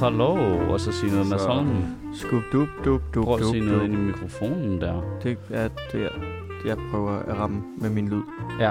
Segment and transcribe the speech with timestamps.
[0.00, 0.34] Hallo,
[0.72, 1.68] og så sige noget Så- Holm.
[2.14, 5.18] Skub, dup, dup, dup, Prøv at sige noget ind i mikrofonen der.
[5.22, 6.08] Det er det,
[6.66, 8.22] jeg prøver at ramme med min lyd.
[8.60, 8.70] Ja.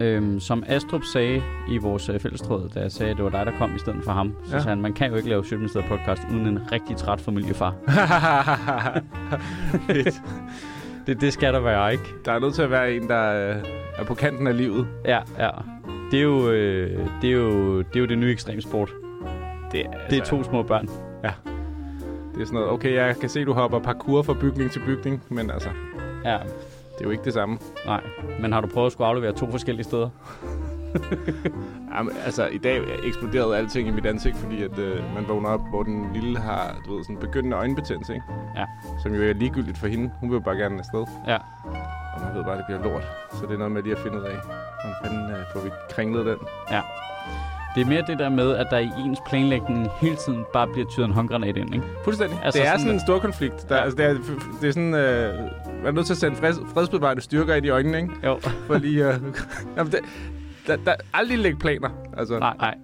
[0.00, 3.46] Øhm, som Astrup sagde i vores øh, fællestråd, da jeg sagde, at det var dig,
[3.46, 4.62] der kom i stedet for ham, så Ja.
[4.62, 7.74] sagde han, man kan jo ikke lave Sjøtministeriet podcast uden en rigtig træt familiefar.
[9.86, 10.22] Fedt.
[11.06, 12.04] Det, det skal der være, ikke?
[12.24, 13.56] der er nødt til at være en, der øh,
[13.98, 14.86] er på kanten af livet.
[15.04, 15.50] Ja, ja.
[16.10, 18.92] Det er jo, øh, det, er jo, det, er jo det nye ekstremsport.
[19.74, 20.88] Det er, Det er to små børn.
[22.34, 25.22] Det er sådan noget, okay, jeg kan se, du hopper parkour fra bygning til bygning,
[25.28, 25.68] men altså,
[26.24, 26.32] Ja,
[26.92, 27.58] det er jo ikke det samme.
[27.86, 28.00] nej.
[28.40, 30.08] Men har du prøvet at skulle aflevere to forskellige steder?
[31.96, 35.60] Jamen, altså, i dag eksploderede alting i mit ansigt, fordi at, øh, man vågner op,
[35.70, 38.26] hvor den lille har, du ved, sådan begyndende øjenbetændelse, ikke?
[38.56, 38.64] Ja.
[39.02, 40.10] Som jo er ligegyldigt for hende.
[40.20, 41.04] Hun vil jo bare gerne afsted.
[41.26, 41.36] Ja.
[42.14, 43.04] Og man ved bare, at det bliver lort.
[43.32, 44.36] Så det er noget med lige at finde ud af,
[44.82, 46.36] hvordan fanden øh, får vi kringlet den.
[47.74, 50.88] Det er mere det der med, at der i ens planlægning hele tiden bare bliver
[50.88, 51.86] tyret en håndgranat ind, ikke?
[52.04, 52.38] Fuldstændig.
[52.44, 53.68] Altså det er sådan sådan en at- stor konflikt.
[53.68, 53.82] Der, Ja.
[53.82, 54.14] altså, det, er,
[54.60, 54.94] det er sådan...
[54.94, 55.34] Øh,
[55.76, 58.10] man er nødt til at sende freds, fredsbevarende styrker ind i øjnene, ikke?
[58.24, 58.38] Jo.
[58.66, 59.08] For lige...
[59.08, 59.14] Øh,
[59.76, 60.00] jamen, det,
[60.66, 61.88] der, der, aldrig lægge planer.
[62.16, 62.74] Altså, Nej, nej.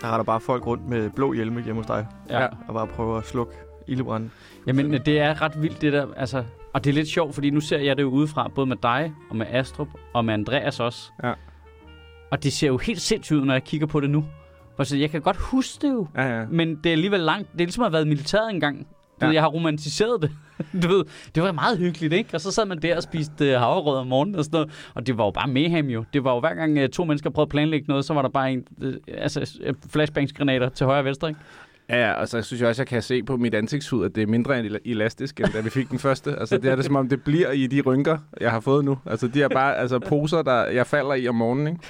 [0.00, 2.40] Der er der bare folk rundt med blå hjelme hjemme hos dig, Ja.
[2.42, 2.46] Ja.
[2.68, 3.52] og bare prøver at slukke
[3.86, 4.30] ildebranden.
[4.66, 6.44] Jamen, det er ret vildt, det der, altså...
[6.72, 9.12] Og det er lidt sjovt, fordi nu ser jeg det jo udefra, både med dig
[9.30, 11.10] og med Astrup og med Andreas også.
[11.24, 11.32] Ja.
[12.30, 14.24] Og det ser jo helt sindssygt ud, når jeg kigger på det nu.
[14.78, 16.44] Altså, jeg kan godt huske det jo, Ja, ja.
[16.50, 17.52] men det er alligevel langt.
[17.52, 18.78] Det er ligesom at have været militæret engang.
[18.78, 18.86] Du
[19.20, 19.26] Ja.
[19.26, 20.30] ved, jeg har romantiseret det.
[20.82, 22.30] du ved, det var meget hyggeligt, ikke?
[22.32, 24.70] Og så sad man der og spiste uh, havregrød om morgenen og sådan noget.
[24.94, 26.04] Og det var jo bare mayhem jo.
[26.12, 28.28] Det var jo hver gang uh, to mennesker prøvede at planlægge noget, så var der
[28.28, 31.40] bare en, uh, altså, uh, flashbangsgranater til højre og venstre, ikke?
[31.88, 34.22] Ja, og så synes jeg også, at jeg kan se på mit ansigtshud, at det
[34.22, 36.36] er mindre end elastisk, end da vi fik den første.
[36.38, 38.98] Altså, det er det som om, det bliver i de rynker, jeg har fået nu.
[39.06, 41.80] Altså, de er bare altså, poser, der jeg falder i om morgenen, ikke?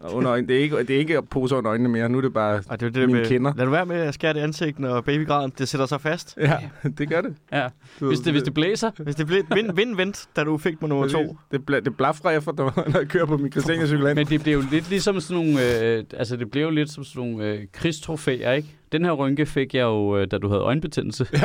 [0.00, 0.48] Og under øjnene.
[0.48, 2.08] Det, er ikke, det er ikke poser under øjnene mere.
[2.08, 2.62] Nu er det bare...
[2.68, 3.52] Og det er det Mine med, kinder.
[3.56, 6.36] lad du være med at skære det ansigt, når babygræden, det sætter sig fast.
[6.40, 6.58] Ja,
[6.98, 7.34] det gør det.
[7.52, 7.68] Ja.
[8.00, 10.80] Du, Hvis det, hvis det blæser, Hvis det blev vind, vind, vent, da du fik
[10.80, 11.36] på nummer to.
[11.50, 14.14] Det, bla, det blafrer jeg for, når jeg kører på min Christiania-cykel ind.
[14.14, 17.04] Men det blev jo lidt ligesom sådan nogle, øh, altså det blev jo lidt som
[17.04, 18.68] sådan nogle øh, krigstrofæer, ikke?
[18.92, 21.26] Den her rynke fik jeg jo, øh, da du havde øjenbetændelse.
[21.32, 21.44] Ja.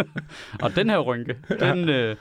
[0.64, 2.16] og den her rynke, den, øh,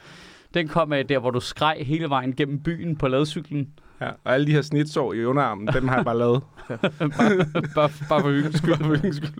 [0.54, 3.68] den kom af der, hvor du skreg hele vejen gennem byen på ladcyklen.
[4.02, 6.44] Ja, og alle de her snitsår i underarmen, dem har jeg bare lavet.
[6.68, 6.80] bare,
[7.76, 8.76] bare, bare for hyggens skyld.
[8.86, 9.34] for hyggens skyld.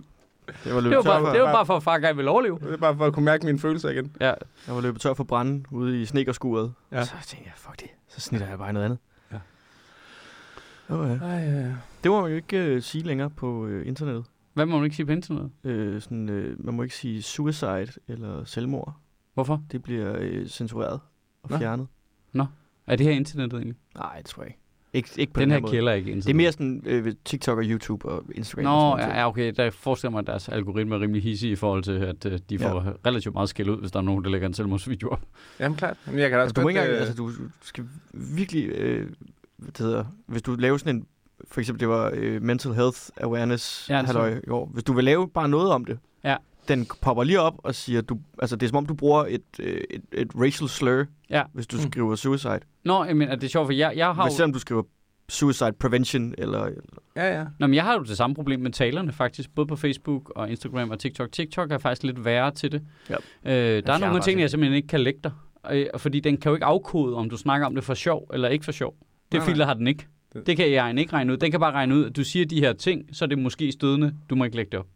[0.66, 2.16] Jeg var Det løbet var, tør bare, for, det var bare for, at far gerne
[2.16, 2.58] ville overleve.
[2.58, 4.16] Det er bare for at kunne mærke mine følelser igen.
[4.20, 4.26] Ja.
[4.66, 6.72] jeg var løbet tør for branden ude i snekerskuret.
[6.92, 6.98] Ja.
[6.98, 7.04] Ja.
[7.04, 7.88] Så tænkte jeg, fuck det.
[8.08, 8.98] Så snitter jeg bare noget andet.
[9.32, 9.38] Ja.
[10.90, 10.94] Ja.
[10.96, 11.66] Ej, ja.
[12.02, 14.24] Det må man jo ikke øh, sige længere på øh, internettet.
[14.54, 15.50] Hvad må man ikke sige på internettet?
[15.64, 18.94] Øh, sådan, øh, man må ikke sige suicide eller selvmord.
[19.34, 19.62] Hvorfor?
[19.72, 21.00] Det bliver øh, censureret
[21.42, 21.58] og Nå.
[21.58, 21.86] fjernet.
[22.92, 23.76] Er det her internettet egentlig?
[23.96, 24.58] Nej, det tror jeg ikke.
[24.94, 25.72] Ikke, ikke på Den den, her måde.
[25.72, 26.26] kælder ikke internettet.
[26.26, 28.66] Det er mere sådan øh, ved TikTok og YouTube og Instagram.
[28.66, 29.52] og Nå, sådan ja, okay.
[29.56, 32.58] Der forestiller mig, at deres algoritme er rimelig hissige i forhold til, at øh, de
[32.58, 32.90] får ja.
[33.06, 35.20] relativt meget skæld ud, hvis der er nogen, der lægger en selvmordsvideo op.
[35.60, 35.96] Jamen klart.
[36.06, 37.84] Men jeg kan da også Altså, du, må ikke godt, engang, øh, altså, du skal
[38.36, 39.10] virkelig, øh,
[39.56, 41.06] hvad det hedder, hvis du laver sådan en,
[41.50, 44.66] for eksempel det var øh, mental health awareness Ja, halløj, i år.
[44.72, 45.98] Hvis du vil lave bare noget om det.
[46.68, 49.42] Den popper lige op og siger, du, altså det er som om du bruger et,
[49.60, 51.42] øh, et, et racial slur, Ja.
[51.52, 51.82] hvis du Mm.
[51.90, 52.60] skriver suicide.
[52.84, 54.36] Nå, mener, det er sjovt, for jeg, jeg har Hvis jo...
[54.36, 54.82] selvom du skriver
[55.28, 56.68] suicide prevention, eller,
[57.16, 57.44] Ja, ja.
[57.58, 60.50] Nå, men jeg har jo det samme problem med talerne faktisk, både på Facebook og
[60.50, 61.32] Instagram og TikTok.
[61.32, 62.82] TikTok er faktisk lidt værre til det.
[63.10, 63.14] Ja.
[63.14, 65.32] Øh, der er fjerner nogle af tingene, jeg simpelthen ikke kan lægge dig.
[65.72, 68.48] Øh, fordi den kan jo ikke afkode, om du snakker om det for sjov eller
[68.48, 68.94] ikke for sjov.
[68.94, 69.46] Det Nej, nej.
[69.46, 70.06] filter har den ikke.
[70.32, 71.36] Det- Det kan jeg ikke regne ud.
[71.36, 73.72] Den kan bare regne ud, at du siger de her ting, så er det måske
[73.72, 74.14] stødende.
[74.30, 74.86] Du må ikke lægge det op.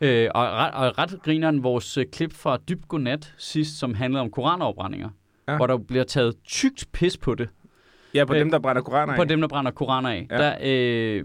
[0.00, 4.20] Øh, og, ret, og ret grineren vores øh, klip fra Dyb Godnat sidst, som handlede
[4.20, 5.08] om koranafbrændinger.
[5.48, 5.52] Ja.
[5.52, 5.56] Ja.
[5.56, 7.48] Hvor der bliver taget tykt pis på det.
[8.14, 9.28] Ja, på Øh, dem, der brænder koraner På af.
[9.28, 10.26] dem, der brænder koraner af.
[10.30, 10.42] Ja.
[10.42, 10.50] Ja.
[10.50, 11.24] Der, øh,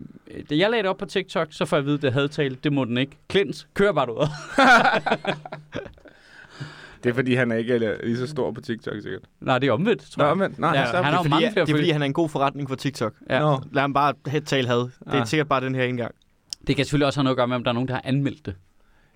[0.50, 2.12] da jeg lagde det op på TikTok, så får jeg at vide, at det er
[2.12, 2.58] hadtale.
[2.64, 3.18] Det må den ikke.
[3.30, 4.28] Klint, kør bare ud.
[7.04, 9.22] Det er, fordi han er ikke er lige så stor på TikTok, sikkert.
[9.40, 10.38] Nej, det er omvendt, tror Nå, jeg.
[10.38, 11.90] men, nej, Ja, ja, han har det jo er, fordi, mange det flere er fordi,
[11.90, 13.14] han er en god forretning for TikTok.
[13.30, 13.40] Ja.
[13.40, 13.60] Nå.
[13.72, 14.78] Lad ham bare have tale had.
[14.80, 15.28] Det er Ah.
[15.28, 16.16] sikkert bare den her ene gang.
[16.68, 18.02] Det kan selvfølgelig også have noget at gøre med, om der er nogen, der har
[18.06, 18.56] anmeldt det.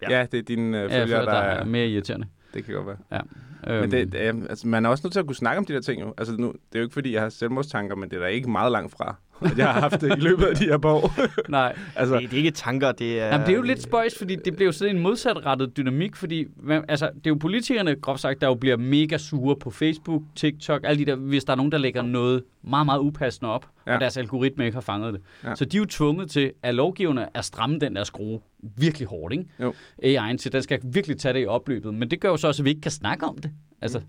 [0.10, 1.60] ja, det er dine øh, Ja, jeg følgere, der der er...
[1.60, 2.28] er mere irriterende.
[2.54, 3.22] Det kan godt være.
[3.68, 5.74] Øhm, Men det, er- altså, man er også nødt til at kunne snakke om de
[5.74, 6.14] der ting jo.
[6.18, 8.50] Altså, nu, det er jo ikke, fordi jeg har selvmordstanker, men det er da ikke
[8.50, 11.14] meget langt fra, at jeg har haft det i løbet af de her par år.
[11.50, 13.26] nej, altså, Det, det er ikke tanker, det er...
[13.26, 16.46] Jamen, det er jo lidt spøjs, fordi det bliver jo sådan en modsatrettet dynamik, fordi
[16.64, 20.22] man, altså, det er jo politikerne, groft sagt, der jo bliver mega sure på Facebook,
[20.36, 23.68] TikTok, alle de der, hvis der er nogen, der lægger noget meget, meget upassende op,
[23.88, 23.94] ja.
[23.94, 25.22] Og deres algoritme ikke har fanget det.
[25.44, 25.50] Ja.
[25.50, 25.56] Ja.
[25.56, 28.40] Så de er jo tvunget til, at lovgiverne er stramme den der skrue
[28.78, 29.46] virkelig hårdt, ikke?
[29.60, 29.74] Jo.
[30.04, 32.62] AI'en til, den skal virkelig tage det i opløbet, men det gør jo så også,
[32.62, 33.52] at vi ikke kan snakke om det.
[33.82, 34.02] Altså,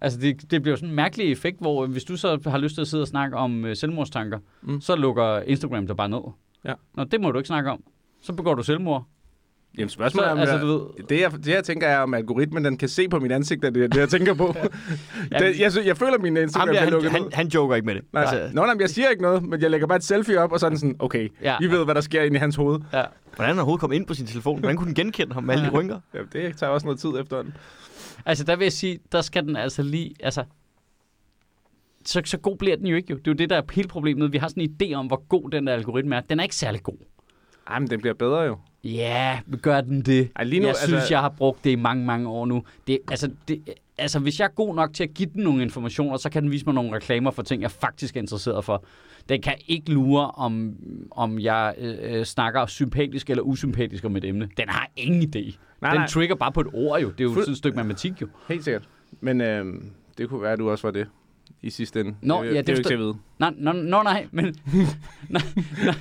[0.00, 2.80] Altså, det, det bliver sådan en mærkelig effekt, hvor hvis du så har lyst til
[2.80, 4.80] at sidde og snakke om øh, selvmordstanker, Mm.
[4.80, 6.20] så lukker Instagram dig bare ned.
[6.64, 6.72] Ja.
[6.94, 7.82] Nå, det må du ikke snakke om.
[8.22, 9.04] Så begår du selvmord.
[9.78, 11.98] Jamen Så, spørgsmålet er, om altså, jeg- du ved, det, jeg, det jeg tænker er,
[11.98, 14.54] om algoritmen den kan se på mit ansigt, at det er det, jeg tænker på.
[15.38, 17.30] det, jeg, jeg føler, at min Instagram bliver han, lukket han, ned.
[17.32, 18.02] han joker ikke med det.
[18.12, 20.52] Nej, altså, Nå, nej, jeg siger ikke noget, men jeg lægger bare et selfie op,
[20.52, 21.56] og så er den sådan, okay, Ja.
[21.60, 22.78] vi ved, hvad der sker inde i hans hoved.
[22.92, 23.02] ja.
[23.36, 24.58] hvordan han overhovedet kom ind på sin telefon?
[24.58, 26.00] Hvordan kunne den genkende ham med alle de rynker?
[26.14, 27.54] Ja, det tager også noget tid efterhånden.
[28.24, 30.44] Altså, der vil jeg sige, der skal den altså lige, altså,
[32.04, 33.16] så, så god bliver den jo ikke jo.
[33.16, 34.32] Det er jo det, der er hele problemet.
[34.32, 36.20] Vi har sådan en idé om, hvor god den der algoritme er.
[36.20, 36.96] Den er ikke særlig god.
[37.66, 38.58] Ej, men den bliver bedre jo.
[38.84, 40.28] Ja, gør den det?
[40.36, 42.62] Ej, lige nu, jeg synes, altså- jeg har brugt det i mange, mange år nu.
[42.86, 43.62] Det, altså, det,
[43.98, 46.50] altså, hvis jeg er god nok til at give den nogle informationer, så kan den
[46.50, 48.84] vise mig nogle reklamer for ting, jeg faktisk er interesseret for.
[49.28, 50.74] Den kan ikke lure, om,
[51.10, 54.48] om jeg øh, øh, snakker sympatisk eller usympatisk om et emne.
[54.56, 55.56] Den har ingen idé.
[55.80, 56.06] Nej, den nej.
[56.06, 57.10] trigger bare på et ord jo.
[57.10, 58.26] Det er jo Fuld- sådan et stykke matematik jo.
[58.48, 58.88] Helt sikkert.
[59.20, 59.66] Men øh,
[60.18, 61.06] det kunne være, at du også var det
[61.62, 62.14] i sidste ende.
[62.22, 63.16] Nå, det, ja, det, det er jo ikke forstår- til at vide.
[63.38, 64.44] Nej, nej, nej, nej, men...
[65.28, 65.42] nej,
[65.84, 65.94] nej.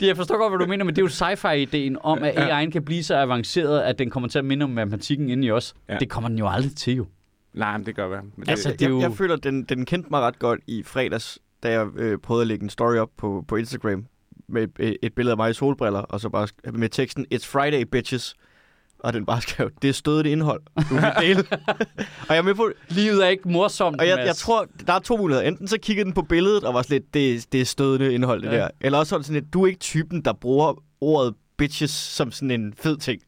[0.00, 2.64] Det, jeg forstår godt, hvad du mener, men det er jo sci-fi-ideen om, at Ja.
[2.64, 5.50] AI'en kan blive så avanceret, at den kommer til at minde om matematikken inde i
[5.50, 5.74] os.
[5.88, 5.96] Ja.
[5.98, 7.06] Det kommer den jo aldrig til, jo.
[7.54, 8.22] Nej, men det gør være.
[8.22, 10.60] Men det, Altså, det er jeg, jo- jeg føler, den, den kendte mig ret godt
[10.66, 14.06] i fredags, da jeg øh, prøvede at lægge en story op på, på Instagram
[14.48, 17.82] med et, et billede af mig i solbriller, og så bare med teksten, It's Friday,
[17.82, 18.34] bitches.
[19.04, 21.44] Og den bare skrev, det er stødet indhold, du vil dele.
[22.28, 24.98] og jeg er med på, Livet er ikke morsomt, og jeg, jeg tror, der er
[24.98, 25.48] to muligheder.
[25.48, 28.42] Enten så kiggede den på billedet og var sådan lidt, det, det er stødende indhold,
[28.42, 28.56] det Ja.
[28.56, 28.68] der.
[28.80, 32.32] Eller også var det sådan lidt, du er ikke typen, der bruger ordet bitches som
[32.32, 33.20] sådan en fed ting.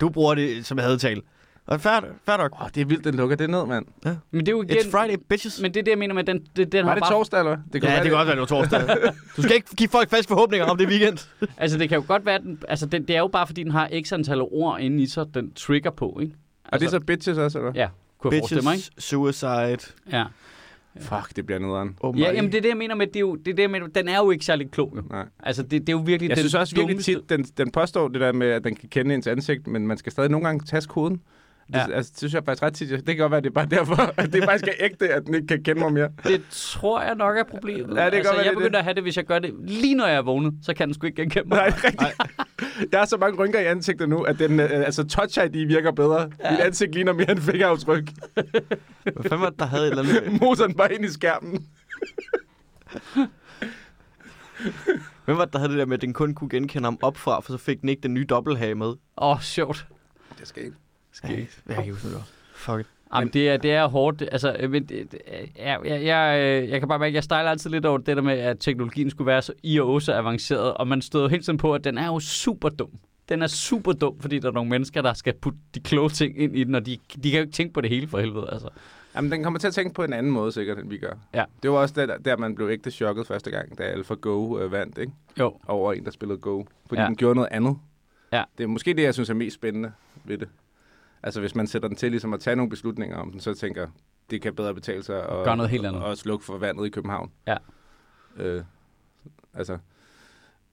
[0.00, 1.22] Du bruger det som hadtale.
[1.70, 2.52] Og fair, fair nok.
[2.62, 3.86] Åh, det er vildt, den lukker det ned, mand.
[4.30, 4.76] Men det er jo igen...
[4.76, 5.60] It's Friday, bitches.
[5.60, 7.12] Men det er det, jeg mener med, den, den, den Var har det bare...
[7.12, 7.58] torsdag, eller?
[7.72, 8.80] Det ja, være, det kan godt være, det var torsdag.
[9.36, 11.18] du skal ikke give folk falske forhåbninger om det weekend.
[11.56, 13.72] Altså, det kan jo godt være, den, altså, den, det er jo bare, fordi den
[13.72, 16.34] har x antal ord inde i sig, den trigger på, ikke?
[16.64, 17.72] Og det er så bitches også, eller?
[17.74, 17.88] Ja,
[18.18, 18.90] kunne jeg forestille mig, ikke?
[18.96, 19.92] Bitches, suicide.
[20.12, 20.24] Ja.
[21.00, 21.96] Fuck, det bliver nederen.
[22.00, 22.20] Oh my.
[22.20, 23.70] Ja, jamen det er det, jeg mener med, det er jo, det er det, jeg
[23.70, 25.02] mener, den er jo ikke særlig klog, jo.
[25.10, 25.24] Nej.
[25.42, 28.08] Altså, det, det er jo virkelig Jeg den synes også virkelig tit, den, den påstår
[28.08, 30.66] det der med, at den kan kende ens ansigt, men man skal stadig nogle gange
[30.66, 31.20] taste koden.
[31.72, 31.92] Det, Ja.
[31.94, 32.90] altså, det synes jeg faktisk ret tit.
[32.90, 35.26] Det kan godt være, at det er bare derfor, at det faktisk er ægte, at
[35.26, 36.08] den ikke kan kende mig mere.
[36.24, 37.96] Det tror jeg nok er problemet.
[37.96, 39.38] Ja, det altså, godt være, jeg det er begynder at have det, hvis jeg gør
[39.38, 41.56] det lige når jeg er vågnet, så kan den sgu ikke genkende mig.
[41.58, 42.92] Nej, det rigtigt.
[42.92, 45.92] Jeg har så mange rynker i ansigtet nu, at den, øh, altså Touch ID virker
[45.92, 46.30] bedre.
[46.44, 46.50] Ja.
[46.50, 48.08] Mit ansigt ligner mere en fingeraftryk.
[49.02, 50.32] Hvad fanden var det, der havde et eller andet?
[50.40, 51.66] Motoren bare ind i skærmen.
[55.24, 57.40] Hvem var det, der havde det der med, at den kun kunne genkende ham opfra,
[57.40, 58.86] for så fik den ikke den nye dobbelthage med?
[58.86, 59.86] Åh, oh, sjovt.
[60.38, 60.76] Det skal ikke.
[61.24, 61.28] Ja,
[61.66, 62.22] jeg kan ikke huske det.
[62.54, 62.86] Fuck it.
[63.14, 64.22] Jamen, det er, det er hårdt.
[64.32, 65.20] Altså, øh, men, det, det-
[65.58, 68.22] jeg, jeg, jeg, øh, jeg kan bare mærke, jeg stejler altid lidt over det der
[68.22, 71.58] med, at teknologien skulle være så i og også avanceret, og man støder helt sådan
[71.58, 72.90] på, at den er jo super dum.
[73.28, 76.38] Den er super dum, fordi der er nogle mennesker, der skal putte de kloge ting
[76.38, 78.48] ind i den, og de, de kan jo ikke tænke på det hele for helvede.
[78.52, 78.68] Altså.
[79.16, 81.12] Jamen, den kommer til at tænke på en anden måde, sikkert, end vi gør.
[81.34, 81.44] Ja.
[81.62, 84.98] Det var også der, der man blev ægte chokket første gang, da AlphaGo øh, vandt,
[84.98, 85.12] ikke?
[85.38, 86.62] Jo, Over en, der spillede Go.
[86.88, 87.02] Fordi Ja.
[87.02, 87.08] ja.
[87.08, 87.76] den gjorde noget andet.
[88.32, 88.42] Ja.
[88.58, 89.92] Det er måske det, jeg synes er mest spændende
[90.24, 90.48] ved det.
[91.22, 93.86] Altså, hvis man sætter den til ligesom at tage nogle beslutninger om den, så tænker
[94.30, 96.02] det kan bedre betale sig at Gør noget helt andet.
[96.02, 97.32] Og, og slukke for vandet i København.
[97.46, 97.56] Ja.
[98.36, 98.64] Øh,
[99.54, 99.78] altså,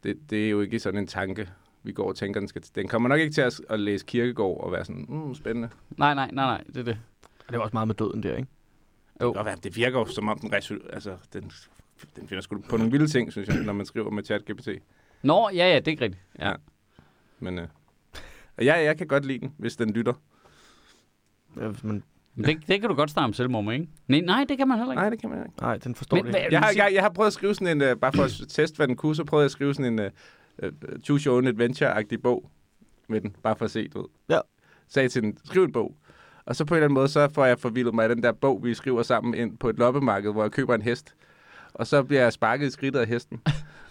[0.03, 1.49] det, det er jo ikke sådan en tanke,
[1.83, 2.63] vi går og tænker, den skal...
[2.75, 5.69] Den kommer nok ikke til at, at læse kirkegård og være sådan, mm, spændende.
[5.89, 6.99] nej, nej, nej, nej, det er det.
[7.23, 8.49] Og det var også meget med døden der, ikke?
[9.21, 9.33] Jo.
[9.33, 11.51] Det, det virker jo som om, den, altså, den,
[12.15, 14.69] den finder sgu på nogle vilde ting, synes jeg, når man skriver med ChatGPT.
[15.21, 16.23] Nå, ja, ja, det er ikke rigtigt.
[16.39, 16.49] Ja.
[16.49, 16.55] Ja.
[17.39, 17.67] Men øh,
[18.57, 20.13] og ja, jeg kan godt lide den, hvis den lytter.
[21.57, 22.03] Hvis man,
[22.35, 23.87] Men det, det kan du godt starte om selvmord med, ikke?
[24.07, 25.01] Nej, nej, det kan man heller ikke.
[25.01, 25.61] Nej, det kan man ikke.
[25.61, 26.53] nej, den forstår Men det hvad- ikke.
[26.53, 28.75] Jeg har, jeg, jeg har prøvet at skrive sådan en, uh, bare for at teste,
[28.77, 30.11] hvad den kunne, så prøvede jeg at skrive sådan en
[30.63, 30.69] uh,
[31.03, 32.49] Choose Your Own Adventure-agtig bog
[33.09, 34.07] med den, bare for at se, du ved.
[34.29, 34.39] Ja.
[34.87, 35.95] Sagde til den, skriv en bog.
[36.45, 38.31] Og så på en eller anden måde, så får jeg forvildet mig af den der
[38.31, 41.15] bog, vi skriver sammen ind på et loppemarked, hvor jeg køber en hest.
[41.73, 43.41] Og så bliver jeg sparket i skridtet af hesten.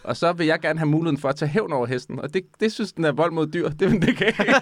[0.06, 2.20] Og så vil jeg gerne have muligheden for at tage hævn over hesten.
[2.20, 3.68] Og det, det synes den er vold mod dyr.
[3.68, 4.54] Det, det kan jeg ikke.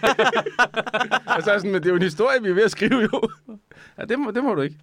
[1.36, 3.00] og så er sådan, men det er jo en historie, vi er ved at skrive
[3.12, 3.28] jo.
[3.98, 4.76] ja, det må, det må du ikke.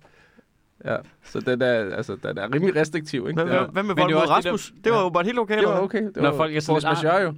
[0.86, 3.44] Ja, så den er, altså, den er rimelig restriktiv, ikke?
[3.44, 3.64] Hvad, Ja.
[3.66, 4.74] hvad, med vold det er mod også det der- Rasmus?
[4.84, 6.04] Det var jo bare helt okay, Det var okay.
[6.04, 7.32] Det Når var folk er sådan lidt, majeure, jo.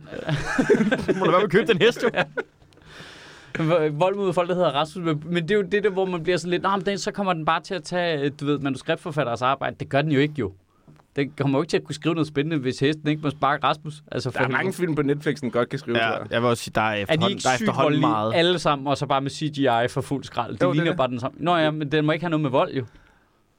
[1.20, 2.10] Må du være med at købe den hest, jo?
[3.92, 5.06] Vold mod folk, der hedder Rasmus.
[5.06, 6.98] Men men det er jo det der, hvor man bliver sådan lidt, Nå, men den,
[6.98, 9.76] så kommer den bare til at tage, øh, du ved, manuskriptforfatteres arbejde.
[9.80, 10.54] Det gør den jo ikke, jo.
[11.16, 13.64] Den kommer jo ikke til at kunne skrive noget spændende, hvis hesten ikke må sparke
[13.68, 14.04] Rasmus.
[14.12, 14.78] Altså, for Der er mange helvede.
[14.78, 16.28] film på Netflix, den godt kan skrive, tror Ja, jeg.
[16.32, 18.34] jeg vil også sige, der er Er de efterhånden, ikke der er efterhånden meget.
[18.36, 20.54] alle sammen, og så bare med CGI for fuld skrald?
[20.54, 20.98] Det Jo, det er ligner det.
[20.98, 21.38] bare den samme.
[21.42, 22.86] Nå ja, men den må ikke have noget med vold, jo.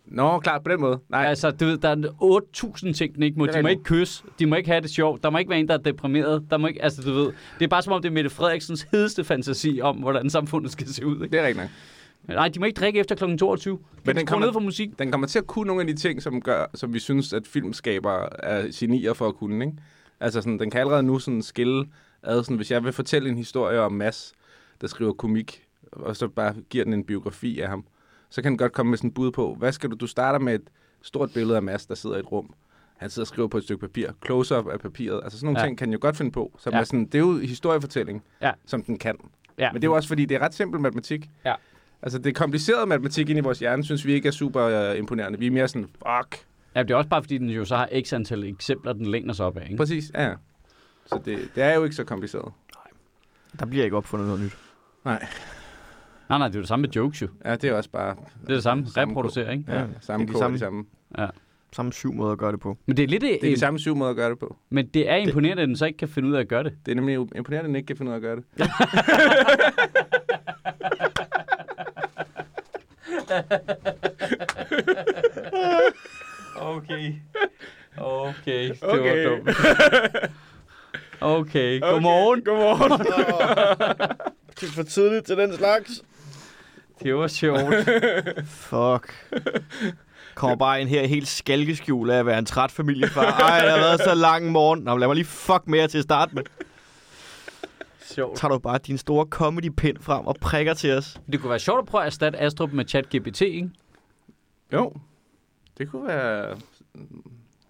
[0.07, 0.99] Nå, klart, på den måde.
[1.11, 3.47] Nej, Altså, du ved, der er 8.000 ting, den ikke må.
[3.47, 5.69] De må ikke kysse, de må ikke have det sjovt, der må ikke være en,
[5.69, 6.43] der er deprimeret.
[6.51, 8.87] Der må ikke, altså, du ved, det er bare som om, det er Mette Frederiksens
[8.93, 11.15] hedeste fantasi om, hvordan samfundet skal se ud.
[11.23, 11.33] Ikke?
[11.33, 11.71] det er rigtigt nok.
[12.29, 13.37] Nej, de må ikke drikke efter kl.
[13.37, 13.79] 22.
[14.05, 14.99] Men den kommer- ned for musik.
[14.99, 17.47] Den kommer til at kunne nogle af de ting, som, gør, som vi synes, at
[17.47, 19.65] filmskabere er genier for at kunne.
[19.65, 19.77] Ikke?
[20.21, 21.87] Altså, sådan, den kan allerede nu sådan skille
[22.23, 24.33] ad, sådan, hvis jeg vil fortælle en historie om Mads,
[24.81, 27.85] der skriver komik, og så bare giver den en biografi af ham,
[28.31, 30.39] så kan den godt komme med sådan et bud på, hvad skal du, du starter
[30.39, 30.63] med et
[31.03, 32.55] stort billede af Mads, der sidder i et rum.
[32.97, 34.09] Han sidder og skriver på et stykke papir.
[34.27, 35.21] Close-up af papiret.
[35.25, 35.67] Altså sådan nogle Ja.
[35.67, 36.57] ting kan den jo godt finde på.
[36.59, 36.85] Som Ja.
[36.85, 38.51] sådan, det er jo historiefortælling, Ja.
[38.67, 39.17] som den kan.
[39.59, 39.73] Ja.
[39.73, 41.31] Men det er jo også fordi, det er ret simpel matematik.
[41.45, 41.55] Ja.
[42.05, 45.39] Altså det komplicerede matematik ind i vores hjerne, synes vi ikke er super uh, imponerende.
[45.39, 46.45] Vi er mere sådan, fuck.
[46.75, 49.33] Ja, det er også bare, fordi den jo så har x antal eksempler, den læner
[49.33, 49.65] sig op af.
[49.65, 49.77] Ikke?
[49.77, 50.25] Præcis, ja.
[50.29, 50.35] ja.
[51.07, 52.53] Så det, det er jo ikke så kompliceret.
[53.61, 54.57] Der bliver ikke opfundet noget nyt.
[55.05, 55.27] Nej,
[56.29, 57.29] nej, det er jo det samme med jokes jo.
[57.45, 58.17] Ja, det er også bare...
[58.41, 58.87] Det er det samme.
[58.87, 59.65] Samme Reproducere, ikke?
[59.69, 60.85] Ja, Ja, samme det er de kode, samme- de samme.
[61.73, 62.79] Samme syv måder at gøre det på.
[62.87, 63.23] Men det er lidt...
[63.23, 64.57] Det er de samme syv måder at gøre det på.
[64.71, 66.73] Men det er imponerende, at den så ikke kan finde ud af at gøre det.
[66.87, 68.45] Det er nemlig imponerende, at den ikke kan finde ud af at gøre det.
[76.57, 77.15] Okay.
[77.99, 79.27] Okay, det Okay.
[79.27, 79.49] var dumt.
[81.21, 82.45] Okay, godmorgen.
[82.45, 82.91] Godmorgen.
[84.61, 85.91] Det er for tidligt til den slags.
[87.03, 87.75] Det var sjovt.
[88.47, 89.15] Fuck.
[90.35, 93.25] Kommer bare ind her helt skalkeskjul af at være en træt familiefar.
[93.41, 94.81] Ej, det har været så lang morgen.
[94.81, 96.43] Nå, lad mig lige fuck mere til at starte med.
[98.05, 98.39] Sjovt.
[98.39, 101.21] Tager du bare din store comedy-pind frem og prikker til os.
[101.33, 103.71] Det kunne være sjovt at prøve at erstatte Astrup med ChatGPT, ikke?
[104.73, 104.93] Jo,
[105.79, 106.57] det kunne være...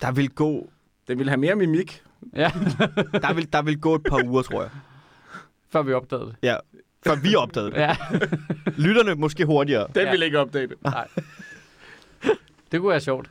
[0.01, 0.71] Der vil gå,
[1.09, 2.03] Den ville have mere mimik.
[2.37, 2.51] Ja,
[3.25, 4.71] der vil, der vil gå et par uger, tror jeg.
[5.73, 6.37] før vi opdagede det.
[6.43, 6.57] Ja,
[7.07, 7.77] før vi opdagede det.
[7.77, 7.97] Ja,
[8.77, 9.87] Lytterne måske hurtigere.
[9.95, 10.11] Den Ja.
[10.11, 10.77] ville ikke opdage det.
[12.73, 13.31] det kunne være sjovt.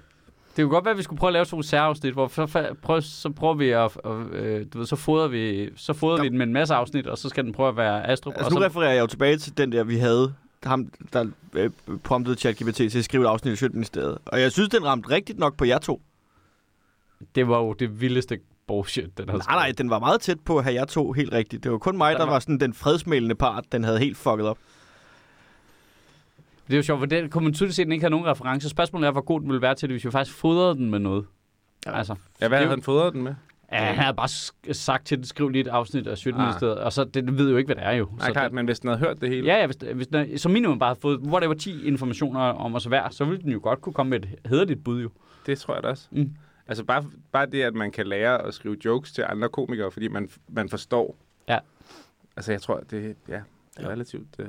[0.55, 2.75] Det kunne godt være, at vi skulle prøve at lave sådan nogle særafsnit, hvor så,
[2.81, 4.11] prøv, så prøver vi at, at
[4.43, 7.17] øh, du ved, så fodrer vi, så fodrer vi den med en masse afsnit, og
[7.17, 8.33] så skal den prøve at være Astrup.
[8.33, 10.33] Altså og nu så, refererer jeg jo tilbage til den der, vi havde.
[10.63, 11.69] Ham, der øh,
[12.03, 14.17] promptede ChatGPT til at skrive et afsnit i Sjøtministeriet.
[14.25, 16.01] Og jeg synes, den ramte rigtigt nok på jer to.
[17.35, 20.57] det var jo det vildeste bullshit, den havde Nej, nej, den var meget tæt på
[20.57, 21.63] at have jer to helt rigtigt.
[21.63, 24.17] Det var kun mig, Den der var- var sådan den fredsmælende part, den havde helt
[24.17, 24.57] fucket op.
[26.67, 28.25] Det er jo sjovt, for det kunne man tydeligt se, at den ikke har nogen
[28.25, 28.69] reference.
[28.69, 30.99] Spørgsmålet er, hvor god den ville være til det, hvis vi faktisk fodrede den med
[30.99, 31.25] noget.
[31.85, 31.97] Ja.
[31.97, 33.35] Altså, Ja, hvad det- havde han fodret den med?
[33.71, 34.27] Ja, han havde bare
[34.73, 37.57] sagt til den, skriv lige et afsnit af Sjøtministeriet, og så det, det ved jo
[37.57, 38.05] ikke, hvad det er jo.
[38.17, 39.47] Nej, så klart, det, men hvis den havde hørt det hele.
[39.47, 42.85] Ja, ja, hvis, hvis den, som minimum bare har fået, whatever 10 informationer om os
[42.85, 45.09] hver, så ville den jo godt kunne komme med et hederligt bud jo.
[45.45, 46.07] Det tror jeg da også.
[46.11, 46.31] Mm.
[46.67, 50.07] Altså bare, bare det, at man kan lære at skrive jokes til andre komikere, fordi
[50.07, 51.15] man, man forstår.
[51.47, 51.59] Ja.
[52.35, 53.41] Altså jeg tror, det, ja,
[53.77, 54.37] det er relativt...
[54.37, 54.47] Det,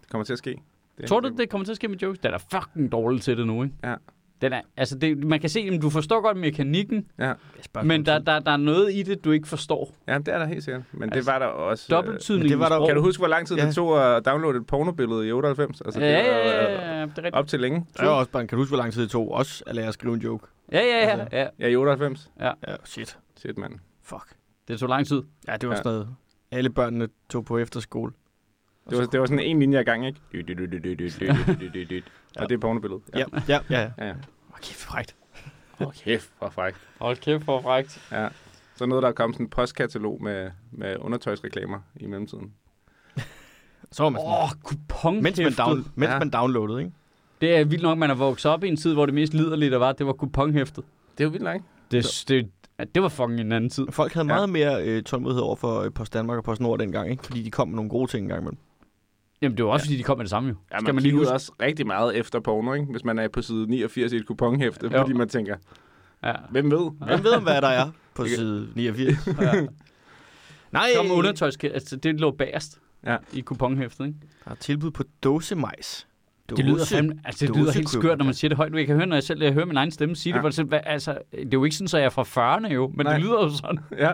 [0.00, 0.56] det kommer til at ske.
[0.98, 2.18] Det, Tror du, det kommer til at ske med jokes?
[2.18, 3.74] Den er fucking dårlig til det nu, ikke?
[3.84, 3.94] Ja.
[4.40, 7.32] Den er, altså det, man kan se, at du forstår godt mekanikken, Ja,
[7.82, 9.94] men der, der, der er noget i det, du ikke forstår.
[10.08, 10.82] ja det er der helt sikkert.
[10.92, 11.86] Men Altså, det var der også...
[11.90, 12.86] Dobbelttydning men det var der-.
[12.86, 13.66] Kan du huske, hvor lang tid Ja.
[13.66, 15.80] det tog at downloade et pornobillede i 98?
[15.80, 17.34] Altså, Ja, det ja, var, ja, øh, ja, ja, det er rigtigt.
[17.34, 17.86] Op til længe.
[17.92, 19.86] Det er også bare, kan du huske, hvor lang tid det tog også at lære
[19.88, 20.46] at skrive en joke?
[20.72, 21.36] Ja, ja, ja, Altså.
[21.36, 21.46] ja.
[21.58, 22.30] Ja, i 98.
[22.40, 22.52] Ja,
[22.84, 23.18] shit.
[23.36, 23.72] Shit, mand.
[24.02, 24.26] Fuck.
[24.68, 25.22] Det tog lang tid.
[25.48, 25.82] Ja, det var Ja.
[25.82, 26.08] sådan noget.
[26.50, 28.12] Alle børnene tog på efterskole.
[28.90, 30.20] Det var, det var sådan en linje ad gang, ikke?
[32.38, 33.02] Og det er pornobilledet.
[33.14, 33.80] Ja, ja, ja.
[33.80, 34.06] ja.
[34.06, 34.10] ja.
[34.10, 34.14] Okay,
[34.52, 35.16] Åh, kæft, frækt.
[35.78, 36.76] Hold kæft, hvor frækt.
[37.00, 38.08] Hold kæft, hvor frækt.
[38.12, 38.28] Ja.
[38.76, 42.52] Så noget, der er kommet sådan en postkatalog med, med undertøjsreklamer i mellemtiden.
[43.92, 46.18] Så var man sådan, Åh, oh, kupon mens, man down, mens Ja.
[46.18, 46.92] man downloadede, ikke?
[47.40, 49.70] Det er vildt nok, man har vokset op i en tid, hvor det mest liderlige,
[49.70, 50.84] der var, det var kuponhæftet.
[51.18, 51.60] Det er jo vildt nok.
[51.90, 53.86] Det, det, ja, det var fucking en anden tid.
[53.90, 54.34] Folk havde Ja.
[54.34, 57.24] meget mere øh, tålmodighed over for øh, Post Danmark og Post Nord dengang, ikke?
[57.24, 58.58] Fordi de kom med nogle gode ting engang imellem.
[59.42, 59.88] Jamen, det var også, ja.
[59.88, 60.54] fordi de kom med det samme jo.
[60.72, 61.32] Ja, Skal man, man lige huske.
[61.32, 62.86] også rigtig meget efter porno, ikke?
[62.90, 64.98] Hvis man er på side 89 i et kuponhæfte, Jo.
[65.00, 65.56] fordi man tænker,
[66.24, 66.34] Ja.
[66.50, 66.90] hvem ved?
[67.06, 69.26] Hvem ved, hvad der er på side 89?
[69.40, 69.66] ja.
[70.72, 73.16] Nej, Kom undertøjs, altså det lå bagerst Ja.
[73.32, 74.18] i kuponhæftet, ikke?
[74.44, 76.06] der er tilbud på dåsemajs.
[76.50, 78.74] Det lyder, fandme, altså, det lyder helt skørt, når man siger det højt.
[78.74, 80.42] Jeg kan høre, når jeg selv jeg hører min egen stemme sige Ja.
[80.42, 80.56] det.
[80.66, 83.06] Hvor det, altså, det er jo ikke sådan, at jeg er fra 40'erne jo, men
[83.06, 83.12] Nej.
[83.14, 83.78] det lyder jo sådan.
[83.98, 84.12] Ja.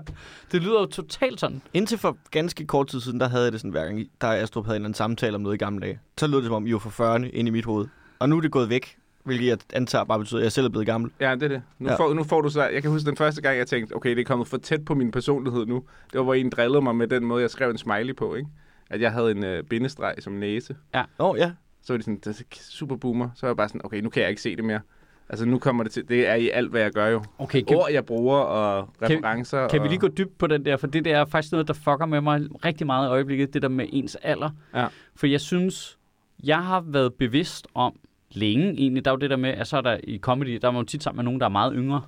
[0.52, 1.62] Det lyder jo totalt sådan.
[1.74, 4.64] Indtil for ganske kort tid siden, der havde jeg det sådan, hver gang, der Astrup
[4.64, 5.98] havde en eller anden samtale om noget i gamle dage.
[6.18, 7.86] Så lød det som om, I var fra 40'erne ind i mit hoved.
[8.18, 10.70] Og nu er det gået væk, hvilket jeg antager bare betyder, at jeg selv er
[10.70, 11.10] blevet gammel.
[11.20, 11.62] Ja, det er det.
[11.78, 11.92] Nu, Ja.
[11.92, 11.98] ja.
[11.98, 12.62] får, nu får du så...
[12.68, 14.94] Jeg kan huske den første gang, jeg tænkte, okay, det er kommet for tæt på
[14.94, 15.74] min personlighed nu.
[16.12, 18.48] Det var, hvor en drillede mig med den måde, jeg skrev en smiley på, ikke?
[18.90, 20.76] At jeg havde en øh, bindestreg som næse.
[20.94, 21.50] Åh, oh, ja.
[21.82, 23.28] Så var de sådan, det er super boomer.
[23.34, 24.80] Så var jeg bare sådan, okay, nu kan jeg ikke se det mere.
[25.28, 26.08] Altså, nu kommer det til...
[26.08, 27.22] Det er i alt, hvad jeg gør jo.
[27.38, 29.68] Okay, kan, Ord, jeg bruger, og referencer.
[29.68, 29.88] kan vi og...
[29.88, 30.76] lige gå dybt på den der?
[30.76, 33.54] For det der er faktisk noget, der fucker med mig rigtig meget i øjeblikket.
[33.54, 34.50] Det der med ens alder.
[34.74, 34.86] Ja.
[35.16, 35.98] For jeg synes,
[36.44, 37.98] jeg har været bevidst om
[38.30, 39.04] længe egentlig.
[39.04, 40.80] Der er jo det der med, at så er der i comedy, der er man
[40.80, 42.02] jo tit sammen med nogen, der er meget yngre.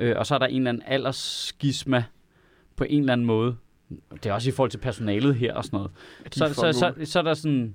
[0.00, 2.04] Øh, og så er der en eller anden aldersskisma
[2.76, 3.56] på en eller anden måde.
[4.10, 5.90] Det er også i forhold til personalet her og sådan noget.
[6.32, 7.74] Så, så, så, så, så er der sådan...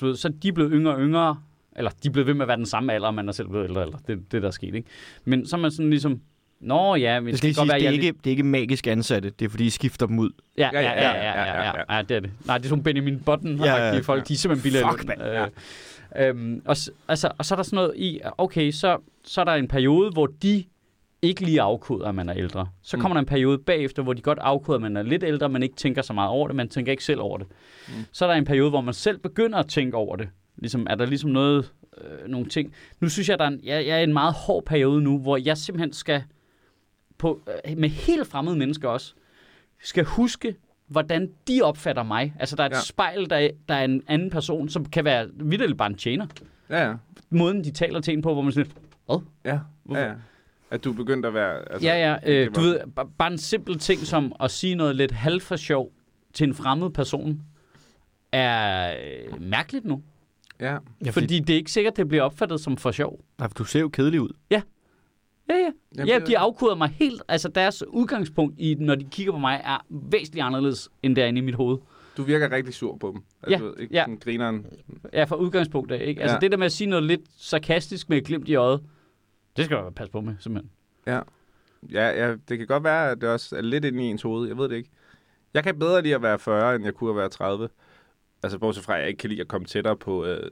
[0.00, 1.36] du ved, så er de blevet yngre og yngre,
[1.76, 3.48] eller de er blevet ved med at være den samme alder, og man er selv
[3.48, 4.88] blevet ældre, eller det, det der er sket, ikke?
[5.24, 6.20] Men så er man sådan ligesom,
[6.60, 8.42] Nå ja, men Det skal kan godt sige, være, det er, ikke, det er ikke
[8.42, 10.30] magisk ansatte, det er fordi, I skifter dem ud.
[10.58, 12.30] Ja, ja, ja, ja, ja, ja, ja, ja, det er det.
[12.46, 14.24] Nej, det er sådan Benjamin Button, Ja, ja, ja, ja, folk, ja.
[14.24, 14.92] de er simpelthen billigere.
[14.92, 15.22] Fuck, mand.
[15.22, 16.76] Øh, øhm, og,
[17.08, 20.10] altså, og så er der sådan noget i, okay, så, så er der en periode,
[20.10, 20.64] hvor de
[21.22, 22.68] ikke lige afkoder, at man er ældre.
[22.82, 23.00] Så Mm.
[23.00, 25.62] kommer der en periode bagefter, hvor de godt afkoder, at man er lidt ældre, men
[25.62, 27.46] ikke tænker så meget over det, man tænker ikke selv over det.
[27.88, 27.94] Mm.
[28.12, 30.28] Så er der en periode, hvor man selv begynder at tænke over det.
[30.56, 32.72] Ligesom, er der ligesom noget, øh, nogle ting.
[33.00, 35.18] Nu synes jeg, der er en, jeg, jeg er i en meget hård periode nu,
[35.18, 36.22] hvor jeg simpelthen skal,
[37.18, 39.14] på, øh, med helt fremmede mennesker også,
[39.82, 40.54] skal huske,
[40.86, 42.34] hvordan de opfatter mig.
[42.40, 42.80] Altså, der er et Ja.
[42.80, 46.26] spejl, der er, der er en anden person, som kan være vidderligt bare en tjener.
[46.70, 46.94] Ja, ja.
[47.30, 48.76] Måden, de taler til en på, hvor man sådan lidt,
[49.44, 50.00] Ja, Hvorfor?
[50.00, 50.12] ja, ja.
[50.70, 51.72] At du er begyndt at være...
[51.72, 54.74] Altså, ja, ja, øh, det du ved, ba- bare en simpel ting som at sige
[54.74, 55.92] noget lidt halvt for sjov
[56.34, 57.42] til en fremmed person,
[58.32, 58.90] er
[59.32, 60.02] øh, mærkeligt nu.
[60.60, 60.78] Ja, Ja,
[61.10, 63.20] fordi, Fordi det er ikke sikkert, det bliver opfattet som for sjov.
[63.38, 64.28] nej, for du ser jo kedelig ud.
[64.50, 64.62] Ja,
[65.50, 65.54] ja.
[65.96, 67.22] Jamen, ja, det- de afkoder mig helt.
[67.28, 71.28] Altså, deres udgangspunkt, i, når de kigger på mig, er væsentligt anderledes, end det er
[71.28, 71.78] inde i mit hoved.
[72.16, 73.22] du virker rigtig sur på dem.
[73.42, 74.02] Altså, Ja, ved, ikke ja.
[74.02, 74.66] sådan grineren.
[75.12, 76.20] Ja, fra udgangspunkt af, ikke?
[76.22, 76.40] Altså, Ja.
[76.40, 78.80] det der med at sige noget lidt sarkastisk med et glimt i øjet,
[79.56, 80.70] det skal du passe på med, simpelthen.
[81.06, 81.20] Ja.
[81.92, 84.48] ja, ja, det kan godt være, at det også er lidt inde i ens hoved.
[84.48, 84.90] Jeg ved det ikke.
[85.54, 87.68] Jeg kan bedre lide at være 40, end jeg kunne at være 30.
[88.42, 90.24] Altså, bortset fra, at jeg ikke kan lide at komme tættere på...
[90.24, 90.50] Øh,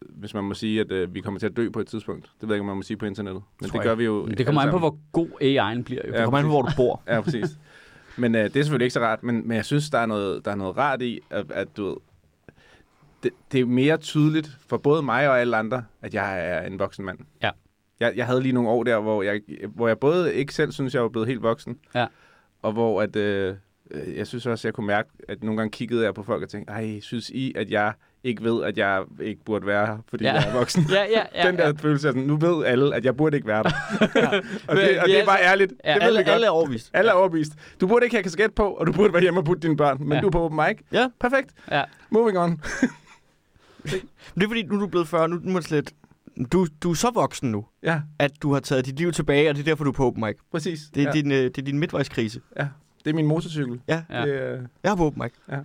[0.00, 2.24] hvis man må sige, at øh, vi kommer til at dø på et tidspunkt.
[2.40, 3.42] Det ved jeg ikke, om man må sige på internettet.
[3.60, 6.02] Men Tror det jeg gør vi jo Det kommer an på, hvor god AI'en bliver.
[6.06, 6.12] Jo.
[6.12, 6.18] Ja.
[6.18, 7.02] Det kommer an på, hvor du bor.
[7.12, 7.58] Ja, præcis.
[8.16, 10.44] Men øh, det er selvfølgelig ikke så rart, men, men jeg synes, der er noget,
[10.44, 11.96] der er noget rart i, at, at du ved,
[13.22, 16.78] det, det er mere tydeligt for både mig og alle andre, at jeg er en
[16.78, 17.18] voksen mand.
[17.42, 17.50] Ja.
[18.00, 19.40] Jeg, jeg havde lige nogle år der, hvor jeg,
[19.74, 22.06] hvor jeg både ikke selv synes, jeg var blevet helt voksen, Ja.
[22.62, 23.54] og hvor at, øh,
[23.90, 26.48] øh, jeg synes også, jeg kunne mærke, at nogle gange kiggede jeg på folk og
[26.48, 27.92] tænkte, ej, synes I, at jeg
[28.24, 30.30] ikke ved, at jeg ikke burde være her, fordi Ja.
[30.34, 30.40] ja.
[30.40, 30.82] jeg er voksen?
[30.90, 31.48] Ja, ja, ja.
[31.48, 31.72] Den der ja.
[31.78, 33.70] følelse af sådan, nu ved alle, at jeg burde ikke være der.
[34.68, 35.72] og, Men det, og det er bare ærligt.
[35.84, 36.90] Ja, det Alle, alle er overvist.
[36.94, 37.52] Alle er overbevist.
[37.80, 39.96] Du burde ikke have kasket på, og du burde være hjemme og putte dine børn,
[40.00, 40.14] men Ja.
[40.14, 40.20] ja.
[40.20, 40.78] du er på open mic.
[40.92, 41.08] Ja.
[41.20, 41.50] Perfekt.
[41.70, 41.82] Ja.
[42.10, 42.60] Moving on.
[44.34, 45.92] Det er fordi, nu er du blevet 40, nu nu er det slet...
[46.52, 49.54] Du, du er så voksen nu, Ja, at du har taget dit liv tilbage, og
[49.54, 50.36] det er derfor, du er på open mic.
[50.50, 50.80] præcis.
[50.94, 51.12] Det er, ja.
[51.12, 52.40] din, øh, det er din midtvejskrise.
[53.04, 53.80] det er min motorcykel.
[53.88, 54.22] Ja, Ja.
[54.26, 55.32] Det, er- jeg har på open mic.
[55.50, 55.58] Ja.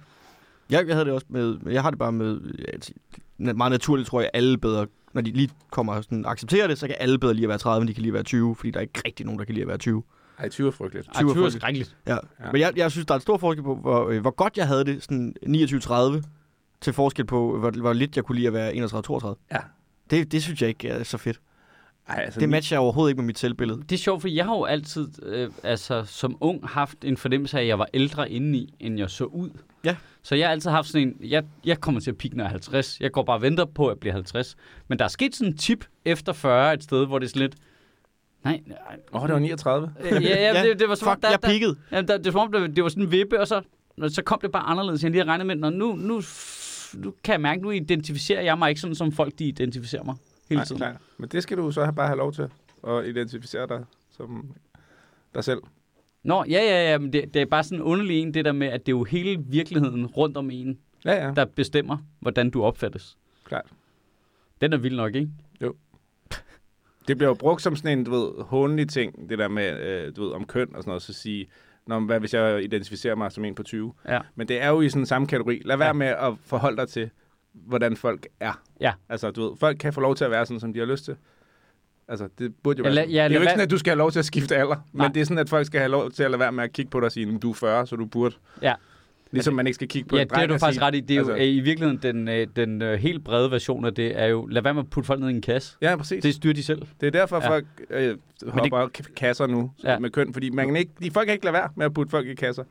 [0.70, 1.58] Jeg, jeg havde det også med...
[1.66, 2.40] Jeg har det bare med...
[2.74, 2.92] Altså,
[3.38, 4.88] meget naturligt tror jeg, alle bedre...
[5.14, 7.58] Når de lige kommer og sådan, accepterer det, så kan alle bedre lide at være
[7.58, 9.46] 30, end de kan lide at være 20, fordi der er ikke rigtig nogen, der
[9.46, 10.04] kan lide at være 20.
[10.40, 11.08] ej, 20 er frygteligt.
[11.16, 11.96] Ej, 20 er skrækkeligt.
[12.08, 12.14] Ja.
[12.14, 12.20] Ja.
[12.46, 12.52] ja.
[12.52, 14.68] Men jeg, jeg synes, der er en stor forskel på, hvor, øh, hvor godt jeg
[14.68, 16.22] havde det, sådan 29-30,
[16.82, 19.46] til forskel på, hvor, hvor lidt jeg kunne lide at være 31-32.
[19.52, 19.58] Ja.
[20.10, 21.40] Det, det synes jeg ikke er så fedt.
[22.10, 23.80] Ej, altså, Det matcher overhovedet ikke med mit selvbillede.
[23.82, 27.58] Det er sjovt, for jeg har jo altid, øh, altså som ung, haft en fornemmelse
[27.58, 29.50] af, at jeg var ældre indeni, end jeg så ud.
[29.84, 29.96] Ja.
[30.24, 32.48] Så jeg har altid haft sådan en, jeg, jeg kommer til at pikke, når jeg
[32.48, 33.00] er 50.
[33.00, 34.56] Jeg går bare og venter på, at jeg bliver 50.
[34.88, 37.42] Men der er sket sådan en tip efter 40 et sted, hvor det er sådan
[37.42, 37.56] lidt,
[38.44, 38.78] nej, nej.
[39.14, 39.94] Åh, oh, det var 39.
[40.00, 41.76] Øh, ja, ja, det, det var som om, Fuck, der, jeg der, peakede.
[41.92, 43.62] ja, der, det var som om, det, det var sådan en vippe, og så,
[44.08, 45.56] så kom det bare anderledes, end jeg lige havde regnet med.
[45.56, 46.22] Når nu, nu,
[46.94, 50.16] nu kan jeg mærke, nu identificerer jeg mig ikke sådan, som folk de identificerer mig
[50.50, 50.78] hele Nej, tiden.
[50.80, 51.02] klar.
[51.18, 52.48] Men det skal du så bare have lov til
[52.88, 53.86] at identificere dig
[54.18, 54.52] som
[55.36, 55.60] dig selv.
[56.24, 58.68] Nå, ja, ja, ja, men det, det er bare sådan underligt en, det der med,
[58.68, 61.34] at det er jo hele virkeligheden rundt om en, Ja, ja.
[61.36, 63.18] der bestemmer, hvordan du opfattes.
[63.46, 63.66] Klart.
[64.62, 65.30] Den er vild nok, ikke?
[67.08, 70.16] Det bliver jo brugt som sådan en, du ved, håndelig ting, det der med, øh,
[70.16, 71.48] du ved, om køn og sådan noget, så sige,
[71.90, 73.94] Nå, hvad hvis jeg identificerer mig som en på 20?
[74.08, 74.20] Ja.
[74.36, 75.62] Men det er jo i sådan samme kategori.
[75.66, 75.94] Lad være Ja.
[75.94, 77.10] med at forholde dig til,
[77.54, 78.62] hvordan folk er.
[78.82, 78.94] Ja.
[79.10, 81.06] Altså, du ved, folk kan få lov til at være sådan, som de har lyst
[81.06, 81.16] til.
[82.08, 83.10] Altså, det burde jo være sådan.
[83.10, 84.76] ja, Det er jo ikke sådan, at du skal have lov til at skifte alder.
[84.94, 85.06] Nej.
[85.08, 86.74] Men det er sådan, at folk skal have lov til at lade være med at
[86.74, 88.36] kigge på dig og sige, "Men du er 40, så du burde.
[88.62, 88.74] Ja.
[89.32, 90.96] Ligesom man ikke skal kigge på ja, en det er dreng du faktisk sige, ret
[90.96, 91.00] i.
[91.00, 93.94] Det er jo altså- øh, i virkeligheden den, øh, den øh, helt brede version af
[93.94, 95.78] det, er jo, lad være med at putte folk ned i en kasse.
[95.82, 96.24] Ja, præcis.
[96.24, 96.82] Det styrer de selv.
[97.02, 97.50] Det er derfor, Ja.
[97.50, 99.16] folk øh, hopper det...
[99.16, 100.00] kasser nu Ja.
[100.00, 102.10] med køn, fordi man kan ikke, de folk kan ikke lade være med at putte
[102.12, 102.64] folk i kasser.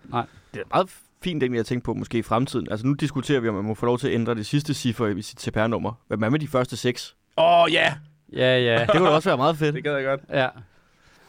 [0.54, 0.88] Det er meget
[1.24, 2.66] fint egentlig at tænke på, måske i fremtiden.
[2.70, 5.06] Altså nu diskuterer vi, om man må få lov til at ændre det sidste ciffer
[5.06, 5.92] i sit CPR-nummer.
[6.08, 7.16] Hvad med de første seks?
[7.38, 7.80] Åh, oh, ja!
[7.82, 7.92] Yeah.
[8.32, 8.80] Ja, ja.
[8.80, 9.74] Det kunne da også være meget fedt.
[9.74, 10.20] Det gad jeg godt.
[10.32, 10.48] ja.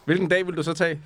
[0.05, 0.99] Hvilken dag vil du så tage?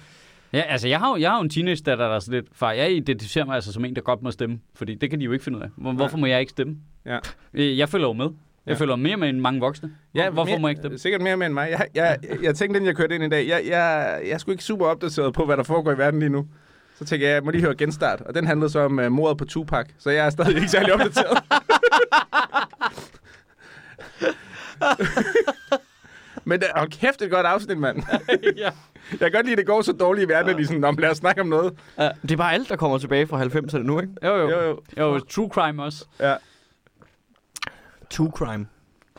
[0.53, 2.71] Ja, altså jeg har jo, jeg har jo en teenage-datter, der er sådan lidt, far,
[2.71, 5.31] jeg identificerer mig altså som en, der godt må stemme, fordi det kan de jo
[5.31, 5.69] ikke finde ud af.
[5.77, 6.75] Hvor, hvorfor må jeg ikke stemme?
[7.05, 7.17] Ja.
[7.53, 8.25] Øh, Jeg følger jo med.
[8.65, 8.79] Jeg Ja.
[8.79, 9.91] følger mere med end mange voksne.
[10.11, 10.97] Hvor, hvorfor mere, må jeg ikke stemme?
[10.97, 11.67] Sikkert mere med end mig.
[11.71, 14.37] Jeg, jeg, jeg, jeg tænkte, inden jeg kørte ind i dag, jeg, jeg, jeg er
[14.37, 16.47] sgu ikke super opdateret på, hvad der foregår i verden lige nu.
[16.95, 18.21] Så tænkte jeg, jeg må lige høre genstart.
[18.21, 20.93] Og den handlede så om uh, mordet på Tupac, så jeg er stadig ikke særlig
[20.93, 21.37] opdateret.
[26.45, 28.03] Men det, hold kæft, et godt afsnit, mand.
[28.57, 28.69] ja.
[29.11, 30.91] Jeg kan godt lide, at det går så dårligt i verden, at de sådan, "Nå,
[30.91, 31.73] men lad os snakke om noget.
[32.21, 34.13] Det er bare alt, der kommer tilbage fra 90'erne nu, ikke?
[34.23, 34.49] Jo, jo.
[34.49, 34.61] Jo,
[34.97, 35.13] jo.
[35.13, 35.19] jo.
[35.19, 36.05] true crime også.
[36.19, 36.35] Ja.
[38.09, 38.65] Two Crime.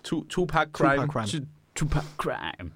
[0.04, 0.94] Tu- Tupac Crime.
[1.02, 1.26] Tupac Crime.
[1.26, 2.70] Tu- Tupac Crime.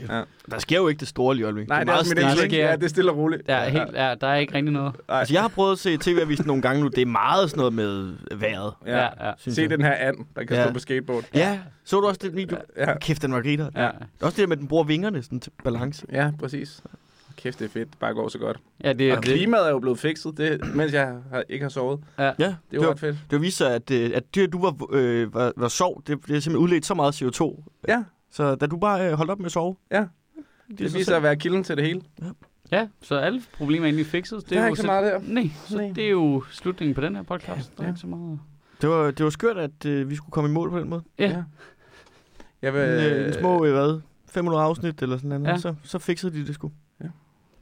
[0.00, 0.22] Ja.
[0.50, 1.68] Der sker jo ikke det store lige i Aalborg.
[1.68, 2.56] Nej, det er, meget også mit stille.
[2.56, 3.46] Ja, det er stille og roligt.
[3.46, 4.92] Der er, helt, ja, der er ikke rigtig noget.
[5.08, 5.18] Nej.
[5.18, 6.88] Altså, jeg har prøvet at se TV-avisen nogle gange nu.
[6.88, 8.72] Det er meget sådan noget med vejret.
[8.86, 8.98] Ja.
[8.98, 9.32] Ja, ja.
[9.38, 9.70] Se jeg.
[9.70, 10.64] den her and, der kan Ja.
[10.64, 11.24] stå på skateboard.
[11.34, 12.56] Ja, så du også den video?
[12.76, 12.98] Ja.
[12.98, 13.70] Kæft, den var griner.
[13.76, 13.88] Ja.
[14.20, 16.06] Også det der med, at den bruger vingerne sådan til balance.
[16.12, 16.80] Ja, præcis.
[17.36, 17.90] Kæft, det er fedt.
[17.90, 18.56] Det bare går så godt.
[18.84, 19.32] ja, det er Og det.
[19.34, 22.00] klimaet er jo blevet fikset, det, mens jeg har, ikke har sovet.
[22.18, 23.16] Ja, Det er jo var, ret fedt.
[23.30, 26.40] det viser at, øh, at det, du var, øh, var, var sov, det, det er
[26.40, 27.62] simpelthen udledt så meget CO2.
[27.88, 28.02] Ja,
[28.34, 29.76] Så da du bare øh, holdt op med at sove.
[29.90, 30.06] Ja.
[30.68, 32.02] Det, det viser sig at være kilden til det hele.
[32.72, 34.40] Ja, så alle problemer er egentlig fikset.
[34.40, 35.20] Det Det er er ikke så meget der.
[35.32, 35.92] Nej, så Nej.
[35.96, 37.70] det er jo slutningen på den her podcast.
[37.70, 37.88] Ja, der er Ja.
[37.92, 38.40] ikke så meget.
[38.80, 41.02] det, var, det var skørt, at øh, vi skulle komme i mål på den måde.
[41.18, 41.42] Ja.
[42.62, 45.44] Jeg vil, Øh, en små, øh, hvad, 500 afsnit eller sådan noget.
[45.44, 45.50] Ja.
[45.50, 45.56] Ja.
[45.58, 46.72] Så, så fikset de det sgu.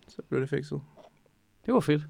[0.09, 0.81] Så blev det fikset.
[1.67, 2.03] Det var fedt.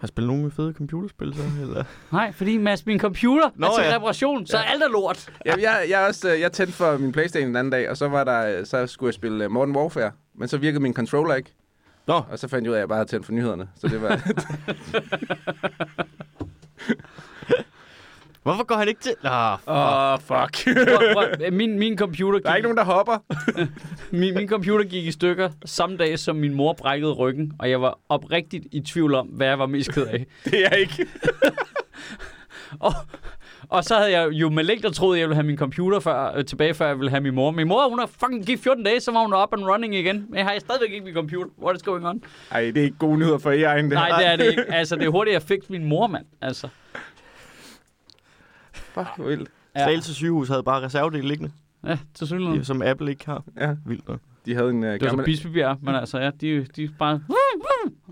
[0.00, 1.42] Har spillet nogle fede computerspil så?
[1.62, 1.84] Eller?
[2.12, 3.94] Nej, fordi Mads, min computer Nå, er til ja.
[3.96, 4.62] reparation, så Ja.
[4.72, 5.28] alt er lort.
[5.44, 8.08] Jeg, jeg, jeg, også, øh, jeg tændte for min Playstation den anden dag, og så,
[8.08, 10.10] var der, øh, så skulle jeg spille øh, Modern Warfare.
[10.34, 11.54] Men så virkede min controller ikke.
[12.06, 12.22] Nå.
[12.30, 13.68] Og så fandt jeg ud af, at jeg bare havde tændt for nyhederne.
[13.80, 14.20] Så det var...
[18.46, 19.14] Hvorfor går han ikke til?
[19.24, 20.76] Ah, Åh, oh, fuck.
[20.76, 23.18] Prøv- prøv- Min, min, computer Der er gik, ikke nogen, der hopper.
[24.20, 27.80] min, min computer gik i stykker samme dag, som min mor brækkede ryggen, og jeg
[27.82, 30.26] var oprigtigt i tvivl om, hvad jeg var mest ked af.
[30.44, 31.06] Det er jeg ikke.
[32.80, 32.92] Og,
[33.68, 36.32] og så havde jeg jo med længder troet, at jeg ville have min computer før,
[36.36, 37.50] øh, tilbage, før jeg ville have min mor.
[37.50, 40.26] Min mor, hun har fucking gik 14 dage, så var hun up and running igen.
[40.28, 41.50] Men jeg har stadigvæk ikke min computer.
[41.62, 42.22] What is going on?
[42.50, 43.82] Ej, det er ikke gode nyheder for AI.
[43.82, 44.16] Det Nej, her.
[44.18, 44.72] det er det ikke.
[44.74, 46.24] Altså, det er hurtigt, jeg fik min mor, mand.
[46.42, 46.68] Altså.
[48.98, 49.48] Fuck, hvor vildt.
[49.76, 51.52] Ja, Slagelse sygehus havde bare reservedel liggende,
[51.86, 52.64] ja til synligheden.
[52.64, 53.42] som Apple ikke har.
[53.60, 54.18] Ja, Vildt nok.
[54.46, 55.24] de havde en uh, Det var gammel...
[55.24, 57.20] Bispebjerg, men altså, ja, de, de bare...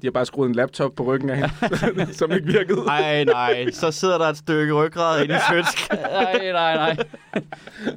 [0.03, 2.79] De har bare skruet en laptop på ryggen af hende, som ikke virkede.
[2.89, 3.71] Ej, nej.
[3.71, 5.91] Så sidder der et stykke ryggrad inde i svensk.
[6.13, 6.97] Nej, nej, nej.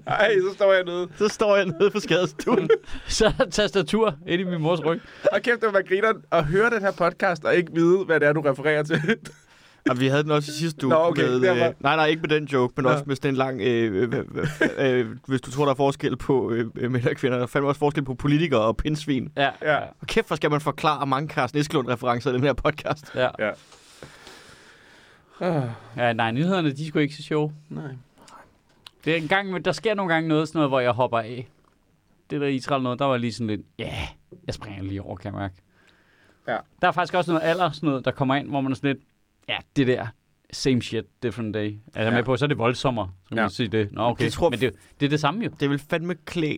[0.07, 1.07] Ej, så står jeg nede.
[1.17, 2.69] Så står jeg nede på skadestuen.
[3.07, 5.01] Så er der tastatur ind i min mors ryg.
[5.31, 8.27] Og kæft, det var griner at høre den her podcast, og ikke vide, hvad det
[8.27, 9.01] er, du refererer til.
[9.89, 10.93] Og vi havde den også i sidste uge.
[10.95, 12.89] Nå, okay, med, øh, nej, nej, ikke med den joke, men Nå.
[12.89, 13.61] også med sådan en lang...
[13.61, 14.23] Øh, øh,
[14.77, 17.43] øh, øh, hvis du tror, der er forskel på øh, øh, mænd og kvinder, der
[17.43, 19.31] er fandme også forskel på politikere og pindsvin.
[19.37, 19.73] Ja, Ja.
[19.73, 23.11] ja, Og kæft, hvor skal man forklare mange Carsten Eskelund-referencer i den her podcast.
[23.15, 23.27] ja.
[23.39, 23.51] Ja.
[25.39, 25.63] Oh,
[25.97, 27.53] ja nej, nyhederne, de er sgu ikke så sjove.
[27.69, 27.91] nej.
[29.05, 31.47] Det er en gang, der sker nogle gange noget, sådan noget, hvor jeg hopper af.
[32.29, 34.07] Det der Israel noget, der var lige sådan lidt, ja, yeah,
[34.47, 35.55] jeg springer lige over, kan jeg mærke.
[36.47, 36.57] Ja.
[36.81, 38.93] Der er faktisk også noget alder, sådan noget, der kommer ind, hvor man er sådan
[38.93, 39.03] lidt,
[39.49, 40.07] ja, det der,
[40.51, 41.67] same shit, different day.
[41.95, 42.15] Er jeg Ja.
[42.15, 43.43] med på, så er det voldsommere, så kan Ja.
[43.43, 43.91] man sige det.
[43.91, 44.25] Nå, okay.
[44.25, 45.51] Det tror- Men det, det er det samme jo.
[45.59, 46.51] Det vil fandme klæde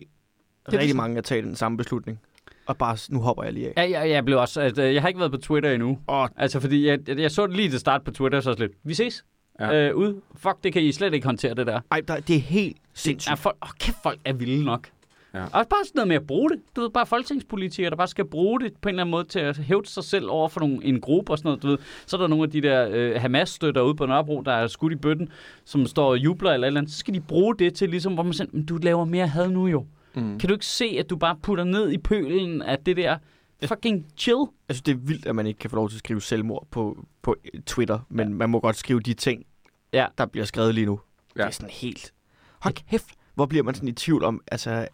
[0.66, 1.02] det rigtig samme.
[1.02, 2.20] mange at tage den samme beslutning.
[2.66, 3.72] Og bare, nu hopper jeg lige af.
[3.90, 5.98] Ja, jeg, jeg blev også, at, øh, jeg har ikke været på Twitter endnu.
[6.08, 8.72] Åh, Altså, fordi jeg, jeg, jeg så det lige til start på Twitter, så lidt,
[8.84, 9.24] vi ses.
[9.60, 9.66] Ja.
[9.70, 9.88] Ja.
[9.88, 10.20] Øh, ud.
[10.36, 11.80] Fuck, det kan I slet ikke håndtere, det der.
[11.90, 13.38] ej, der, det er helt Ja, sindssygt.
[13.38, 14.88] folk, åh, kæft, folk er vilde nok.
[15.34, 15.44] Ja.
[15.44, 16.60] Og bare sådan noget med at bruge det.
[16.76, 19.38] Du ved, bare folketingspolitikere, der bare skal bruge det på en eller anden måde til
[19.38, 21.62] at hæve sig selv over for nogle, en gruppe og sådan noget.
[21.62, 21.78] Du ved.
[22.06, 24.92] Så er der nogle af de der øh, Hamas-støtter ude på Nørrebro, der er skudt
[24.92, 25.28] i bøtten,
[25.64, 26.92] som står og jubler eller et eller andet.
[26.92, 29.48] Så skal de bruge det til ligesom, hvor man siger, "Men du laver mere had
[29.50, 29.86] nu jo.
[30.14, 30.38] Mm.
[30.38, 33.18] Kan du ikke se, at du bare putter ned i pølen af det der
[33.66, 34.38] fucking chill?
[34.68, 36.66] Jeg synes, det er vildt, at man ikke kan få lov til at skrive selvmord
[36.70, 38.34] på, på Twitter, men ja.
[38.34, 39.44] man må godt skrive de ting,
[39.92, 40.06] Ja.
[40.18, 41.00] der bliver skrevet lige nu.
[41.36, 41.42] Ja.
[41.42, 42.12] Det er sådan helt...
[42.60, 44.86] Hold kæft, hvor bliver man sådan i tvivl om, altså...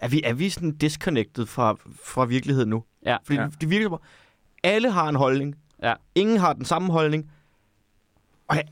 [0.00, 2.84] Er vi, er vi sådan disconnected fra, fra virkeligheden nu?
[3.06, 3.16] Ja.
[3.24, 3.48] Fordi Ja.
[3.60, 4.00] det virker som om,
[4.62, 5.56] alle har en holdning.
[5.82, 5.94] Ja.
[6.14, 7.30] Ingen har den samme holdning.
[8.48, 8.64] Og jeg,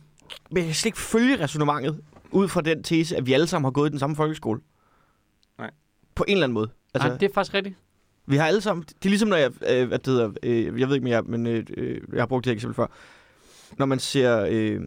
[0.51, 3.65] men jeg kan slet ikke følge resonemanget ud fra den tese, at vi alle sammen
[3.67, 4.61] har gået i den samme folkeskole.
[5.59, 5.71] Nej.
[6.15, 6.71] På en eller anden måde.
[6.95, 7.77] Altså, Nej, det er faktisk rigtigt.
[8.27, 8.83] Vi har alle sammen...
[8.83, 9.51] Det er ligesom, når jeg...
[9.71, 12.45] Øh, hvad det hedder, øh, jeg ved ikke mere, men øh, øh, jeg har brugt
[12.45, 12.87] det her eksempel før.
[13.79, 14.47] Når man ser...
[14.51, 14.81] Øh,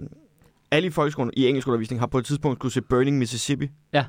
[0.72, 3.70] alle i folkeskolen i engelskundervisning har på et tidspunkt skulle se Burning Mississippi.
[3.94, 4.06] Ja.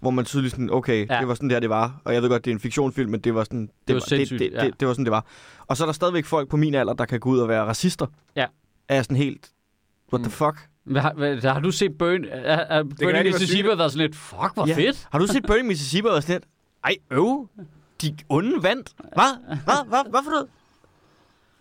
[0.00, 1.18] Hvor man tydeligt sådan, okay, Ja.
[1.20, 2.00] det var sådan der, det var.
[2.04, 3.70] Og jeg ved godt, det er en fiktionsfilm, men det var sådan...
[3.88, 4.64] Det, var det, sindssygt, det, ja.
[4.66, 5.26] det, det, var sådan, det var.
[5.66, 7.62] Og så er der stadigvæk folk på min alder, der kan gå ud og være
[7.64, 8.06] racister.
[8.36, 8.46] Ja.
[8.88, 9.50] Er sådan helt...
[10.12, 10.30] What the Mm.
[10.30, 10.68] fuck?
[10.84, 14.16] Hvad, har, hvad, har du set Burn, er, er Burning Mississippi og været sådan lidt,
[14.16, 14.74] fuck, hvor Ja.
[14.74, 15.08] fedt.
[15.12, 16.44] Har du set Burning Mississippi og været sådan lidt,
[16.84, 17.48] ej, øv,
[18.02, 18.92] de onde vandt.
[18.98, 19.56] Hvad?
[19.64, 19.88] Hvad?
[19.88, 20.10] Hvad?
[20.10, 20.46] Hvad for noget?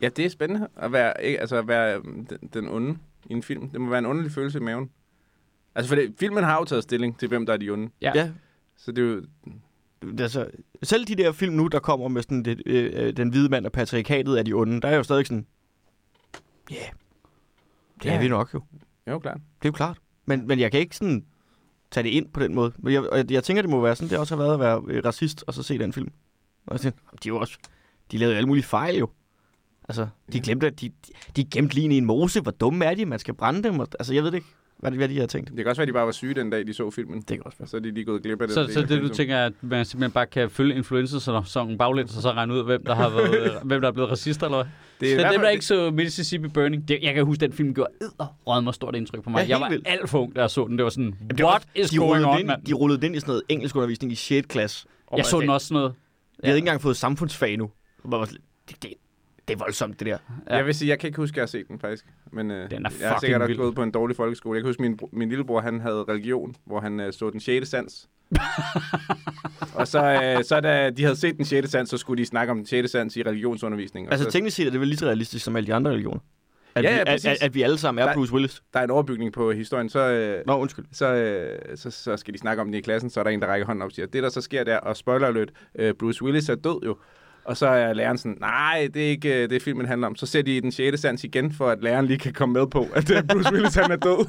[0.02, 3.34] Ja, det er spændende at være, ikke, altså at være øhm, den, den onde i
[3.34, 3.70] en film.
[3.70, 4.90] Det må være en underlig følelse i maven.
[5.78, 7.90] Altså, for det, filmen har jo taget stilling til, hvem der er de onde.
[8.02, 8.12] Ja.
[8.16, 8.32] ja.
[8.78, 9.24] Så det er jo...
[10.20, 10.48] Altså,
[10.84, 13.66] selv de der film nu, der kommer med sådan det, øh, øh, den hvide mand
[13.66, 15.46] og patriarkatet af de onde, der er jo stadig sådan,
[16.72, 16.86] ja, yeah,
[18.04, 18.16] det Ja.
[18.16, 18.62] er vi nok jo.
[19.08, 19.36] Jo, klart.
[19.38, 19.98] Det er jo klart.
[20.26, 21.26] Men, men jeg kan ikke sådan
[21.92, 22.74] tage det ind på den måde.
[22.78, 24.60] Men jeg, og jeg, jeg tænker, det må være sådan, det også har været at
[24.60, 26.12] være øh, racist, og så se den film.
[26.66, 27.58] Og jeg tænker, de er jo også,
[28.12, 29.10] de lavede alle mulige fejl jo.
[29.90, 32.42] Altså, de glemte, at de, de, de gemte lige i en mose.
[32.42, 33.06] Hvor dumme er de?
[33.06, 33.80] Man skal brænde dem.
[33.80, 34.48] Og, altså, jeg ved det ikke.
[34.80, 35.50] Hvad er det, hvad de har tænkt?
[35.50, 37.20] Det kan også være, at de bare var syge den dag, de så filmen.
[37.20, 37.68] Det kan også være.
[37.68, 38.54] Så er de lige gået glip af det.
[38.54, 42.22] Så, så det, du tænker, er, at man simpelthen bare kan følge influencer-sæsonen baglæns, og
[42.22, 44.72] så regne ud, hvem der har været, hvem der er blevet racister, eller hvad?
[45.00, 47.54] Det Så i hvert dem, der ikke så Mississippi Burning, det, jeg kan huske, den
[47.54, 49.44] film gjorde edderrød mig stort indtryk på mig.
[49.44, 49.88] Ja, jeg var vildt.
[49.88, 50.78] alt for ung, da jeg så den.
[50.78, 52.62] Det var sådan, det var what også- is de going on, den, mand?
[52.66, 54.48] de rullede den i sådan noget engelskundervisning i 6.
[54.48, 54.88] klasse.
[55.12, 55.94] Jeg man så den også sådan noget.
[56.44, 57.70] Vi havde ikke engang fået samfundsfag nu.
[58.06, 58.94] Man Det, det,
[59.48, 60.18] det er voldsomt, det der.
[60.50, 60.56] Ja.
[60.56, 62.06] Jeg vil sige, jeg kan ikke huske, at jeg har set den faktisk.
[62.32, 63.58] Men øh, Den er jeg har sikkert vild.
[63.58, 64.56] gået på en dårlig folkeskole.
[64.58, 67.70] Jeg kan huske, min, min lillebror han havde religion, hvor han øh, så den 6.
[67.70, 68.10] sans.
[69.76, 71.70] og så, øh, så da de havde set den 6.
[71.70, 72.92] sans, så skulle de snakke om den 6.
[72.92, 74.08] sans i religionsundervisning.
[74.12, 76.20] Altså så, teknisk set er det vel lige så realistisk som alle de andre religioner.
[76.76, 77.26] At, Ja, vi, ja, at, præcis.
[77.28, 78.62] at, at vi alle sammen er Der- Bruce Willis.
[78.74, 80.86] der er en overbygning på historien, så, øh, Nå, undskyld.
[80.92, 83.42] så, øh, så, så skal de snakke om den i klassen, så er der en,
[83.42, 85.94] der rækker hånden op og siger, det der så sker der, og spoiler alert, øh,
[85.94, 86.98] Bruce Willis er død jo.
[87.48, 90.16] Og så er læreren sådan, nej, det er ikke øh, det, filmen handler om.
[90.16, 91.02] Så ser de den 6.
[91.02, 93.92] sans igen, for at læreren lige kan komme med på, at øh, Bruce Willis han
[93.92, 94.28] er død.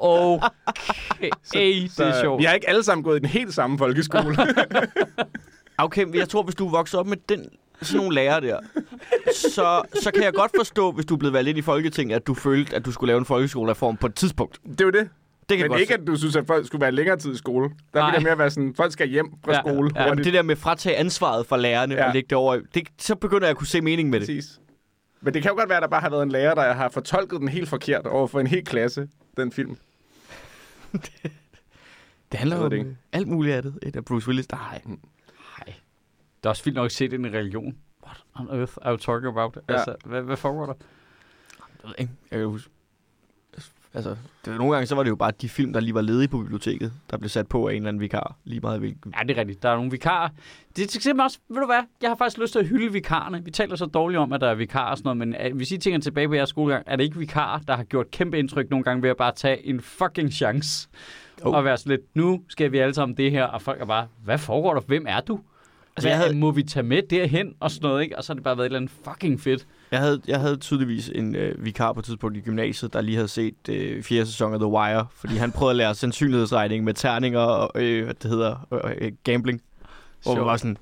[0.00, 2.38] Okay, det er sjovt.
[2.40, 4.36] Vi har ikke alle sammen gået i den helt samme folkeskole.
[5.80, 7.44] Okay, jeg tror, hvis du er vokset op med den,
[7.82, 8.58] sådan nogle lærer der,
[9.34, 12.26] så, så kan jeg godt forstå, hvis du er blevet valgt ind i Folketinget, at
[12.26, 14.58] du følte, at du skulle lave en folkeskolereform på et tidspunkt.
[14.64, 15.08] det er jo det.
[15.48, 17.32] Det kan Men jeg ikke, godt at du synes, at folk skulle være længere tid
[17.34, 17.68] i skole.
[17.94, 18.10] Der Nej.
[18.10, 19.90] vil det mere være sådan, folk skal hjem fra Ja, skole.
[19.94, 20.00] ja.
[20.00, 20.24] Jamen, hurtigt.
[20.24, 22.06] det der med at fratage ansvaret fra lærerne Ja.
[22.08, 24.26] og lægge det over, det, så begynder jeg at kunne se mening med det.
[24.28, 24.60] Præcis.
[25.20, 26.88] Men det kan jo godt være, at der bare har været en lærer, der har
[26.88, 29.76] fortolket den helt forkert over for en hel klasse, den film.
[32.32, 33.78] Det handler Jeg om det alt muligt af det.
[33.82, 34.50] Et af Bruce Willis.
[34.52, 34.80] Nej.
[34.86, 35.74] Nej.
[36.36, 37.76] Det er også vildt nok at se det i en religion.
[38.06, 39.58] What on earth are you talking about?
[39.68, 39.74] Ja.
[39.74, 40.74] Altså, hvad, hvad foregår der?
[41.82, 42.12] Jeg ved ikke.
[42.30, 42.70] Jeg kan huske.
[43.94, 44.10] Altså,
[44.44, 46.28] det var nogle gange, så var det jo bare de film, der lige var ledige
[46.28, 48.36] på biblioteket, der blev sat på af en eller anden vikar.
[48.44, 49.14] Lige meget hvilken.
[49.18, 49.62] Ja, det er rigtigt.
[49.62, 50.28] Der er nogle vikarer.
[50.76, 52.92] Det er til eksempel også, ved du hvad, jeg har faktisk lyst til at hylde
[52.92, 53.44] vikarerne.
[53.44, 55.72] Vi taler så dårligt om, at der er vikarer og sådan noget, men øh, hvis
[55.72, 58.70] I tænker tilbage på jeres skolegang, er det ikke vikarer, der har gjort kæmpe indtryk
[58.70, 60.88] nogle gange ved at bare tage en fucking chance?
[61.44, 61.52] Jo.
[61.52, 64.06] Og være sådan lidt, nu skal vi alle sammen det her, og folk er bare,
[64.24, 64.80] hvad foregår der?
[64.80, 65.40] Hvem er du?
[65.96, 68.18] Altså, Hvad jeg havde- må vi tage med derhen og sådan noget, ikke?
[68.18, 69.66] Og så har det bare været et eller andet fucking fedt.
[69.90, 73.16] Jeg havde, jeg havde tydeligvis en øh, vikar på et tidspunkt i gymnasiet, der lige
[73.16, 76.94] havde set øh, fjerde sæson af The Wire, fordi han prøvede at lære sandsynlighedsregning med
[76.94, 78.66] terninger og øh, hvad det hedder,
[79.00, 79.62] øh, gambling.
[80.22, 80.76] Hvor man var sådan,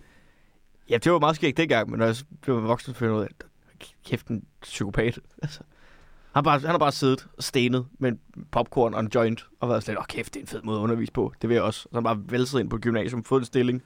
[0.90, 3.28] ja, det var meget skægt dengang, men når jeg blev voksen, fandt jeg ud af,
[4.04, 5.18] kæft en psykopat.
[5.42, 5.60] Altså,
[6.32, 8.18] han, har bare, han har bare siddet og stenet med en
[8.50, 10.82] popcorn og en joint, og været sådan åh kæft, det er en fed måde at
[10.82, 11.32] undervise på.
[11.42, 11.80] Det vil jeg også.
[11.80, 13.82] Så han bare vælset ind på gymnasium, fået en stilling.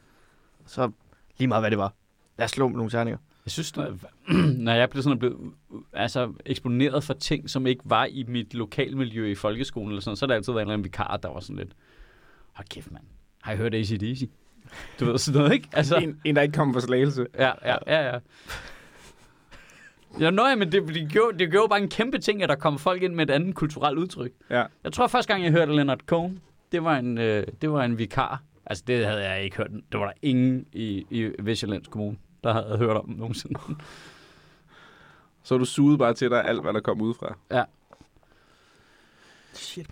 [0.66, 0.90] Så
[1.38, 1.92] lige meget, hvad det var.
[2.38, 3.18] Lad os slå med nogle terninger.
[3.46, 3.96] Jeg synes, når,
[4.64, 5.53] når jeg blev sådan blevet
[5.92, 10.24] altså, eksponeret for ting, som ikke var i mit lokalmiljø i folkeskolen, eller sådan, så
[10.24, 11.72] har der altid været en eller anden vikar, der var sådan lidt,
[12.53, 13.05] hold kæft mand,
[13.42, 14.29] har I hørt ACDC?
[15.00, 15.68] Du ved sådan noget, ikke?
[15.72, 17.26] Altså, En, en der ikke kommer fra slagelse.
[17.38, 18.18] ja, ja, ja, ja.
[20.20, 22.79] Ja, nøj, men det, det, gjorde, det gjorde bare en kæmpe ting, at der kom
[22.79, 24.33] folk ind med et andet kulturelt udtryk.
[24.50, 24.64] Ja.
[24.85, 26.40] Jeg tror, første gang, jeg hørte Leonard Cohen,
[26.72, 28.42] det var en, øh, det var en vikar.
[28.66, 29.70] Altså, det havde jeg ikke hørt.
[29.92, 33.61] Det var der ingen i, i Vestjyllands Kommune, der havde hørt om nogensinde.
[35.42, 37.37] Så er du suget bare til dig alt, hvad der kom udefra.
[39.53, 39.87] Shit.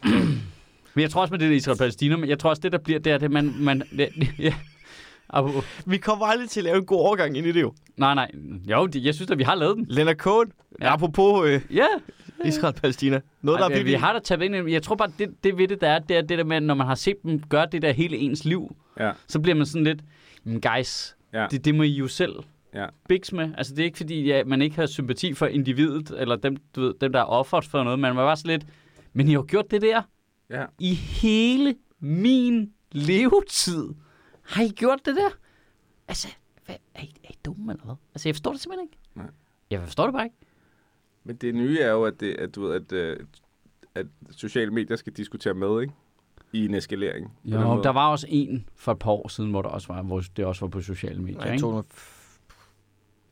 [0.94, 2.98] Men jeg tror også med det der Israel-Palæstina, men jeg tror også, det der bliver,
[3.00, 3.54] det er det, man...
[3.58, 4.54] man det, ja.
[5.34, 7.74] Apropos- Vi kommer aldrig til at lave en god overgang ind i det jo.
[7.96, 8.30] Nej, nej.
[8.70, 9.86] Jo, det, jeg synes at vi har lavet den.
[9.88, 10.86] Leonard Cohen, Ja.
[10.86, 10.92] ja.
[10.92, 11.86] apropos øh, Ja.
[12.44, 13.20] Israel-Palæstina.
[13.42, 15.58] Noget, der er Ej, vi, har da tabt ind i Jeg tror bare, det, det
[15.58, 17.40] ved det, der er, det er det der med, at når man har set dem
[17.40, 19.12] gøre det der hele ens liv, Ja.
[19.26, 20.00] så bliver man sådan lidt,
[20.44, 21.46] "Men guys, Ja.
[21.50, 22.32] det, det må I jo selv
[22.74, 22.86] Ja.
[23.08, 23.54] biks med.
[23.58, 26.80] Altså, det er ikke fordi, ja, man ikke har sympati for individet, eller dem, du
[26.80, 28.70] ved, dem der er offeret for noget, men man var bare sådan lidt,
[29.12, 30.02] men I har jo gjort det der
[30.50, 30.64] Ja.
[30.78, 33.88] i hele min levetid.
[34.42, 35.28] Har I gjort det der?
[36.08, 36.28] Altså,
[36.66, 37.94] hvad, er, I, er I dumme eller hvad?
[38.14, 38.98] Altså, jeg forstår det simpelthen ikke.
[39.14, 39.26] Nej.
[39.70, 40.36] Jeg forstår det bare ikke.
[41.24, 43.16] Men det nye er jo, at, det, at, du ved, at, øh,
[43.94, 45.92] at sociale medier skal diskutere med, ikke?
[46.52, 47.32] I en eskalering.
[47.44, 50.22] Jo, der var også en for et par år siden, hvor der også var, hvor
[50.36, 51.60] det også var på sociale medier, Nej, ikke?
[51.60, 51.86] 200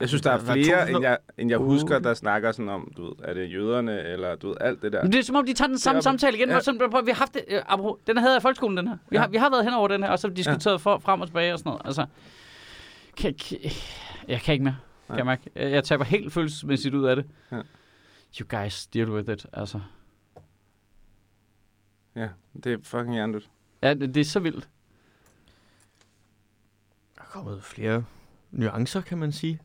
[0.00, 0.96] Jeg synes, der er flere, 2000?
[0.96, 1.66] end jeg, end jeg Uh.
[1.66, 4.92] husker, der snakker sådan om, du ved, er det jøderne, eller du ved, alt det
[4.92, 5.02] der.
[5.02, 6.48] Men det er som om, de tager den samme Ja, samtale igen.
[6.48, 6.54] ja.
[6.54, 6.60] Ja.
[6.60, 8.96] Sådan, prøv, vi har haft det, øh, apropos, den havde jeg i folkeskolen, den her.
[9.10, 9.20] Vi, Ja.
[9.20, 11.52] har, vi har været hen over den her, og så diskuteret for, frem og tilbage
[11.52, 11.82] og sådan noget.
[11.84, 12.06] Altså,
[13.16, 13.58] kan, kan,
[14.28, 14.76] jeg kan ikke mere.
[15.08, 15.42] Kan jeg, mærke.
[15.56, 17.24] Jeg jeg taber helt følelsesmæssigt ud af det.
[17.52, 17.56] Ja.
[18.40, 19.80] You guys deal with it, altså.
[22.18, 22.28] Ja,
[22.64, 23.50] det er fucking hjernedødt.
[23.82, 24.68] Ja, det, det er så vildt.
[27.16, 28.04] Der er kommet flere
[28.50, 29.60] nuancer, kan man sige.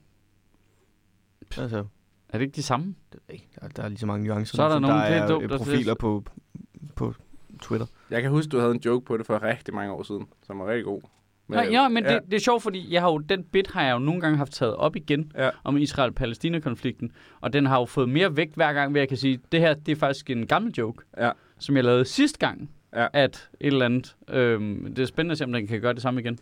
[1.58, 1.78] Altså,
[2.30, 2.86] Er det ikke de samme?
[2.86, 3.48] det ved jeg ikke.
[3.62, 4.56] Der, der er lige så mange nuancer.
[4.56, 6.24] Så er der nogen, der er dumt, øh, der- profiler på,
[6.96, 7.14] på
[7.62, 7.88] Twitter.
[8.10, 10.60] Jeg kan huske, du havde en joke på det for rigtig mange år siden, som
[10.60, 11.02] var rigtig god.
[11.48, 13.94] Nej, ja, men det, det er sjovt, fordi jeg har jo, den bit har jeg
[13.94, 15.50] jo nogle gange haft taget op igen Ja.
[15.64, 17.12] om Israel-Palæstina-konflikten,
[17.42, 19.74] og den har jo fået mere vægt hver gang, hvor jeg kan sige, det her
[19.74, 21.32] det er faktisk en gammel joke, Ja.
[21.64, 23.08] Som jeg lavede sidste gang, Ja.
[23.14, 24.16] at et eller andet.
[24.30, 26.40] Øhm, det er spændende at se, om den kan gøre det samme igen.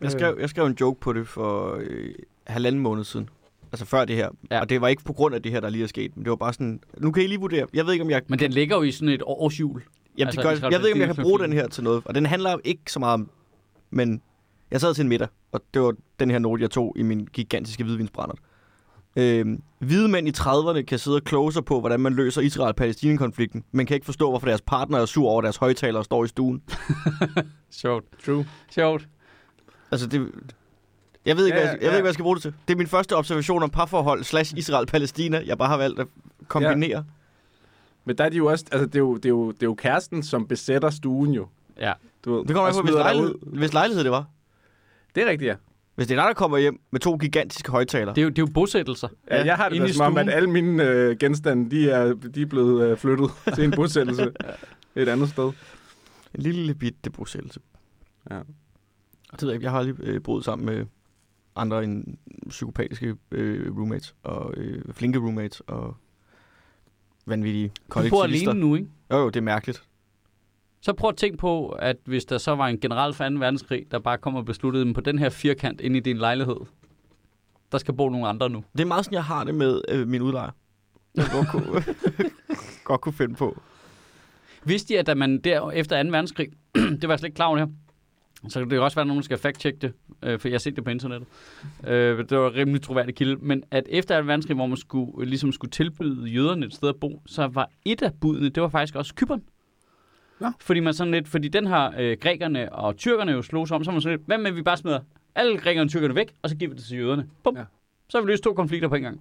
[0.00, 2.14] Jeg skrev, jeg skrev en joke på det for øh,
[2.46, 3.28] halvanden måned siden.
[3.72, 4.28] Altså før det her.
[4.50, 4.60] Ja.
[4.60, 6.16] Og det var ikke på grund af det her, der lige er sket.
[6.16, 6.80] Men det var bare sådan...
[6.98, 7.66] Nu kan I lige vurdere.
[7.74, 8.22] Jeg ved ikke, om jeg...
[8.28, 9.82] Men den ligger jo i sådan et årsjul.
[10.18, 11.84] Jamen, altså, det gør, Israel- jeg ved ikke, om jeg kan bruge den her til
[11.84, 12.02] noget.
[12.04, 13.30] Og den handler ikke så meget om...
[13.90, 14.22] Men
[14.70, 17.28] jeg sad til en middag, og det var den her note, jeg tog i min
[17.32, 18.34] gigantiske hvidvinsbrænder.
[19.16, 23.64] Øhm, hvide mænd i 30'erne kan sidde og kloge sig på, hvordan man løser Israel-Palæstina-konflikten,
[23.72, 26.28] men kan ikke forstå, hvorfor deres partner er sur over, at deres højtalere står i
[26.28, 26.62] stuen.
[27.70, 28.04] Sjovt.
[28.26, 28.46] True.
[28.70, 29.08] Sjovt.
[29.90, 30.30] Altså, det...
[31.24, 31.88] Jeg ved ikke, Ja, ja, hvad, jeg, jeg ja.
[31.88, 32.54] ved ikke, hvad jeg skal bruge det til.
[32.68, 36.06] Det er min første observation om parforhold slash Israel-Palæstina, jeg bare har valgt at
[36.48, 37.04] kombinere.
[38.04, 39.66] Men der er de jo også, altså det er jo, det er jo, det er
[39.66, 41.48] jo kæresten, som besætter stuen jo.
[41.78, 41.92] Ja.
[42.24, 44.24] Du ved, Det kommer an på, hvis lejlighed, hvis lejlighed det var.
[45.14, 45.54] Det er rigtigt, ja.
[45.96, 48.14] Hvis det er dig, der kommer hjem med to gigantiske højtalere.
[48.14, 49.08] Det er jo, det er jo bosættelser.
[49.30, 52.42] Ja, jeg har det da som om, at alle mine øh, genstande, de er, de
[52.42, 54.32] er blevet øh, flyttet til en bosættelse
[54.96, 55.52] et andet sted.
[56.34, 57.60] En lille bitte bosættelse.
[58.30, 58.38] Ja.
[59.32, 59.64] Det ved jeg ikke.
[59.64, 60.86] Jeg har aldrig øh, boet sammen med
[61.56, 62.04] andre end
[62.48, 65.96] psykopatiske øh, roommates, og øh, flinke roommates, og
[67.26, 68.50] vanvittige Du bor kollektivister.
[68.50, 68.88] alene nu, ikke?
[69.10, 69.82] Jo, jo, det er mærkeligt.
[70.80, 73.34] Så prøv at tænke på, at hvis der så var en general for 2.
[73.34, 76.56] verdenskrig, der bare kom og besluttede dem på den her firkant ind i din lejlighed.
[77.72, 78.64] Der skal bo nogle andre nu.
[78.72, 80.50] Det er meget sådan, jeg har det med øh, min udlejer.
[81.14, 81.84] Jeg godt kunne,
[82.84, 83.62] godt kunne finde på.
[84.64, 86.08] Vidste de, at da man der efter 2.
[86.08, 86.48] verdenskrig,
[87.00, 87.66] det var jeg slet ikke klar over her,
[88.48, 90.76] så det kan også være, at nogen skal fact-check det, øh, for jeg har set
[90.76, 91.28] det på internettet.
[91.86, 93.36] Øh, det var en rimelig troværdig kilde.
[93.36, 94.26] Men at efter 2.
[94.26, 98.02] verdenskrig, hvor man skulle, ligesom skulle tilbyde jøderne et sted at bo, så var et
[98.02, 99.42] af budene, det var faktisk også Kypern.
[100.40, 100.52] Nå.
[100.60, 103.90] Fordi, man sådan lidt, fordi den har øh, grækerne og tyrkerne jo sig om, så
[103.90, 105.00] man sådan lidt, hvad med, vi bare smider
[105.34, 107.28] alle grækerne og tyrkerne væk, og så giver vi det til jøderne.
[107.42, 107.54] Bum.
[107.54, 107.60] Ja.
[107.60, 107.66] Ja.
[108.08, 109.20] Så har vi løst to konflikter på en gang.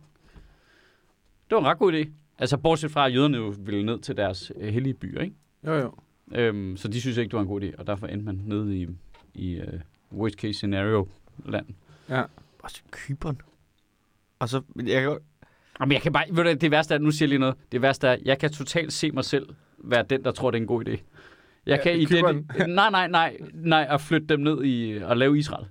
[1.49, 2.09] Det var en ret god idé.
[2.39, 5.35] Altså, bortset fra, at jøderne jo ville ned til deres øh, hellige byer, ikke?
[5.67, 5.93] Jo, jo.
[6.31, 8.77] Øhm, så de synes ikke, det var en god idé, og derfor endte man nede
[8.77, 8.87] i,
[9.33, 11.07] i uh, worst case scenario
[11.45, 11.65] land.
[12.63, 13.41] Også Kyberen.
[14.39, 15.17] Og så, jeg kan
[15.79, 17.81] Jamen, jeg kan bare, ved du, det værste er, nu siger jeg lige noget, det
[17.81, 19.49] værste er, jeg kan totalt se mig selv
[19.85, 20.91] være den, der tror, det er en god idé.
[20.91, 25.17] Jeg Ja, kan i det, nej, nej, nej, nej, at flytte dem ned i, og
[25.17, 25.65] lave Israel.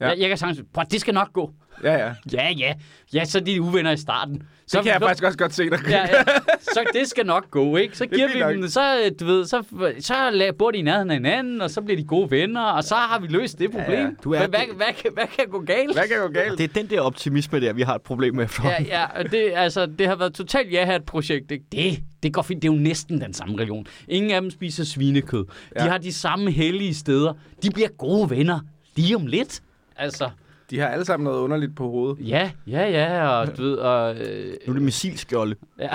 [0.00, 0.04] Ja.
[0.06, 0.10] Ja.
[0.10, 1.50] Jeg, jeg kan sagtens, prøv, det skal nok gå.
[1.84, 2.12] Ja, ja.
[2.32, 2.74] Ja, ja,
[3.14, 4.42] ja, så er de uvenner i starten.
[4.66, 5.78] Så, Det kan jeg faktisk også godt se dig.
[5.88, 6.22] Ja, ja.
[6.60, 7.96] Så det skal nok gå, ikke?
[7.98, 8.52] Så er giver vi nok.
[8.54, 9.62] dem, så, øh, du ved, så,
[10.00, 12.94] så bor de i nærheden af hinanden, og så bliver de gode venner, og så
[12.94, 13.90] har vi løst det problem.
[13.90, 14.08] Ja, ja.
[14.24, 15.92] Du er- hvad, hvad, hvad, kan- hvad kan gå galt?
[15.94, 16.58] Hvad kan gå galt?
[16.58, 18.86] det er den der optimisme der, vi har et problem med Ja, efterhånden.
[18.86, 21.50] ja, og det, altså, det har været totalt ja et projekt.
[21.50, 21.64] Ikke?
[21.72, 22.62] Det, det går fint.
[22.62, 23.86] Det er jo næsten den samme religion.
[24.08, 25.44] Ingen af dem spiser svinekød.
[25.44, 25.90] De Ja.
[25.90, 27.32] har de samme hellige steder.
[27.62, 28.60] De bliver gode venner
[28.96, 29.60] lige om lidt.
[29.98, 30.30] Altså,
[30.70, 32.28] De har alle sammen noget underligt på hovedet.
[32.28, 34.16] ja, ja, ja, og du ved, og...
[34.16, 35.56] Øh, Nu er det missilskjolde.
[35.78, 35.88] ja,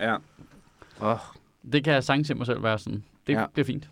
[0.00, 0.16] Ja.
[1.02, 1.18] Oh,
[1.72, 3.04] det kan jeg sagtens mig selv være sådan.
[3.26, 3.40] Det Ja.
[3.40, 3.46] ja.
[3.52, 3.90] bliver fint.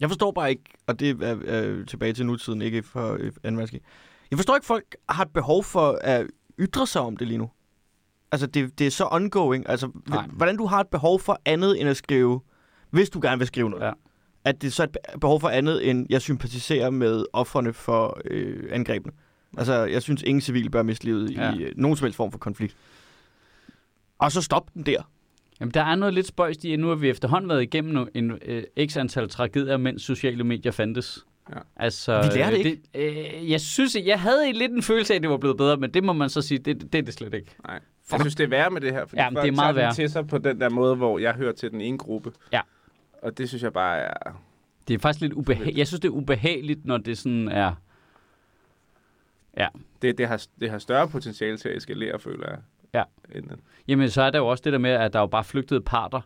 [0.00, 3.38] Jeg forstår bare ikke, og det er øh, tilbage til nutiden, ikke for øh, 2.
[3.42, 3.80] verdenskrig.
[4.30, 6.26] Jeg forstår ikke, folk har et behov for at
[6.58, 7.50] ytre sig om det lige nu.
[8.32, 9.68] Altså, det, det er så ongoing.
[9.68, 10.26] Altså, Nej.
[10.26, 12.40] hvordan du har et behov for andet end at skrive,
[12.90, 13.84] hvis du gerne vil skrive noget.
[13.84, 13.92] Ja.
[14.46, 18.20] At det er så et be- behov for andet end, jeg sympatiserer med offerne for
[18.24, 19.12] øh, angrebene.
[19.58, 21.52] Altså, jeg synes, ingen civil bør miste livet ja.
[21.54, 22.76] I øh, nogen som helst form for konflikt.
[24.18, 25.02] Og så stop den der.
[25.60, 28.32] Jamen, der er noget lidt spøjst i, at nu har vi efterhånden været igennem en
[28.44, 31.24] øh, x antal tragedier, mens sociale medier fandtes.
[31.54, 31.60] Ja.
[31.76, 35.16] Altså, Vi lærer det øh, Det, øh, jeg synes, jeg havde lidt en følelse af,
[35.16, 37.14] at det var blevet bedre, men det må man så sige, det, det er det
[37.14, 37.54] slet ikke.
[37.66, 37.80] nej.
[38.12, 39.06] Jeg synes, det er værre med det her.
[39.06, 39.94] Fordi Ja, folk det er meget tager værre.
[39.94, 42.32] til sig på den der måde, hvor jeg hører til den ene gruppe.
[42.52, 42.60] Ja.
[43.22, 44.42] Og det synes jeg bare er...
[44.88, 45.78] Det er faktisk lidt ubehageligt.
[45.78, 47.74] Jeg synes, det er ubehageligt, når det sådan er...
[50.02, 52.58] Det, det, har, det har større potentiale til at eskalere, føler jeg.
[52.94, 53.02] Ja.
[53.38, 53.50] End,
[53.88, 55.80] Jamen, så er der jo også det der med, at der er jo bare flygtede
[55.80, 56.20] parter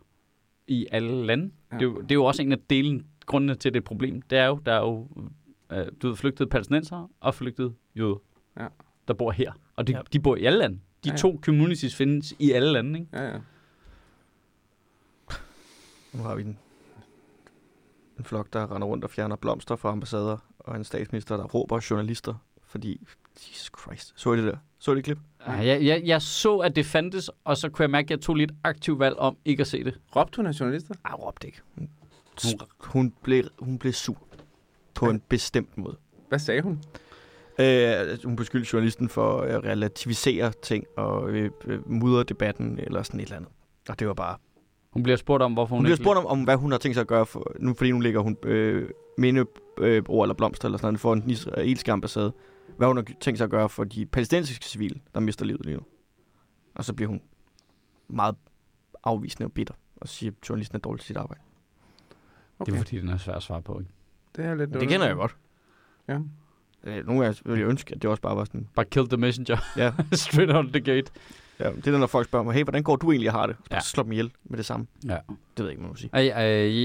[0.67, 1.45] i alle lande.
[1.73, 1.77] Ja.
[1.77, 1.79] Ja.
[1.79, 4.23] Det, er jo, det er jo også en af delen, grundene til det problem.
[4.23, 5.09] Det er jo, der er jo
[5.73, 8.17] øh, du ved, flygtede palæstinenser og flygtede jøder,
[8.59, 8.67] Ja.
[9.09, 9.53] der bor her.
[9.77, 9.99] Og de, Ja.
[9.99, 10.03] ja.
[10.13, 10.77] de bor i alle lande.
[10.77, 11.17] De Ja, ja, ja.
[11.17, 13.11] to communities findes i alle lande, ikke?
[13.13, 13.39] ja, ja.
[16.13, 16.59] Nu har vi en,
[18.21, 21.87] en flok, der render rundt og fjerner blomster fra ambassader, og en statsminister, der råber
[21.91, 22.35] journalister,
[22.67, 23.01] fordi,
[23.37, 24.57] Jesus Christ, så I det der?
[24.79, 25.19] Så I det klip?
[25.47, 28.21] Ja, jeg, jeg, jeg så, at det fandtes, og så kunne jeg mærke, at jeg
[28.21, 30.01] tog lidt aktiv valg om ikke at se det.
[30.17, 30.95] Råbte hun af journalister?
[31.05, 31.61] Ej, råbte ikke.
[32.45, 34.17] Hun, hun, blev, hun blev sur
[34.95, 35.13] på Ja.
[35.13, 35.97] en bestemt måde.
[36.29, 36.83] Hvad sagde hun?
[37.59, 43.21] Øh, hun beskyldte journalisten for at relativisere ting og øh, øh, mudre debatten eller sådan
[43.21, 43.51] et eller andet.
[43.89, 44.37] Og det var bare
[44.93, 46.95] Hun bliver spurgt om, hvorfor hun, Hun bliver spurgt om, om, hvad hun har tænkt
[46.97, 49.47] sig at gøre, for, nu, fordi nu ligger hun øh, minde
[49.79, 52.33] øh, eller blomster eller sådan noget for den israelske ambassade.
[52.77, 55.77] Hvad hun har tænkt sig at gøre for de palæstinensiske civile, der mister livet lige
[55.77, 55.83] nu.
[56.75, 57.21] Og så bliver hun
[58.09, 58.37] meget
[59.05, 61.41] afvisende og bitter og siger, at journalisten er dårlig til sit arbejde.
[62.67, 63.93] Det er fordi, den er svær at svare på, ikke?
[64.37, 65.37] det er lidt det kender jeg godt.
[66.09, 66.19] Ja.
[66.85, 69.17] Øh, nogle gange ville jeg ønske, at det også bare var sådan, Bare kill the
[69.17, 69.57] messenger.
[69.77, 71.13] ja, Straight out the gate.
[71.61, 73.57] Ja det er når folk spørger mig, hey, hvordan går du egentlig og har det?
[73.57, 73.77] Så Ja.
[73.77, 73.81] ja.
[73.81, 74.87] slå dem ihjel med det samme.
[75.05, 75.09] Ja.
[75.11, 75.19] Det
[75.57, 76.11] ved jeg ikke, man må sige.
[76.13, 76.43] Ej, ej,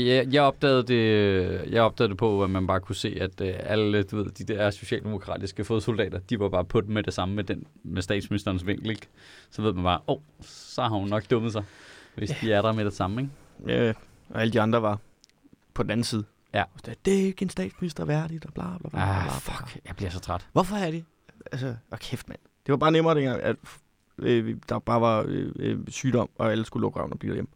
[0.07, 3.53] jeg, jeg, opdagede det, jeg opdagede det på, at man bare kunne se, at øh,
[3.59, 7.35] alle du ved, de der socialdemokratiske fodsoldater, de var bare på den med det samme
[7.35, 8.89] med, den, med statsministerens vinkel.
[8.89, 9.07] Ikke?
[9.49, 11.63] Så ved man bare, åh, oh, så har hun nok dummet sig,
[12.15, 13.21] hvis de er der med det samme.
[13.21, 13.83] Ikke?
[13.85, 13.93] Ja,
[14.29, 14.99] og alle de andre var
[15.73, 16.23] på den anden side.
[16.53, 16.63] Ja.
[17.05, 18.89] Det er ikke en statsminister værdigt, og bla bla bla.
[18.89, 19.31] bla, bla, Ah, bla.
[19.33, 20.47] fuck, jeg bliver så træt.
[20.53, 21.05] Hvorfor er det?
[21.51, 22.39] Altså, og kæft mand.
[22.65, 23.55] Det var bare nemmere dengang, at
[24.17, 27.49] øh, der bare var øh, øh, sygdom, og alle skulle lukke røven og blive derhjemme.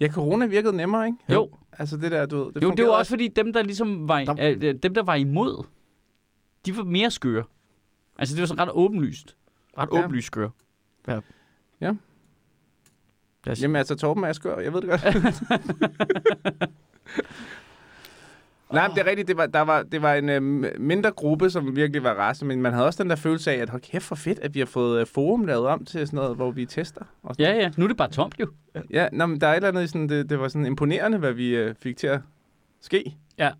[0.00, 1.18] Ja, corona virkede nemmere, ikke?
[1.32, 1.50] Jo.
[1.78, 2.52] Altså det der, du ved.
[2.52, 5.14] Det jo, det var også fordi dem, der ligesom var, Der- øh, dem, der var
[5.14, 5.64] imod,
[6.66, 7.44] de var mere skøre.
[8.18, 9.36] Altså, det var sådan ret åbenlyst.
[9.78, 10.04] Ret Ja.
[10.04, 10.48] åbenlyst skør.
[11.08, 11.20] Ja.
[11.80, 11.92] Ja.
[13.46, 15.02] Jeg, Jamen altså, Torben Asger, jeg ved det godt.
[18.72, 19.28] Nej, men det er rigtigt.
[19.28, 20.42] Det var, der var, det var en øh,
[20.80, 23.70] mindre gruppe, som virkelig var race, men man havde også den der følelse af, at
[23.70, 26.36] hold kæft for fedt, at vi har fået øh, forum lavet om til sådan noget,
[26.36, 27.04] hvor vi tester.
[27.22, 27.70] Og sådan Ja, ja.
[27.76, 28.46] Nu er det bare tomt jo.
[28.90, 31.32] Ja, nå, men der er et eller andet sådan, det, det var sådan imponerende, hvad
[31.32, 32.20] vi øh, fik til at
[32.80, 33.16] ske.
[33.38, 33.50] Ja.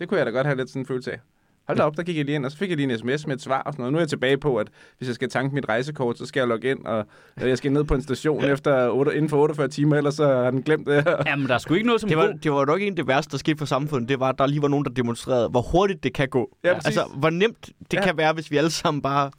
[0.00, 1.18] Det kunne jeg da godt have lidt sådan en følelse af.
[1.66, 3.26] Hold da op, der gik jeg lige ind, og så fik jeg lige en sms
[3.26, 3.92] med et svar og sådan noget.
[3.92, 6.48] Nu er jeg tilbage på, at hvis jeg skal tanke mit rejsekort, så skal jeg
[6.48, 7.06] logge ind, og
[7.42, 10.26] øh, jeg skal ned på en station efter 8, inden for 48 timer, ellers så
[10.26, 11.16] har den glemt det her.
[11.26, 12.96] Jamen, der er sgu ikke noget som det, var, god- det var nok en af
[12.96, 14.08] det værste, der skete for samfundet.
[14.08, 16.56] Det var, at der lige var nogen, der demonstrerede, hvor hurtigt det kan gå.
[16.64, 16.86] Ja, præcis.
[16.86, 18.04] altså, hvor nemt det ja.
[18.04, 19.30] kan være, hvis vi alle sammen bare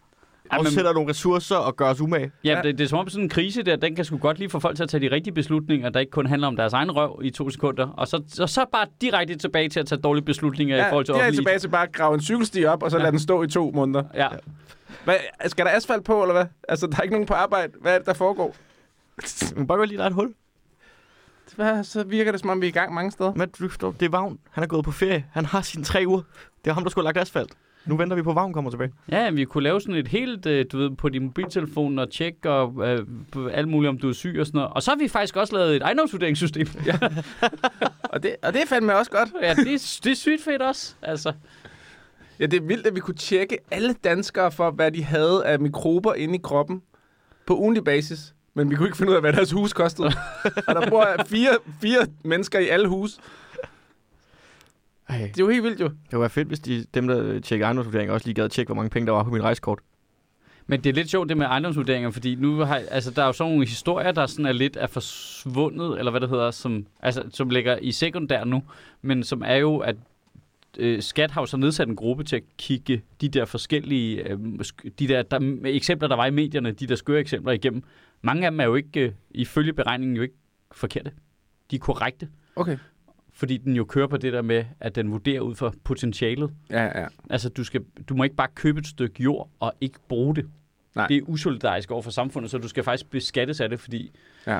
[0.53, 2.31] Jamen- afsætter nogle ressourcer og gør os umage.
[2.43, 2.61] Ja, Ja.
[2.61, 4.59] det, det er som om sådan en krise der, den kan sgu godt lige få
[4.59, 7.19] folk til at tage de rigtige beslutninger, der ikke kun handler om deres egen røv
[7.23, 10.77] i to sekunder, og så, så, så bare direkte tilbage til at tage dårlige beslutninger
[10.77, 11.39] ja, i forhold til det er offentlige...
[11.41, 13.03] tilbage til bare at grave en cykelsti op, og så Ja.
[13.03, 14.03] lade den stå i to måneder.
[14.13, 14.27] Ja.
[15.03, 15.15] Hvad,
[15.45, 16.45] skal der asfalt på, eller hvad?
[16.69, 17.73] Altså, der er ikke nogen på arbejde.
[17.81, 18.55] Hvad er det, der foregår?
[19.55, 20.33] Men bare godt lige, der er et hul.
[21.55, 23.33] Hvad, så virker det, som om vi er i gang mange steder.
[23.35, 24.39] Men det er Vagn.
[24.51, 25.25] Han er gået på ferie.
[25.31, 26.21] Han har sine tre uger.
[26.63, 27.51] Det er ham, der skulle have lagt asfalt.
[27.85, 28.91] Nu venter vi på, at Vagn kommer tilbage.
[29.11, 32.49] Ja, vi kunne lave sådan et helt, øh, du ved, på din mobiltelefon og tjekke
[32.49, 33.05] og øh,
[33.51, 34.73] alt muligt, om du er syg og sådan noget.
[34.73, 36.67] Og så har vi faktisk også lavet et ejendomsvurderingssystem.
[36.85, 36.97] Ja,
[38.03, 39.29] Og det, og det er fandme også godt.
[39.41, 40.95] ja det, er, det er sygt fedt også.
[41.01, 41.33] Altså,
[42.39, 45.59] Ja, det er vildt, at vi kunne tjekke alle danskere for, hvad de havde af
[45.59, 46.81] mikrober inde i kroppen
[47.47, 48.33] på ugenlig basis.
[48.53, 50.07] Men vi kunne ikke finde ud af, hvad deres hus kostede.
[50.67, 51.49] og der bor fire,
[51.81, 53.17] fire mennesker i alle hus.
[55.13, 55.27] Ej.
[55.27, 55.89] Det er jo helt vildt jo.
[56.11, 58.75] Det være fedt, hvis de, dem, der tjekker ejendomsvurdering, også lige gad at tjekke, hvor
[58.75, 59.79] mange penge der var på mit rejsekort.
[60.67, 63.33] Men det er lidt sjovt det med ejendomsvurderinger, fordi nu har, altså, der er jo
[63.33, 67.23] sådan nogle historier, der sådan er lidt er forsvundet, eller hvad det hedder, som, altså,
[67.29, 68.63] som ligger i sekundær nu,
[69.01, 69.95] men som er jo, at
[70.77, 74.39] øh, Skat har jo så nedsat en gruppe til at kigge de der forskellige, øh,
[74.99, 77.83] de der, der eksempler, der var i medierne, de der skøre eksempler igennem.
[78.21, 80.35] Mange af dem er jo ikke, øh, ifølge beregningen, jo ikke
[80.71, 81.11] forkerte.
[81.71, 82.77] De er korrekte, Okay.
[83.33, 86.51] Fordi den jo kører på det der med, at den vurderer ud fra potentialet.
[86.69, 87.07] Ja, ja.
[87.29, 90.45] Altså, du, skal, du må ikke bare købe et stykke jord og ikke bruge det.
[90.95, 91.07] Nej.
[91.07, 94.11] Det er usolidarisk over for samfundet, så du skal faktisk beskattes af det, fordi...
[94.47, 94.59] Ja.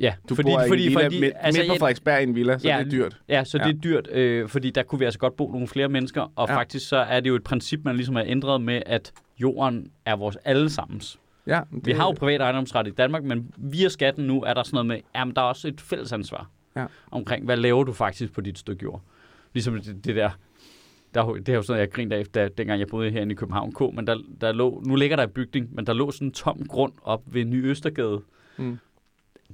[0.00, 2.20] Ja, Du fordi, bor i fordi, en villa fordi, midt, altså, midt på ja, Frederiksberg
[2.20, 2.78] i en villa, så Ja.
[2.78, 3.20] det er dyrt.
[3.28, 3.64] ja, så Ja.
[3.64, 6.48] det er dyrt, øh, fordi der kunne vi altså godt bo nogle flere mennesker, og
[6.48, 6.56] Ja.
[6.56, 10.16] faktisk så er det jo et princip, man ligesom har ændret med, at jorden er
[10.16, 11.18] vores allesammens.
[11.46, 14.74] Ja, Vi har jo privat ejendomsret i Danmark, men via skatten nu er der sådan
[14.74, 16.86] noget med, at der er også et fælles ansvar Ja.
[17.10, 19.02] omkring, hvad laver du faktisk på dit stykke jord.
[19.52, 20.30] Ligesom det, det der,
[21.14, 23.36] der, er det er jo sådan, jeg grinte af, da, dengang jeg boede herinde i
[23.36, 26.28] København K, men der, der lå, nu ligger der en bygning, men der lå sådan
[26.28, 28.22] en tom grund op ved Ny Østergade.
[28.58, 28.78] Mm.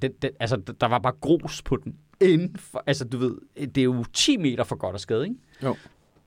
[0.03, 1.97] Den, den, altså, der- der var bare grus på den.
[2.20, 3.35] Inden for, altså, du ved,
[3.66, 5.37] det er jo 10 meter for godt og skade, ikke?
[5.62, 5.77] Jo.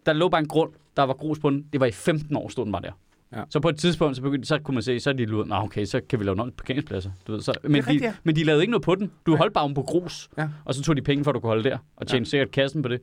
[0.06, 1.68] Der lå bare en grund, der var grus på den.
[1.74, 2.92] Det var i 15 år, stod den bare der.
[3.36, 3.44] Ja.
[3.50, 5.56] Så på et tidspunkt, så, begyndte, så kunne man se, så er de luret, nå
[5.56, 7.12] okay, så kan vi lave nogle parkeringspladser.
[7.28, 8.14] Du ved, så, men, rigtigt, de, ja.
[8.24, 9.12] men de lavede ikke noget på den.
[9.26, 10.50] Du holdt bare om på grus, Ja.
[10.66, 12.30] og så tog de penge for, at du kunne holde der, og tjente ja.
[12.30, 13.02] sikkert kassen på det.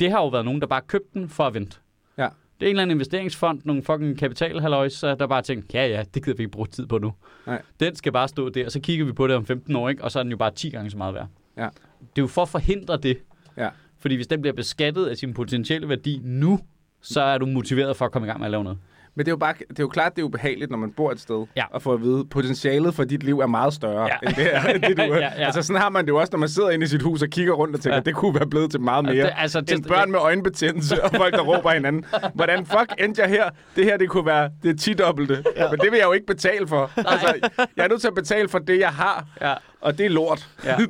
[0.00, 1.76] Det har jo været nogen, der bare købte den for at vente.
[2.18, 2.28] Ja.
[2.60, 6.24] Det er en eller anden investeringsfond, nogle fucking kapitalhalløjs, der bare tænkte, ja ja, det
[6.24, 7.12] gider vi ikke bruge tid på nu.
[7.46, 7.62] Nej.
[7.80, 10.04] Den skal bare stå der, og så kigger vi på det om 15 år, ikke?
[10.04, 11.26] og så er den jo bare 10 gange så meget værd.
[11.56, 11.68] Ja.
[12.00, 13.18] Det er jo for at forhindre det.
[13.56, 13.68] Ja.
[13.98, 16.60] Fordi hvis den bliver beskattet af sin potentielle værdi nu,
[17.02, 18.78] så er du motiveret for at komme i gang med at lave noget.
[19.16, 21.10] Men det er jo bare, det er jo klart, det er ubehageligt, når man bor
[21.12, 21.64] et sted, Ja.
[21.70, 24.28] og får at vide, potentialet for dit liv er meget større, Ja.
[24.28, 25.06] end det, er, end det du er.
[25.06, 25.28] Ja, ja.
[25.46, 27.28] Altså sådan har man det jo også, når man sidder inde i sit hus og
[27.28, 28.00] kigger rundt og tænker, Ja.
[28.00, 28.02] ja.
[28.02, 29.14] det kunne være blevet til meget mere.
[29.26, 32.04] det- altså, end til- børn med øjenbetændelse og folk, der råber hinanden.
[32.34, 33.50] Hvordan fuck endte jeg her?
[33.76, 35.42] Det her, det kunne være det 10-dobbelte.
[35.56, 35.70] Ja.
[35.70, 36.90] Men det vil jeg jo ikke betale for.
[36.96, 37.34] Altså,
[37.76, 39.54] jeg er nødt til at betale for det, jeg har, Ja.
[39.80, 40.48] og det er lort.
[40.64, 40.76] Ja.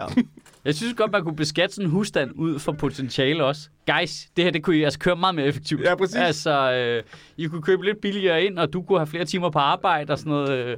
[0.67, 3.69] Jeg synes godt, man kunne beskatte sådan en husstand ud for potentiale også.
[3.87, 5.81] Guys, det her det kunne I altså køre meget mere effektivt.
[5.83, 6.17] Ja, præcis.
[6.17, 7.03] Altså, øh,
[7.37, 10.19] I kunne købe lidt billigere ind, og du kunne have flere timer på arbejde og
[10.19, 10.51] sådan noget.
[10.51, 10.77] Øh.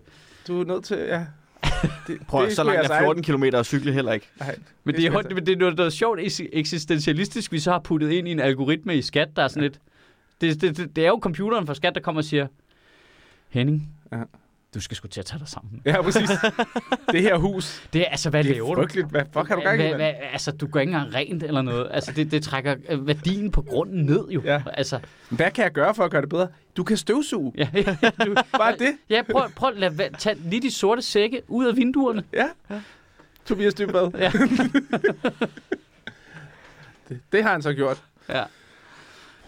[0.48, 1.26] Du er nødt til, ja.
[2.06, 4.28] Det, Prøv, det så langt jeg er 14 km at cykle heller ikke.
[4.40, 7.70] Nej, Men det, er, hund- men det er noget, noget sjovt eks- eksistentialistisk, vi så
[7.72, 9.78] har puttet ind i en algoritme i skat, der er sådan lidt...
[10.40, 12.46] Det, det, det, det er jo computeren for skat, der kommer og siger,
[13.48, 14.16] Henning, Ja.
[14.74, 15.82] Du skal sgu til at tage dig sammen.
[15.84, 16.30] Ja, præcis.
[17.12, 18.80] det her hus, Det er altså, hvad det laver er du?
[18.80, 19.10] frygteligt.
[19.10, 21.88] Hvad fuck har du gang i, Hvad, altså, du går ikke engang rent eller noget.
[21.90, 24.42] Altså, det, det trækker øh, værdien på grunden ned, jo.
[24.44, 24.62] Ja.
[24.74, 25.00] Altså,
[25.30, 26.48] Hvad kan jeg gøre for at gøre det bedre?
[26.76, 27.52] Du kan støvsuge.
[27.56, 27.68] ja,
[28.26, 28.96] du, Bare det.
[29.10, 32.22] ja prøv, prøv at lade, tage lige de sorte sække ud af vinduerne.
[32.32, 32.46] Ja.
[33.46, 34.10] Tobias Dybvad.
[34.18, 34.32] Ja.
[37.08, 38.02] det, det har han så gjort.
[38.28, 38.42] Ja.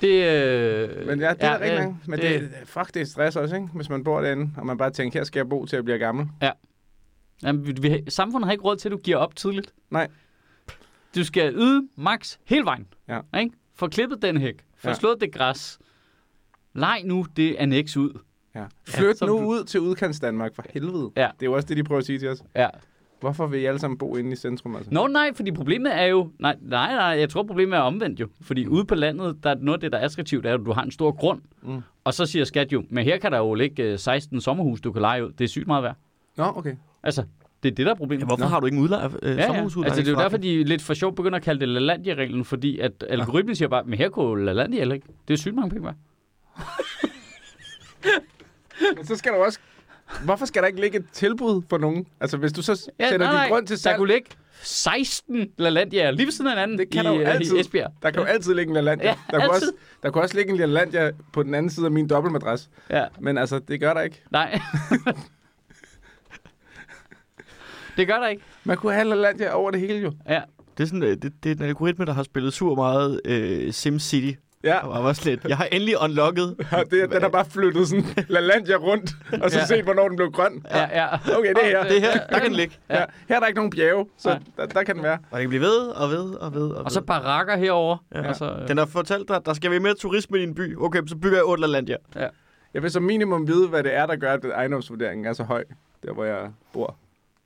[0.01, 1.95] Det, øh, Men ja, det er ja, rigtig øh.
[2.07, 3.69] Men det, det, fuck, det er stress også, ikke?
[3.75, 5.99] Hvis man bor derinde, og man bare tænker, her skal jeg bo til at blive
[5.99, 6.27] gammel.
[7.43, 9.73] Jamen, vi, vi, samfundet har ikke råd til, at du giver op tidligt.
[9.91, 10.09] Nej.
[11.15, 12.87] Du skal yde max hele vejen.
[13.09, 13.21] Ja.
[13.41, 13.57] Ikke?
[13.75, 14.55] Få klippet den hæk.
[14.77, 14.95] Få Ja.
[14.95, 15.79] slået det græs.
[16.75, 18.19] Leg nu det annex ud.
[18.55, 18.65] Ja.
[18.89, 21.11] Flyt så- nu ud til udkants Danmark, for helvede.
[21.17, 21.29] Ja.
[21.41, 22.43] Det er jo også det, de prøver at sige til os.
[22.57, 22.69] Ja.
[23.21, 24.95] Hvorfor vil I alle sammen bo inde i centrum, altså?
[24.95, 26.31] Nå nej, fordi problemet er jo...
[26.39, 28.29] Nej, nej, nej, jeg tror problemet er omvendt jo.
[28.41, 30.73] Fordi ude på landet, der er noget af det, der er attraktivt, er, at du
[30.73, 31.41] har en stor grund.
[31.63, 31.81] Mm.
[32.05, 34.93] Og så siger skat jo, men her kan der jo ligge øh, 16 sommerhus, du
[34.93, 35.33] kan lege ud.
[35.33, 35.97] Det er sygt meget værd.
[36.37, 36.75] Nå, okay.
[37.03, 37.25] Altså,
[37.63, 38.21] det er det, der er problemet.
[38.21, 38.49] Ja, hvorfor Nå.
[38.49, 39.63] har du ikke en udlejer, øh, Ja, ja.
[39.63, 42.79] Altså, det er jo derfor, de lidt for sjov begynder at kalde det LaLandia-reglen, fordi
[42.79, 45.07] at algoritmen siger bare, men her kunne LaLandia heller ikke.
[45.29, 45.95] Det er sygt mange penge værd.
[48.97, 49.59] Men så skal der jo også...
[50.25, 52.07] Hvorfor skal der ikke ligge et tilbud for nogen?
[52.21, 54.29] Altså, hvis du så Ja, sætter nej, din nej, grund til Der salg, kunne ligge
[54.63, 57.57] 16 LaLandia lige ved siden af hinanden Det kan i, der jo øh, altid.
[57.57, 57.93] i Esbjerg.
[58.03, 59.09] der kan jo altid ligge en LaLandia.
[59.09, 59.69] Ja, der, kunne altid.
[59.69, 62.71] også, der kunne også ligge en LaLandia på den anden side af min dobbeltmadras.
[62.91, 64.23] Ja, Men altså, det gør der ikke.
[64.31, 64.57] nej.
[67.97, 68.43] det gør der ikke.
[68.65, 70.13] Man kunne have LaLandia over det hele jo.
[70.29, 70.41] Ja.
[70.79, 73.73] Det er, sådan, øh, det, det er en algoritme, der har spillet sur meget øh,
[73.73, 74.33] SimCity.
[74.65, 76.57] Ja, Og var også lidt, jeg har endelig unlocket.
[76.73, 79.11] og det, den har bare flyttet sådan LaLandia rundt,
[79.43, 79.67] og så Ja.
[79.67, 80.65] set, hvornår den blev grøn.
[80.71, 81.15] Ja, ja.
[81.39, 81.89] Okay, det er her.
[81.89, 82.75] Det her, der kan den ligge.
[82.91, 83.05] Ja.
[83.29, 85.19] Her er der ikke nogen bjerge, så der, der kan den være.
[85.31, 86.71] Og den kan blive ved og ved og ved.
[86.71, 87.07] Og, Og så ved.
[87.07, 87.97] barakker herover.
[88.15, 88.29] Ja.
[88.29, 90.55] Og så, øh, Den har fortalt dig, at der skal være mere turisme i din
[90.55, 90.77] by.
[90.79, 91.97] Okay, så bygger jeg otte Landia.
[92.75, 95.65] Jeg vil som minimum vide, hvad det er, der gør, at ejendomsvurderingen er så høj,
[96.03, 96.97] der hvor jeg bor.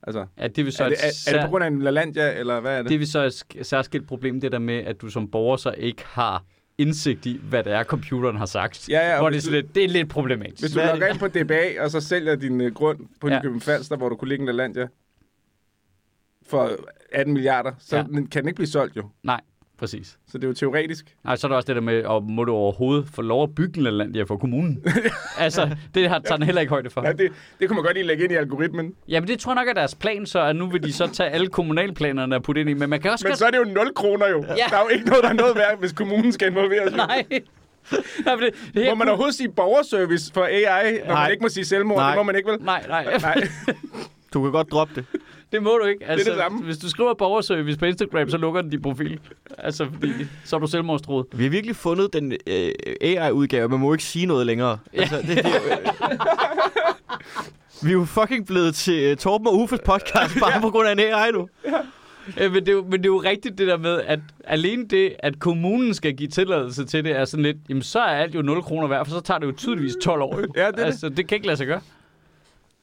[0.07, 1.67] Altså, ja, det vil så er det, et er, er det sær- på grund af
[1.67, 2.89] en LaLandia, eller hvad er det?
[2.91, 5.71] det vil så et sk- særskilt problem, det der med, at du som borger så
[5.77, 6.43] ikke har
[6.77, 8.89] indsigt i, hvad det er, computeren har sagt.
[8.89, 10.61] Ja, ja, og Hvor det, er lidt, det er lidt problematisk.
[10.61, 13.39] Hvis du er logger ind på DBA, og så sælger din uh, grund på Ja.
[13.39, 14.87] Nykøbing Falster, hvor du kunne ligge en LaLandia
[16.47, 16.77] for
[17.11, 18.03] 18 milliarder, så ja.
[18.03, 19.09] kan den ikke blive solgt jo.
[19.23, 19.41] Nej,
[19.79, 20.17] præcis.
[20.27, 21.15] Så det er jo teoretisk.
[21.23, 23.55] Nej, så er der også det der med, og må du overhovedet få lov at
[23.55, 24.83] bygge en Lalandia for kommunen?
[25.37, 27.01] altså, det har, tager den heller ikke højde for.
[27.05, 28.93] Ja, det, det kunne man godt lige lægge ind i algoritmen.
[29.07, 31.29] Jamen, det tror jeg nok er deres plan, så at nu vil de så tage
[31.29, 32.73] alle kommunalplanerne og putte ind i.
[32.73, 33.39] Men man kan også Men godt...
[33.39, 34.45] så er det jo 0 kroner jo.
[34.49, 34.53] Ja.
[34.69, 36.95] Der er jo ikke noget, der er noget værd, hvis kommunen skal involveres.
[36.95, 37.25] Nej.
[38.25, 41.23] Nej, men det, det Må man overhovedet sige borgerservice for AI, når Nej.
[41.23, 41.97] man ikke må sige selvmord?
[41.97, 42.09] Nej.
[42.09, 42.57] Det må man ikke vel?
[42.61, 43.47] Nej, nej, Nej,
[44.33, 45.05] Du kan godt droppe det.
[45.55, 46.05] Det må du ikke.
[46.05, 46.63] Altså, det samme.
[46.63, 49.19] Hvis du skriver borgerservice på Instagram, så lukker den din profil.
[49.57, 50.11] Altså, fordi
[50.43, 51.25] så er du selvmordstroet.
[51.33, 54.77] Vi har virkelig fundet den øh, AI-udgave, man må ikke sige noget længere.
[54.93, 54.99] Ja.
[54.99, 55.45] Altså, det, det,
[57.83, 60.91] vi er jo fucking blevet til uh, Torben og Uffes podcast, bare på grund af
[60.91, 61.49] en AI nu.
[62.37, 64.87] Ja, men, det er jo, men det er jo rigtigt det der med, at alene
[64.87, 68.35] det, at kommunen skal give tilladelse til det, er sådan lidt, jamen så er alt
[68.35, 70.39] jo 0 kroner værd, for så tager det jo tydeligvis 12 år.
[70.39, 70.83] Ja, det er det.
[70.83, 71.81] altså, det kan ikke lade sig gøre.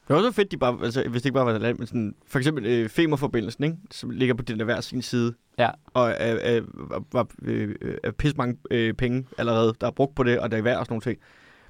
[0.08, 1.86] Det var også fedt, de bare, altså, hvis det ikke bare var et land, men
[1.86, 3.76] sådan, for eksempel øh, Femerforbindelsen, ikke?
[3.90, 5.70] som ligger på den der hver sin side, Ja.
[5.94, 10.14] og øh, øh, var, var øh, øh, pisse mange øh, penge allerede, der er brugt
[10.14, 11.18] på det, og der er værd og sådan nogle ting.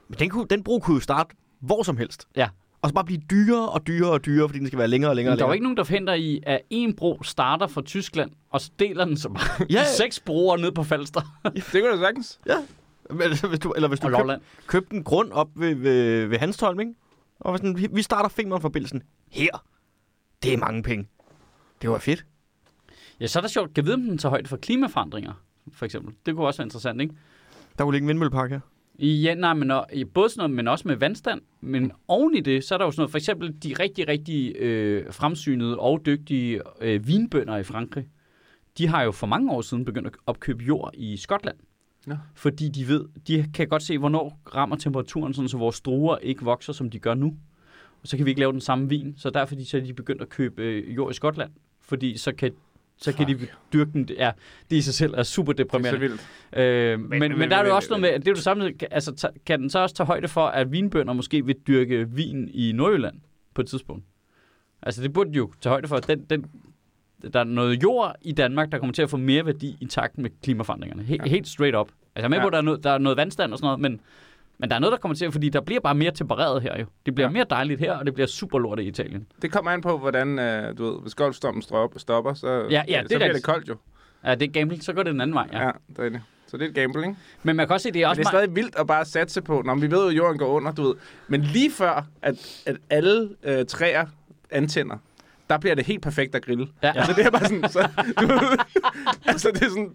[0.09, 2.29] Men den, kunne, den brug kunne jo starte hvor som helst.
[2.37, 2.49] Ja.
[2.83, 5.17] Og så bare blive dyrere og dyrere og dyrere, fordi den skal være længere og
[5.17, 7.83] længere Men der er jo ikke nogen, der forhindrer i, at en bro starter fra
[7.83, 9.85] Tyskland, og så deler den så bare Ja, ja.
[9.97, 11.21] seks broer ned på Falster
[11.55, 12.41] det kunne da sagtens.
[13.11, 16.39] Men, altså, hvis du, eller hvis du køb, købte en grund op ved, ved, ved
[16.39, 16.93] Hanstholm, ikke?
[17.45, 19.65] Og sådan, vi- starter Femernforbindelsen her.
[20.43, 21.09] Det er mange penge.
[21.83, 22.27] Det var fedt.
[23.21, 23.75] Ja, så er det sjovt.
[23.75, 25.33] Kan vide, om den tager højde for klimaforandringer,
[25.73, 26.15] for eksempel.
[26.27, 27.15] Det kunne også være interessant, ikke?
[27.79, 28.61] Der kunne ligge en vindmøllepark her.
[28.99, 31.41] Ja, nej, men og, både sådan noget, men også med vandstand.
[31.61, 34.57] Men oven i det, så er der jo sådan noget, for eksempel de rigtig, rigtig
[34.57, 38.09] øh, fremsynede og dygtige øh, vinbønder i Frankrig.
[38.79, 41.57] De har jo for mange år siden begyndt at opkøbe jord i Skotland.
[42.07, 42.15] Nå.
[42.35, 46.45] Fordi de ved, de kan godt se, hvornår rammer temperaturen, sådan, så vores druer ikke
[46.45, 47.37] vokser, som de gør nu.
[48.03, 49.15] Og så kan vi ikke lave den samme vin.
[49.17, 51.51] Så derfor de, så er de begyndt at købe øh, jord i Skotland.
[51.81, 52.53] Fordi så kan,
[52.97, 53.39] så kan de
[53.73, 54.09] dyrke den.
[54.19, 54.33] Ja,
[54.71, 55.97] det i sig selv er super Det er deprimerende.
[55.97, 56.63] så vildt.
[56.63, 58.35] Øh, men, men, men- men der er jo også noget med, at det er jo
[58.35, 61.57] det samme, altså ta- kan den så også tage højde for, at vinbønder måske vil
[61.67, 63.21] dyrke vin i Nordjylland
[63.55, 64.05] på et tidspunkt?
[64.83, 66.45] Altså det burde den jo tage højde for, at den, den
[67.33, 70.19] der er noget jord i Danmark, der kommer til at få mere værdi i takt
[70.19, 71.03] med klimaforandringerne.
[71.03, 71.31] He- Ja.
[71.31, 71.89] Helt straight up.
[71.89, 72.43] Altså, jeg er med Ja.
[72.43, 74.01] på, at der er, noget, der er noget vandstand og sådan noget, men,
[74.59, 76.79] men der er noget, der kommer til at, fordi der bliver bare mere tempereret her
[76.81, 76.87] jo.
[77.07, 77.33] Det bliver Ja.
[77.33, 79.27] mere dejligt her, og det bliver super lort i Italien.
[79.43, 83.01] Det kommer an på, hvordan, øh, du ved, hvis golfstormen stopper, stopper så, Ja, ja,
[83.03, 83.77] det så bliver det koldt jo.
[84.25, 85.49] Ja, det er gambling, så går det den anden vej.
[85.53, 85.65] Ja.
[85.65, 86.21] Ja, det er det.
[86.47, 87.17] Så det er et gamble, ikke?
[87.43, 89.05] Men man kan også se, det er Men også det er stadig vildt at bare
[89.05, 90.95] satse på, når vi ved jo, at jorden går under, du ved.
[91.29, 94.07] Men lige før, at, at alle øh, træer
[94.51, 94.97] antænder,
[95.51, 96.67] der bliver det helt perfekt at grille.
[96.83, 96.93] Ja.
[96.97, 97.89] Altså det er bare sådan, så,
[98.21, 98.31] du
[99.33, 99.91] altså det er sådan,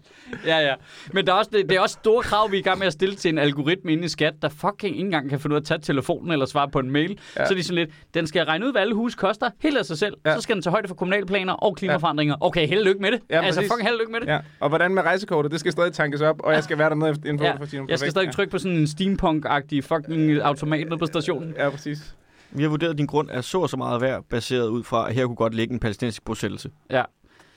[0.46, 0.74] Ja, ja.
[1.12, 2.86] Men der er også, det, det er også store krav, vi er i gang med
[2.86, 5.56] at stille til en algoritme inde i skat, der fucking ikke engang kan finde ud
[5.56, 7.18] af at tage telefonen eller svare på en mail.
[7.36, 7.46] Ja.
[7.46, 9.84] Så er de sådan lidt, den skal regne ud, hvad alle hus koster, helt af
[9.84, 10.14] sig selv.
[10.26, 10.34] Ja.
[10.34, 12.36] Så skal den tage højde for kommunale planer og klimaforandringer.
[12.40, 13.20] Okay, held og lykke med det.
[13.30, 13.72] Ja, altså, præcis.
[13.72, 14.26] fucking held og lykke med det.
[14.26, 14.38] ja.
[14.60, 17.38] Og hvordan med rejsekortet, det skal stadig tankes op, og jeg skal være dernede inden
[17.38, 17.54] for Ja.
[17.56, 17.86] for timer.
[17.88, 21.54] Jeg skal stadig trykke på sådan en steampunk-agtig fucking automat nede på stationen.
[21.56, 22.14] Ja, præcis.
[22.50, 25.08] Vi har vurderet, at din grund er så og så meget værd, baseret ud fra,
[25.08, 26.70] at her kunne godt ligge en palæstinensisk bosættelse.
[26.90, 27.02] Ja.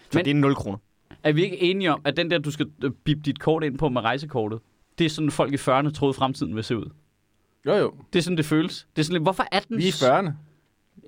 [0.09, 0.77] Så Men- det er 0 kroner.
[1.23, 3.77] Er vi ikke enige om, at den der, du skal øh, bippe dit kort ind
[3.77, 4.59] på med rejsekortet,
[4.99, 6.85] det er sådan, folk i 40'erne troede, fremtiden vil se ud.
[7.65, 7.93] Jo, jo.
[8.13, 8.87] Det er sådan, det føles.
[8.95, 9.77] Det er sådan hvorfor er den...
[9.77, 9.89] Vi er i
[10.21, 10.31] 40'erne.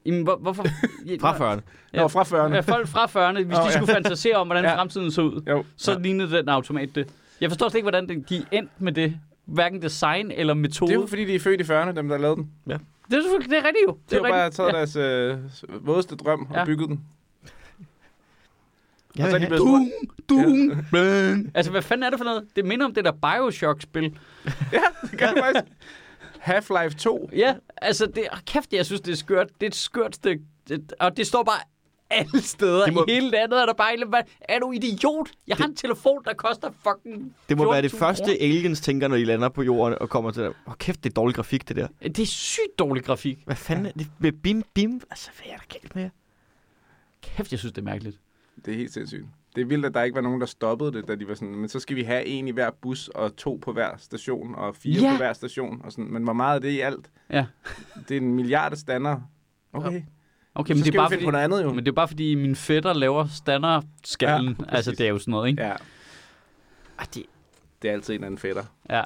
[0.06, 0.64] Jamen, hvor, hvorfor...
[1.22, 1.62] Fra 40'erne.
[1.94, 2.02] Ja.
[2.02, 2.54] Nå, fra 40'erne.
[2.54, 3.72] Ja, folk fra 40'erne, hvis Åh, de ja.
[3.72, 4.76] skulle fantasere om, hvordan Ja.
[4.76, 5.64] fremtiden så ud, Jo.
[5.76, 5.98] så ja.
[6.00, 7.08] lignede den automat det.
[7.42, 9.18] Jeg forstår slet ikke, hvordan den, de endte med det.
[9.46, 10.90] Hverken design eller metode.
[10.92, 12.52] Det er jo fordi, de er født i 40'erne, dem der lavede den.
[13.10, 13.98] Det er selvfølgelig det er rigtigt jo.
[14.10, 15.38] Det De har bare taget deres øh,
[15.88, 16.66] vådeste drøm og Ja.
[16.66, 17.02] bygget den.
[19.18, 19.92] Jeg Og så er de blevet Dum,
[20.30, 21.52] dum.
[21.56, 22.48] altså, hvad fanden er det for noget?
[22.56, 24.04] Det minder om det der Bioshock-spil.
[24.74, 24.82] Ja,
[25.12, 25.74] det gør det faktisk.
[26.48, 27.30] Half-Life 2.
[27.36, 29.48] Ja, altså, det, oh, kæft, jeg synes, det er skørt.
[29.48, 30.44] Det er et skørt stykke.
[30.70, 31.60] Det, og det står bare
[32.10, 33.62] alle steder Det må- i hele landet.
[33.62, 35.30] Er der bare en, er du idiot?
[35.48, 38.38] Jeg har en telefon, der koster fucking Det må være det 14.000 første, kroner.
[38.42, 40.54] aliens tænker, når de lander på jorden og kommer til det.
[40.68, 41.88] Åh, kæft, det er dårlig grafik, det der.
[42.04, 43.40] Det er sygt dårlig grafik.
[43.46, 45.02] Hvad fanden er det med bim bim?
[45.12, 46.10] Altså, hvad er der galt med jer?
[47.22, 48.20] Kæft, jeg synes, det er mærkeligt.
[48.66, 49.26] Det er helt sindssygt.
[49.56, 51.56] Det er vildt, at der ikke var nogen, der stoppede det, da de var sådan,
[51.56, 54.76] men så skal vi have en i hver bus, og to på hver station, og
[54.76, 55.12] fire Ja.
[55.12, 55.82] på hver station.
[55.84, 56.14] Og sådan.
[56.14, 57.10] Men hvor meget er det i alt?
[57.30, 57.46] Ja.
[58.10, 59.22] Det er en milliard standard.
[59.74, 60.02] Okay, Okay,
[60.56, 61.74] okay men så det er bare fordi, på noget andet jo.
[61.74, 64.56] men det er bare fordi, min fætter laver standardskallen.
[64.60, 65.64] Ja, Ja, altså, det er jo sådan noget, ikke?
[65.64, 65.74] Ja,
[66.98, 67.24] Ah, det,
[67.82, 68.64] det er altid en anden fætter.
[68.90, 69.02] Ja.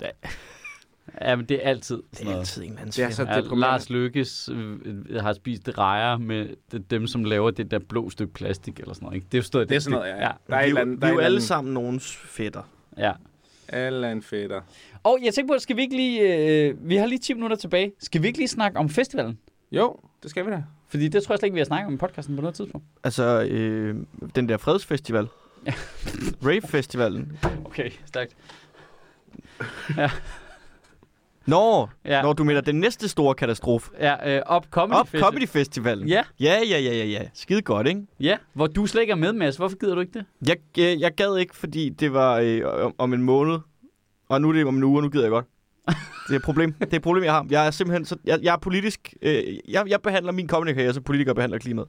[1.22, 2.40] Ja, men det er altid det sådan er noget.
[2.42, 3.26] altid en eller anden Det er sfære.
[3.28, 3.62] så Ja, deprimerende.
[3.62, 8.34] Lars Lykkes øh, har spist rejer med de- dem, som laver det der blå stykke
[8.34, 9.16] plastik eller sådan noget.
[9.16, 9.26] Ikke?
[9.32, 10.16] Det er jo stået, Det er sådan noget, ja.
[10.16, 10.22] ja.
[10.22, 12.16] Der er Vi, er eller jo- andet, vi der er er jo alle sammen nogens
[12.18, 12.62] fætter.
[12.98, 13.12] ja.
[13.68, 14.62] andet, en fætter.
[15.04, 16.22] Og jeg tænker på, skal vi ikke lige...
[16.68, 17.92] Øh, vi har lige 10 minutter tilbage.
[18.00, 19.40] Skal vi ikke lige snakke om festivalen?
[19.72, 20.64] Jo, det skal vi da.
[20.90, 22.86] Fordi det tror jeg slet ikke, vi har snakket om i podcasten på noget tidspunkt.
[23.04, 23.96] Altså, øh,
[24.36, 25.28] den der fredsfestival.
[25.66, 25.74] Ja.
[26.46, 27.38] Rave-festivalen.
[27.66, 28.36] Okay, stærkt.
[31.48, 32.22] Nå, Ja, ja.
[32.22, 33.92] når du mener den næste store katastrofe.
[34.00, 35.24] ja øh, Up Comedy Op Festival.
[35.24, 36.08] Comedy Festivalen.
[36.08, 37.22] Ja, Ja, ja, ja, ja, ja.
[37.34, 38.02] Skide godt, ikke?
[38.20, 39.58] ja, hvor du slet ikke er med, Mads.
[39.58, 40.26] Hvorfor gider du ikke det?
[40.48, 43.60] Jeg, jeg, jeg gad ikke, fordi det var øh, om, om en måned.
[44.30, 45.46] Og nu er det om en uge, og nu gider jeg godt.
[46.28, 46.74] Det er et problem.
[46.74, 47.46] Det er et problem, jeg har.
[47.50, 49.14] Jeg er simpelthen så, jeg, jeg er politisk...
[49.22, 51.88] Øh, jeg, jeg behandler min comedy som politikere behandler klimaet.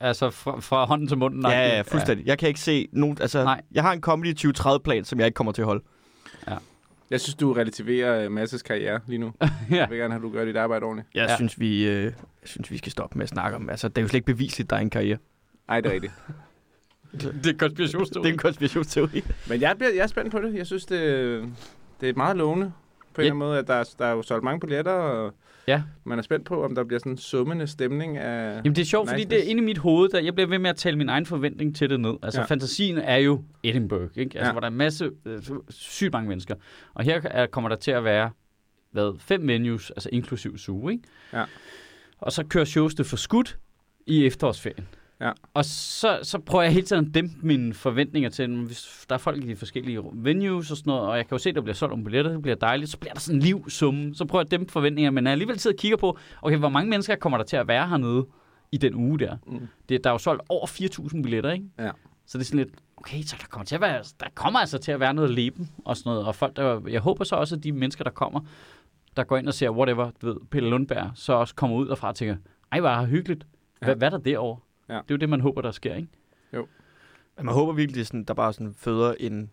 [0.00, 1.42] Altså fra, fra hånden til munden?
[1.42, 2.26] Ja, ja, fuldstændig.
[2.26, 3.18] Jeg kan ikke se nogen...
[3.20, 3.62] Altså, Nej.
[3.72, 5.84] jeg har en comedy 2030-plan, som jeg ikke kommer til at holde.
[7.10, 9.32] Jeg synes, du relativerer uh, Masses karriere lige nu.
[9.40, 9.48] ja.
[9.76, 11.08] Jeg vil gerne have, at du gør dit arbejde ordentligt.
[11.14, 11.30] Jeg, Ja.
[11.30, 11.36] ja.
[11.36, 12.12] synes, vi, øh, jeg
[12.44, 13.70] synes, vi skal stoppe med at snakke om...
[13.70, 15.18] Altså, det er jo slet ikke bevisligt, der er en karriere.
[15.68, 16.12] Ej, det er rigtigt.
[17.42, 18.22] Det er konspirationsteori.
[18.24, 19.24] Det er en konspirationsteori.
[19.48, 20.54] Men jeg, bliver, jeg er spændt på det.
[20.54, 20.98] Jeg synes, det,
[22.00, 22.72] det er meget lovende
[23.16, 23.30] på en Ja.
[23.30, 25.34] eller anden måde, at der, er- der er jo solgt mange billetter, og
[25.68, 25.82] Ja.
[26.04, 28.50] man er spændt på, om der bliver sådan en summende stemning af...
[28.56, 30.48] Jamen det er sjovt, fordi Nice, det er inde i mit hoved, der jeg bliver
[30.48, 32.14] ved med at tale min egen forventning til det ned.
[32.22, 32.42] Altså ja.
[32.42, 32.46] Ja.
[32.46, 34.38] fantasien er jo Edinburgh, ikke?
[34.38, 34.52] Altså Ja.
[34.52, 35.38] hvor der er en masse, øh,
[35.68, 36.54] sygt mange mennesker.
[36.94, 38.30] Og her er, kommer der til at være,
[38.90, 41.04] hvad, fem menus, altså inklusiv suge, ikke?
[41.32, 41.44] Ja.
[42.18, 43.58] Og så kører shows det for skudt
[44.06, 44.88] i efterårsferien.
[45.20, 45.32] Ja.
[45.54, 49.18] Og så, så prøver jeg hele tiden at dæmpe mine forventninger til, hvis der er
[49.18, 51.60] folk i de forskellige venues og sådan noget, og jeg kan jo se, at der
[51.60, 54.14] bliver solgt nogle billetter, det bliver dejligt, så bliver der sådan en liv summe.
[54.14, 56.68] Så prøver jeg at dæmpe forventninger, men jeg alligevel sidder og kigger på, okay, hvor
[56.68, 58.26] mange mennesker kommer der til at være hernede
[58.72, 59.36] i den uge der?
[59.46, 59.66] Mm.
[59.88, 61.64] Det, der er jo solgt over 4.000 billetter, ikke?
[61.78, 61.90] Ja.
[62.26, 64.78] Så det er sådan lidt, okay, så der kommer, til at være, der kommer altså
[64.78, 66.26] til at være noget leben og sådan noget.
[66.26, 68.40] Og folk, der, jeg håber så også, at de mennesker, der kommer,
[69.16, 72.08] der går ind og ser whatever, du ved, Pelle Lundberg, så også kommer ud derfra
[72.08, 72.36] og tænker,
[72.72, 73.46] ej, hvor hyggeligt.
[73.78, 73.94] Hvad, Ja.
[73.94, 74.60] hvad er der derovre?
[74.88, 74.94] Ja.
[74.94, 76.08] Det er jo det, man håber, der sker, ikke?
[77.44, 79.50] Man håber virkelig, det er sådan, der bare sådan føder en,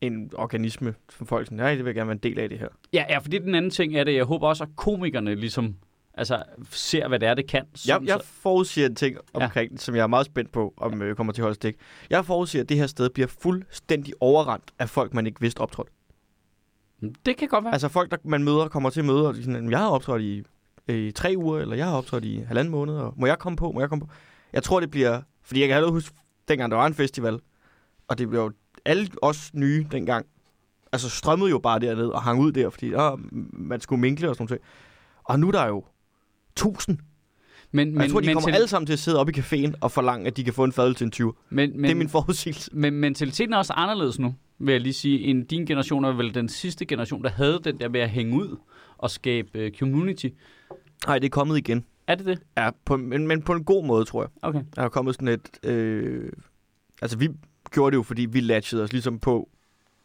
[0.00, 2.58] en organisme, som folk sådan, nej, det vil jeg gerne være en del af det
[2.58, 2.68] her.
[2.92, 4.14] Ja, ja, for det er den anden ting af det.
[4.14, 5.76] Jeg håber også, at komikerne ligesom
[6.14, 7.64] altså, ser, hvad det er, det kan.
[7.88, 9.76] Jeg, jeg forudsiger en ting omkring, ja.
[9.76, 11.76] som jeg er meget spændt på, om øh, kommer til at holde stik.
[12.10, 15.92] Jeg forudsiger, at det her sted bliver fuldstændig overrendt af folk, man ikke vidste optrådte.
[17.26, 17.72] Det kan godt være.
[17.72, 20.22] Altså folk, der man møder, kommer til at møde, og er sådan, jeg har optrådt
[20.22, 20.42] i,
[20.88, 23.72] i tre uger, eller jeg har optrådt i halvanden måned, og må jeg komme på,
[23.72, 24.12] må jeg komme på?
[24.56, 26.14] Jeg tror, det bliver, fordi jeg kan allerede huske
[26.48, 27.40] dengang der var en festival,
[28.08, 28.52] og det blev jo
[28.84, 30.26] alle os nye dengang,
[30.92, 33.18] altså strømmede jo bare derned og hang ud der, fordi åh,
[33.52, 34.62] man skulle minkle og sådan noget.
[35.24, 35.84] Og nu er der jo
[36.56, 36.98] tusind.
[37.72, 39.92] Men, Men, jeg tror, de kommer alle sammen til at sidde oppe i caféen og
[39.92, 41.32] forlange, at de kan få en fadøl til en 20.
[41.50, 42.70] men, men, det er min forudsigelse.
[42.74, 45.20] Men mentaliteten er også anderledes nu, vil jeg lige sige.
[45.20, 48.36] En, din generation er vel den sidste generation, der havde den der med at hænge
[48.36, 48.56] ud
[48.98, 50.26] og skabe uh, community.
[51.06, 51.84] Nej, det er kommet igen.
[52.06, 52.42] Er det det?
[52.56, 54.28] Ja, på, men, men på en god måde, tror jeg.
[54.42, 54.62] Okay.
[54.76, 55.50] Der er kommet sådan et...
[55.62, 56.32] Øh,
[57.02, 57.28] altså, vi
[57.70, 59.48] gjorde det jo, fordi vi latchede os ligesom på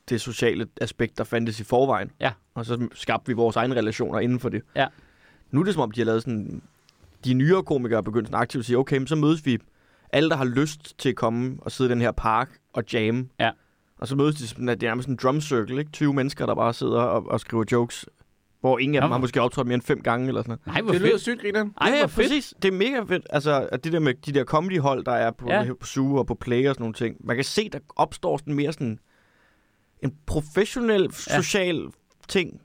[0.09, 2.11] det sociale aspekt, der fandtes i forvejen.
[2.19, 2.31] Ja.
[2.53, 4.61] Og så skabte vi vores egne relationer inden for det.
[4.75, 4.87] Ja.
[5.51, 6.61] Nu er det som om, de har lavet sådan...
[7.25, 9.57] De nyere komikere er begyndt sådan aktivt at sige, okay, men så mødes vi
[10.11, 13.29] alle, der har lyst til at komme og sidde i den her park og jam.
[13.39, 13.51] Ja.
[13.97, 15.91] Og så mødes de sådan, at det er nærmest en drum circle, ikke?
[15.91, 18.05] 20 mennesker, der bare sidder og, og skriver jokes,
[18.61, 20.67] hvor ingen af dem har måske optrådt mere end fem gange eller sådan noget.
[20.67, 21.21] Nej, hvor Det lyder fedt.
[21.21, 21.73] sygt, grineren.
[21.81, 22.27] Ej, ja, ja, hvor fedt.
[22.27, 22.53] præcis.
[22.61, 23.27] Det er mega fedt.
[23.29, 25.73] Altså, at det der med de der comedy-hold, der er på, Ja.
[25.79, 27.15] på Zoo og på Play og sådan nogle ting.
[27.19, 28.99] Man kan se, der opstår sådan mere sådan
[30.03, 31.09] en professionel, Ja.
[31.41, 31.87] social
[32.27, 32.61] ting,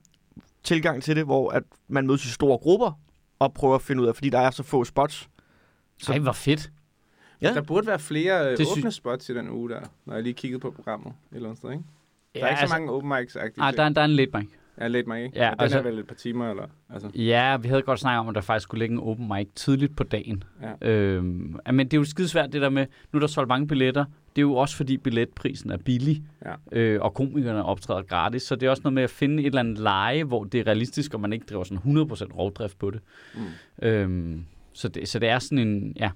[0.64, 2.98] tilgang til det, hvor at man mødes i store grupper
[3.38, 5.28] og prøver at finde ud af, fordi der er så få spots.
[6.02, 6.70] Så- Ej, hvor fedt.
[7.42, 7.54] Ja.
[7.54, 10.22] Der burde være flere øh, Det sy- åbne spots i den uge der, når jeg
[10.22, 11.82] lige kiggede på programmet et eller andet sted, ikke?
[12.34, 14.04] Der Ja, er ikke altså- så mange open mics agtige Ej, der, er- der er
[14.04, 14.46] en lidt mic.
[14.88, 15.36] Lidt mig, ikke?
[15.38, 16.66] Ja, Ja, den altså- er vel et par timer, eller?
[16.90, 19.48] Altså, Ja, vi havde godt snakket om, at der faktisk skulle ligge en open mic
[19.54, 20.44] tidligt på dagen.
[20.82, 20.90] Ja.
[20.90, 23.66] Øhm, ja, men det er jo skidesvært det der med, nu er der solgt mange
[23.66, 24.04] billetter.
[24.04, 26.54] Det er jo også fordi billetprisen er billig, Ja.
[26.72, 28.42] øh, og komikerne optræder gratis.
[28.42, 30.66] Så det er også noget med at finde et eller andet leje, hvor det er
[30.66, 33.00] realistisk, og man ikke driver sådan 100% rovdrift på det.
[33.34, 33.86] mm.
[33.88, 36.10] Øhm, så, det så det er sådan en, ja.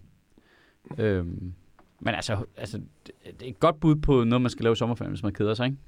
[0.99, 1.53] Øhm,
[2.01, 4.77] men altså, altså det, det er et godt bud på noget, man skal lave i
[4.77, 5.79] sommerferien, hvis man keder sig, ikke?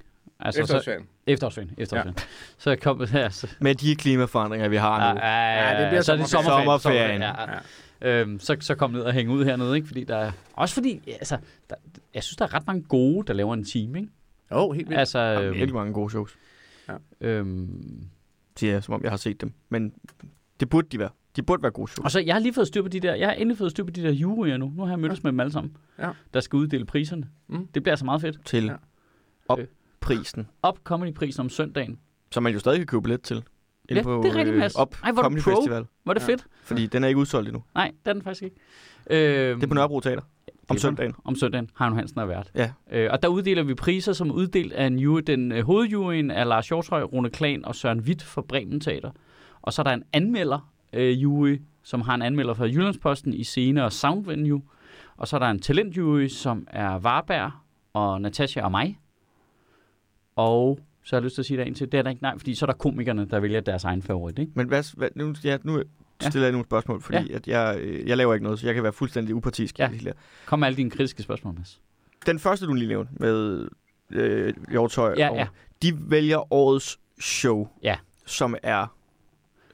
[0.41, 1.07] Altså, så, Efterårsferien.
[1.27, 2.15] efterårsferien, efterårsferien.
[2.19, 2.25] Ja.
[2.59, 5.21] Så kom her, så, Med de klimaforandringer, vi har nu.
[5.21, 6.65] ja, ja, Ja, det bliver så er det sommerferien.
[6.81, 7.21] sommerferien.
[7.23, 7.37] Sommerferien.
[7.37, 7.63] sommerferien
[8.03, 8.21] ja.
[8.21, 9.87] Øhm, så, så kom ned og hænge ud hernede, ikke?
[9.87, 11.39] Fordi der er, også fordi, ja, altså,
[11.71, 11.77] der,
[12.15, 14.11] jeg synes, der er ret mange gode, der laver en time, ikke?
[14.51, 14.99] Åh, oh, helt vildt.
[15.01, 16.35] Altså, er øhm, virkelig mange gode shows,
[17.21, 18.05] øhm,
[18.57, 19.53] siger jeg, som om jeg har set dem.
[19.69, 19.93] Men
[20.61, 21.11] det burde de være.
[21.37, 22.05] De burde være gode shows.
[22.05, 23.85] og så, jeg har lige fået styr på de der, jeg har endelig fået styr
[23.85, 24.73] på de der juryer nu.
[24.77, 26.11] Nu har jeg mødtes med dem alle sammen, Ja.
[26.35, 27.29] der skal uddele priserne.
[27.49, 27.67] Mm.
[27.67, 28.39] Det bliver altså meget fedt.
[28.47, 28.75] Til Ja.
[29.49, 29.59] op
[30.11, 30.17] Øh.
[30.17, 31.99] prisen, Op Comedy-prisen om søndagen.
[32.31, 33.43] som man jo stadig kan købe billet til.
[33.91, 34.75] Ja, på, det er rigtigt, Mads.
[34.75, 35.51] Op Ej, hvor Comedy pro.
[35.51, 35.85] Festival.
[36.05, 36.27] Var det Ja.
[36.27, 36.47] fedt?
[36.65, 37.63] Fordi den er ikke udsolgt endnu.
[37.75, 38.57] Nej, det er den faktisk ikke.
[39.11, 40.23] Øhm, Det er på Nørrebro Teater.
[40.69, 41.15] Om søndagen.
[41.25, 41.71] Om søndagen.
[41.79, 42.51] Heino Hansen er vært.
[42.55, 42.73] Ja.
[42.93, 45.21] Øh, og der uddeler vi priser, som er uddelt af en jury.
[45.27, 49.11] Den øh, hovedjuryen er Lars Hjortøj, Rune Klan og Søren Witt fra Bremen Teater.
[49.63, 53.45] Og så er der en anmelder øh, jury, som har en anmelder fra Jyllandsposten i
[53.45, 54.63] scene og sound venue.
[55.17, 57.51] Og så er der en talentjury, som er Varberg
[57.93, 58.99] og Natasha og mig.
[60.51, 61.93] Og så har jeg lyst til at sige der til.
[61.93, 64.39] Det er der ikke nej, fordi så er der komikerne, der vælger deres egen favorit.
[64.39, 64.53] Ikke?
[64.55, 65.83] Men hvad, hvad, nu, ja, nu
[66.21, 67.37] stiller jeg nogle spørgsmål, fordi ja.
[67.37, 69.79] at jeg, øh, jeg laver ikke noget, så jeg kan være fuldstændig upartisk.
[69.79, 69.89] Ja.
[69.89, 70.13] hele.
[70.47, 71.81] Kom med alle dine kritiske spørgsmål, Mads.
[72.27, 73.69] Den første, du lige nævnte med
[74.11, 75.47] øh, Hjortøj, Ja, og, ja.
[75.83, 77.97] de vælger årets show, Ja.
[78.27, 78.97] som er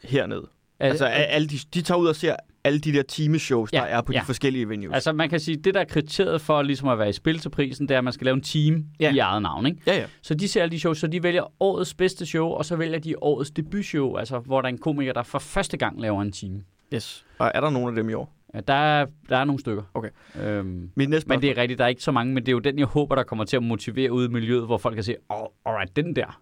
[0.04, 0.46] hernede.
[0.80, 2.36] Altså, a- alle de, de tager ud og ser
[2.68, 4.20] alle de der timeshows, Ja, der er på ja.
[4.20, 4.94] de forskellige venues.
[4.94, 7.48] Altså man kan sige, det der er kriteriet for ligesom at være i spil til
[7.48, 9.14] prisen, det er, at man skal lave en team Ja.
[9.14, 9.66] i eget navn.
[9.66, 9.78] Ikke?
[9.86, 10.04] ja, ja.
[10.22, 12.98] Så de ser alle de shows, så de vælger årets bedste show, og så vælger
[12.98, 16.32] de årets debutshow, altså hvor der er en komiker, der for første gang laver en
[16.32, 16.62] team.
[16.94, 17.24] Yes.
[17.38, 18.34] Og er der nogen af dem i år?
[18.54, 19.82] Ja, der, er, der er nogle stykker.
[19.94, 20.08] Okay.
[20.42, 22.52] Øhm, Mit næste men det er rigtigt, der er ikke så mange, men det er
[22.52, 25.04] jo den, jeg håber, der kommer til at motivere ude i miljøet, hvor folk kan
[25.04, 26.40] sige, oh, alright, den der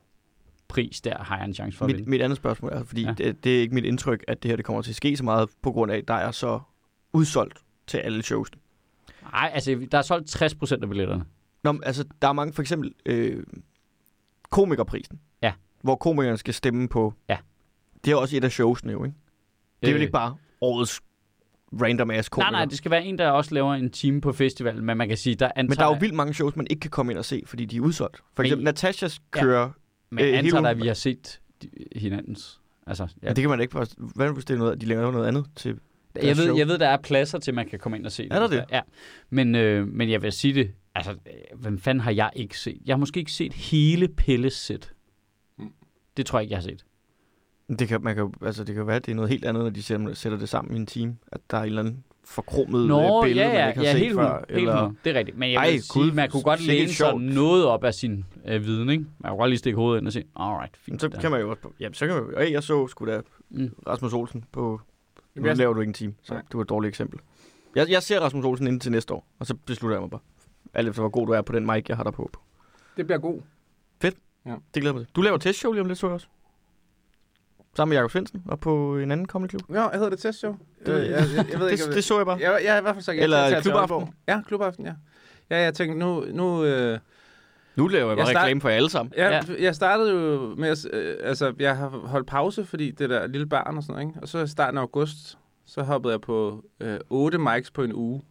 [0.68, 2.10] pris, der har jeg en chance for at mit, vinde.
[2.10, 3.12] mit andet spørgsmål er, fordi ja.
[3.18, 5.24] Det, det er ikke mit indtryk, at det her det kommer til at ske så
[5.24, 6.60] meget, på grund af, at der er så
[7.12, 8.50] udsolgt til alle shows.
[9.32, 11.24] Nej, altså der er solgt 60 procent af billetterne.
[11.64, 13.42] Nå, men, altså, der er mange, for eksempel øh,
[14.50, 15.20] komikerprisen.
[15.42, 15.52] Ja.
[15.82, 17.14] Hvor komikerne skal stemme på.
[17.28, 17.36] Ja.
[18.04, 19.16] Det er også et af showsene jo, ikke?
[19.82, 21.00] Det er Øh, ikke bare årets
[21.82, 22.50] random ass komiker.
[22.50, 25.08] Nej, nej, det skal være en, der også laver en time på festivalen, men man
[25.08, 27.12] kan sige, der antager, Men der er jo vildt mange shows, man ikke kan komme
[27.12, 28.16] ind og se, fordi de er udsolgt.
[28.16, 29.40] For Men- eksempel Natashas Ja.
[29.42, 29.70] kører...
[30.10, 32.60] men øh, jeg antager, hele- at vi har set de- hinandens.
[32.86, 33.28] Altså, Ja.
[33.28, 33.72] ja, det kan man da ikke...
[33.72, 35.78] bare- Hvad hvis det er noget, at de laver noget andet til...
[36.16, 36.56] jeg, ved, show.
[36.56, 38.32] jeg ved, der er pladser til, man kan komme ind og se det.
[38.32, 38.64] Er der det?
[38.70, 38.80] Ja,
[39.30, 42.78] men, øh, men jeg vil sige det, altså, øh, hvem fanden har jeg ikke set?
[42.86, 44.92] Jeg har måske ikke set hele Pelles sæt.
[45.58, 45.72] Mm.
[46.16, 46.84] Det tror jeg ikke, jeg har set.
[47.78, 49.70] Det kan, man kan, altså, det kan være, at det er noget helt andet, når
[49.70, 51.16] de sætter, sætter det sammen i en team.
[51.32, 53.84] At der er en eller anden forkromet Nå, øh, billede, ja, ja, man ikke har
[53.86, 54.44] ja set helt, før.
[54.48, 54.92] helt eller...
[55.04, 55.38] Det er rigtigt.
[55.38, 58.24] Men jeg Ej, vil sige, gud, man kunne godt læne sig noget op af sin
[58.46, 59.04] øh, viden, ikke?
[59.18, 61.00] Man kunne godt lige stikke hovedet ind og sige, alright, Men fint.
[61.00, 61.68] så der." kan man jo også...
[61.80, 62.38] Jamen, så kan man jo...
[62.40, 63.20] Hey, jeg så sgu da
[63.50, 63.70] Mm.
[63.86, 64.80] Rasmus Olsen på...
[65.34, 66.42] Nu jeg- laver du ikke en team, så Nej.
[66.42, 67.20] det var et dårligt eksempel.
[67.74, 70.20] Jeg, jeg ser Rasmus Olsen inden til næste år, og så beslutter jeg mig bare.
[70.74, 72.30] Alt efter, hvor god du er på den mic, jeg har der på.
[72.96, 73.40] Det bliver god.
[74.74, 75.14] Det glæder mig til.
[75.16, 76.26] Du laver testshow lige om lidt, så jeg også.
[77.76, 79.62] Sammen med Jakob Svendsen og på en anden comedy klub.
[79.70, 80.56] Ja, jeg hedder det testshow.
[80.86, 82.38] Det- Øh, jeg, jeg, jeg, ved ikke, Det, det så jeg bare.
[82.40, 84.14] Jeg, jeg er i hvert fald sagt Eller tage klubaften.
[84.28, 84.92] Ja, klubaften, ja.
[85.50, 86.24] Ja, jeg tænkte, nu...
[86.32, 86.98] nu øh,
[87.76, 89.12] Nu laver jeg Jeg bare start- reklame for jer alle sammen.
[89.16, 89.40] ja, Ja.
[89.48, 89.62] ja.
[89.62, 90.86] Jeg startede jo med at...
[90.92, 94.20] Øh, altså, jeg har holdt pause, fordi det der lille barn og sådan noget, ikke?
[94.22, 97.92] Og så i starten af august, så hoppede jeg på øh, 8 mics på en
[97.94, 98.22] uge.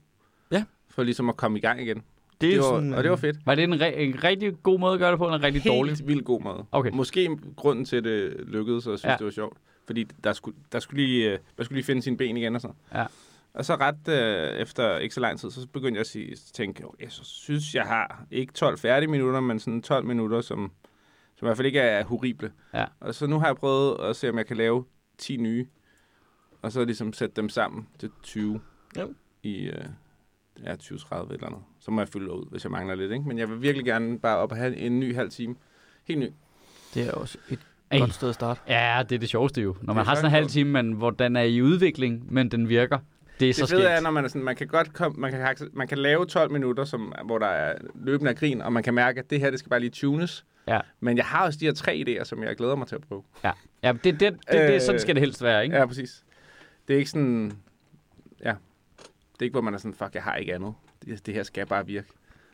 [0.52, 0.64] Ja.
[0.90, 2.04] For ligesom at komme i gang igen.
[2.42, 3.46] Det er Det var, sådan, og det var fedt.
[3.46, 5.62] Var det en, re- en rigtig god måde at gøre det på, eller en rigtig
[5.62, 6.08] Helt dårlig?
[6.08, 6.66] vildt god måde.
[6.72, 6.92] Okay.
[6.94, 9.18] Måske grunden til, at det lykkedes, og jeg synes, Ja.
[9.18, 9.58] det var sjovt.
[9.86, 12.62] Fordi der skulle, der skulle lige, øh, man skulle lige finde sine ben igen og
[12.62, 13.06] sådan Ja.
[13.54, 16.86] Og så ret øh, efter ikke så lang tid, så begyndte jeg at sige, tænke,
[16.88, 20.72] "Okay, jeg synes, jeg har ikke 12 færdige minutter, men sådan 12 minutter, som,
[21.36, 22.52] som i hvert fald ikke er horrible.
[22.74, 22.86] Ja.
[23.00, 24.86] Og så nu har jeg prøvet at se, om jeg kan lave
[25.18, 25.68] 10 nye,
[26.62, 28.62] og så ligesom sætte dem sammen til 20
[28.96, 29.06] Ja.
[29.44, 29.86] i øh,
[30.64, 31.62] ja, 20-30 eller andet.
[31.86, 33.12] Så må jeg fylde ud, hvis jeg mangler lidt.
[33.12, 33.28] Ikke?
[33.28, 35.56] Men jeg vil virkelig gerne bare op og have en ny halv time.
[36.08, 36.30] Helt ny.
[36.94, 37.60] Det er også et
[37.92, 38.00] Ej.
[38.00, 38.62] godt sted at starte.
[38.68, 39.76] Ja, det er det sjoveste jo.
[39.82, 42.70] Når man har sådan en halv time, men hvor den er i udvikling, men den
[42.70, 43.00] virker.
[43.40, 43.80] Det er så Det skægt.
[43.82, 46.26] fede er, når man er sådan, man kan godt komme, man kan, man kan lave
[46.26, 49.40] 12 minutter, som, hvor der er løbende af grin, og man kan mærke, at det
[49.40, 50.46] her, det skal bare lige tunes.
[50.68, 50.80] Ja.
[51.00, 53.24] Men jeg har også de her tre idéer, som jeg glæder mig til at prøve.
[53.44, 53.52] Ja,
[53.84, 55.76] ja det, det, det, det, det, sådan Øh, skal det helst være, ikke?
[55.78, 56.24] Ja, præcis.
[56.88, 57.52] Det er ikke sådan,
[58.44, 58.50] ja,
[59.34, 60.74] det er ikke, hvor man er sådan, fuck, jeg har ikke andet.
[61.06, 62.08] Det, det her skal bare virke.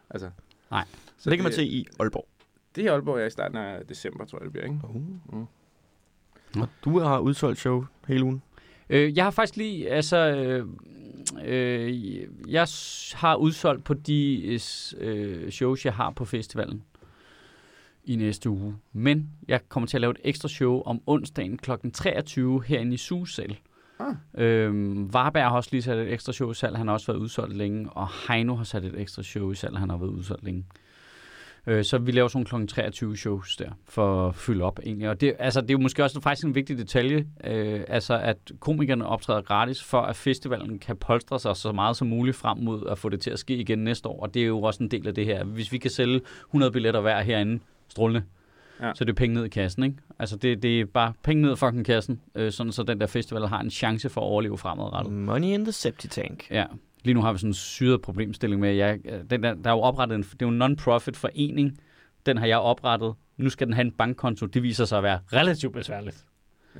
[0.10, 0.30] Altså.
[0.72, 0.86] Nej.
[1.18, 2.28] Så det kan man se i Aalborg.
[2.76, 4.80] Det er Aalborg, jeg er i starten af december, tror jeg, det bliver, ikke?
[4.84, 4.96] Uh.
[6.56, 6.62] Mm.
[6.62, 8.42] Og du har udsolgt show hele ugen.
[8.90, 10.68] Øh, jeg har faktisk lige, altså, øh,
[11.44, 12.68] øh, jeg
[13.14, 14.60] har udsolgt på de
[14.98, 16.84] øh, shows, jeg har på festivalen
[18.04, 18.76] i næste uge.
[18.94, 21.72] Men jeg kommer til at lave et ekstra show om onsdagen kl.
[21.94, 23.58] 23 herinde i Susal.
[24.02, 24.46] Ah.
[24.46, 26.78] Øhm, Varberg har også lige sat et ekstra show i salg.
[26.78, 27.90] Han har også været udsolgt længe.
[27.90, 29.78] Og Heino har sat et ekstra show i salg.
[29.78, 30.66] Han har været udsolgt længe.
[31.68, 32.74] Øh, så vi laver sådan nogle kl.
[32.74, 35.10] 23 shows der, for at fylde op egentlig.
[35.10, 38.38] Og det, altså, det er jo måske også faktisk en vigtig detalje, øh, altså at
[38.60, 42.88] komikerne optræder gratis, for at festivalen kan polstre sig så meget som muligt frem mod
[42.90, 44.22] at få det til at ske igen næste år.
[44.22, 45.44] Og det er jo også en del af det her.
[45.44, 48.24] Hvis vi kan sælge 100 billetter hver herinde, strålende,
[48.82, 48.92] Ja.
[48.96, 49.96] så er det penge ned i kassen, ikke?
[50.20, 53.08] Altså det, det er bare penge ned i fucking kassen, øh, sådan så den der
[53.08, 55.14] festival har en chance for at overleve fremadrettet.
[55.14, 56.52] Money in the septic tank.
[56.52, 56.66] Ja.
[57.04, 59.70] Lige nu har vi sådan en syret problemstilling med, at jeg, øh, den der, der
[59.70, 61.78] er jo oprettet en, det er jo en non-profit forening.
[62.26, 63.14] Den har jeg oprettet.
[63.38, 64.46] Nu skal den have en bankkonto.
[64.46, 66.26] Det viser sig at være relativt besværligt.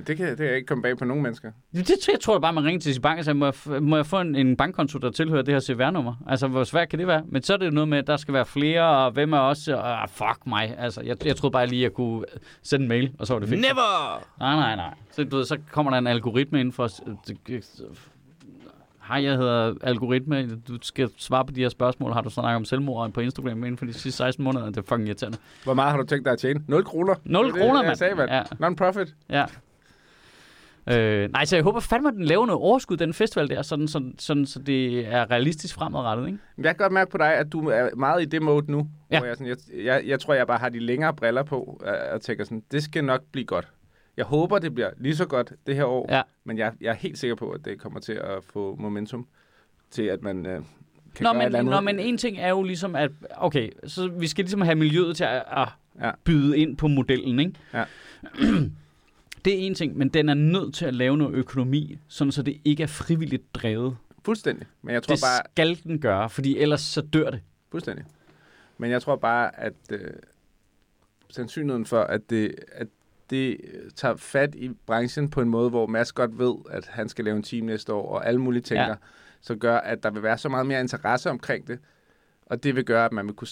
[0.06, 1.50] Det kan, det kan ikke komme bag på nogen mennesker.
[1.72, 3.82] Det, det jeg tror jeg bare, man ringer til sin bank og siger, må jeg,
[3.82, 6.14] må jeg få en, en bankkonto, der tilhører det her CVR-nummer?
[6.26, 7.22] Altså, hvor svært kan det være?
[7.28, 9.38] Men så er det jo noget med, at der skal være flere, og hvem er
[9.38, 10.74] også, og ah, fuck mig.
[10.78, 12.24] Altså, jeg, jeg troede bare lige, at jeg kunne
[12.62, 13.60] sende en mail, og så var det fint.
[13.60, 14.22] Never!
[14.38, 14.94] Nej, nej, nej.
[15.10, 16.88] Så, du ved, så kommer der en algoritme ind for...
[19.08, 20.56] Hej, jeg hedder Algoritme.
[20.68, 22.12] Du skal svare på de her spørgsmål.
[22.12, 24.66] Har du snakket om selvmord på Instagram inden for de sidste 16 måneder?
[24.66, 25.38] Det er fucking irriterende.
[25.64, 26.60] Hvor meget har du tænkt dig at tjene?
[26.68, 27.14] 0 kroner.
[27.24, 27.96] 0 Det er det, kroner, jeg mand.
[27.96, 28.30] sagde, mand.
[28.30, 29.14] Ja, Non-profit.
[29.30, 29.44] ja.
[30.90, 33.88] Øh, nej, så jeg håber fandme, at den laver noget overskud, den festival der, sådan,
[33.88, 36.38] sådan, sådan, så det er realistisk fremadrettet, ikke?
[36.58, 38.88] Jeg kan godt mærke på dig, at du er meget i det mode nu.
[39.10, 39.18] Ja.
[39.18, 42.20] Hvor jeg, sådan, jeg, jeg, jeg tror, jeg bare har de længere briller på, og
[42.20, 43.68] tænker sådan, det skal nok blive godt.
[44.16, 46.22] Jeg håber, det bliver lige så godt det her år, Ja.
[46.44, 49.26] men jeg, jeg er helt sikker på, at det kommer til at få momentum
[49.90, 50.60] til, at man øh,
[51.14, 54.44] kan Nå, men, nå, men en ting er jo ligesom, at okay, så vi skal
[54.44, 55.68] ligesom have miljøet til at, at
[56.02, 56.10] Ja.
[56.24, 57.52] byde ind på modellen, ikke?
[57.74, 57.84] Ja.
[59.44, 62.42] det er en ting, men den er nødt til at lave noget økonomi, sådan så
[62.42, 63.96] det ikke er frivilligt drevet.
[64.24, 64.66] Fuldstændig.
[64.82, 67.40] Men jeg tror Det bare, skal den gøre, fordi ellers så dør det.
[67.70, 68.04] Fuldstændig.
[68.78, 70.10] Men jeg tror bare, at øh,
[71.30, 72.86] sandsynligheden for, at det, at
[73.30, 73.56] det
[73.96, 77.36] tager fat i branchen på en måde, hvor Mads godt ved, at han skal lave
[77.36, 78.88] en team næste år, og alle mulige Ja.
[78.88, 78.94] ja.
[79.40, 81.78] så gør, at der vil være så meget mere interesse omkring det,
[82.46, 83.48] og det vil gøre, at man vil kunne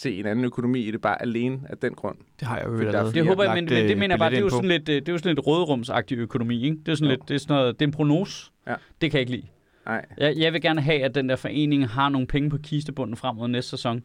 [0.00, 2.16] se en anden økonomi i det bare alene af den grund.
[2.40, 3.12] Det har jeg jo er allerede.
[3.14, 4.88] Det håber jeg, men, men det øh, mener jeg bare, det er jo sådan lidt,
[4.88, 6.76] øh, det er jo sådan lidt råderumsagtig økonomi, ikke?
[6.86, 7.10] Det er sådan Jo.
[7.16, 8.50] lidt, det er sådan noget, det er en prognose.
[8.66, 8.74] Ja.
[9.00, 9.46] Det kan jeg ikke lide.
[9.86, 13.16] Nej, Jeg, jeg vil gerne have, at den der forening har nogle penge på kistebunden
[13.16, 14.02] frem mod næste sæson.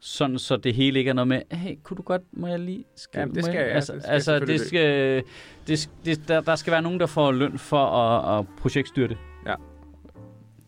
[0.00, 2.84] Sådan, så det hele ikke er noget med, hey, kunne du godt, må jeg lige...
[2.96, 3.66] Skal, Jamen, det skal jeg?
[3.66, 5.22] jeg, Altså, det skal altså det skal,
[5.68, 9.16] det, det, der, der skal være nogen, der får løn for at, at projektstyre det.
[9.46, 9.54] Ja.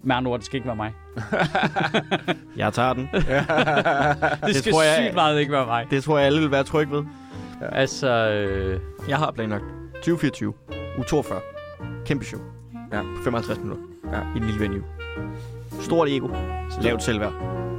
[0.02, 0.92] Med andre ord, det skal ikke være mig.
[2.56, 3.08] Jeg tager den.
[3.12, 3.24] Det,
[4.46, 5.86] Det skal tror jeg- sygt meget ikke være mig.
[5.90, 7.04] Det tror jeg, alle vil være trygge ved.
[7.72, 10.52] Altså, øh, Jeg har planlagt 2024,
[10.96, 11.40] uge 42.
[12.06, 12.40] Kæmpe show.
[12.92, 13.00] Ja.
[13.00, 13.82] På 55 minutter.
[14.12, 14.18] Ja.
[14.34, 14.82] I en lille venue.
[15.80, 16.28] Stort ego.
[16.82, 17.32] Lavt selvværd.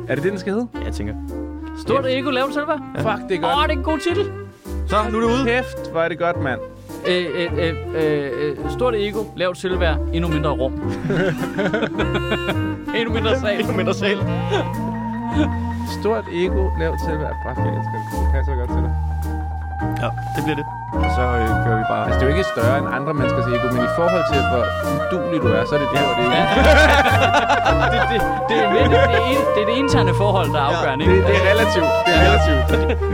[0.08, 0.68] er det det, den skal hedde?
[0.76, 1.14] Ja, jeg tænker.
[1.82, 2.76] stort ego, lav det selv, hvad?
[2.96, 3.14] Ja.
[3.16, 3.70] Fuck, det er Åh, godt.
[3.70, 4.32] det er en god titel.
[4.88, 5.46] Så, nu er det ude.
[5.46, 6.60] Kæft, hvor er det godt, mand.
[7.08, 10.72] Øh, øh, øh, øh, øh, stort ego, lavt selvværd, endnu mindre rum.
[12.97, 13.60] endnu mindre sal.
[13.60, 14.18] Endnu mindre sal.
[15.99, 17.36] Stort ego, lavt selvværd.
[17.43, 18.08] Fuck, jeg elsker det.
[18.24, 18.93] Det passer godt til dig.
[20.04, 20.66] Ja, det bliver det.
[21.06, 22.04] Og så øh, kører vi bare...
[22.06, 24.64] Altså, det er jo ikke større end andre menneskers ego, men i forhold til, hvor
[25.04, 25.99] udulig du er, så er det Ja.
[26.04, 26.32] stort ego.
[26.39, 26.43] Ja.
[27.93, 30.70] det, det, det, er det, det, er, en- det er det interne forhold, der er
[30.72, 31.04] afgørende.
[31.06, 31.28] Det, ikke?
[31.30, 31.89] det er relativt.
[32.06, 32.62] Det er relativt.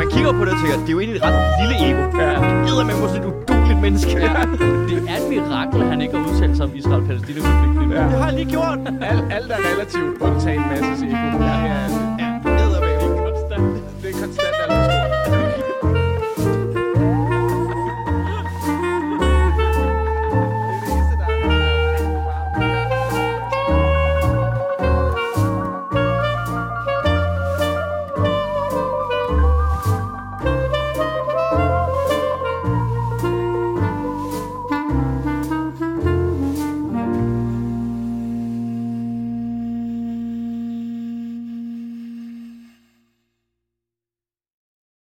[0.01, 2.03] Man kigger på det og tænker, det er jo egentlig et ret lille ego.
[2.23, 2.31] Ja.
[2.69, 3.27] Edder med måske et
[3.78, 4.11] uduligt menneske.
[4.11, 4.34] Ja.
[4.89, 7.91] Det er et mirakel, at han ikke har udtalt sig om Israel-Palæstina-konflikten.
[7.91, 8.03] Ja.
[8.03, 8.80] Det har jeg lige gjort.
[9.01, 11.43] Alt, alt er relativt, undtagen masses ego.
[11.43, 12.07] Ja, ja,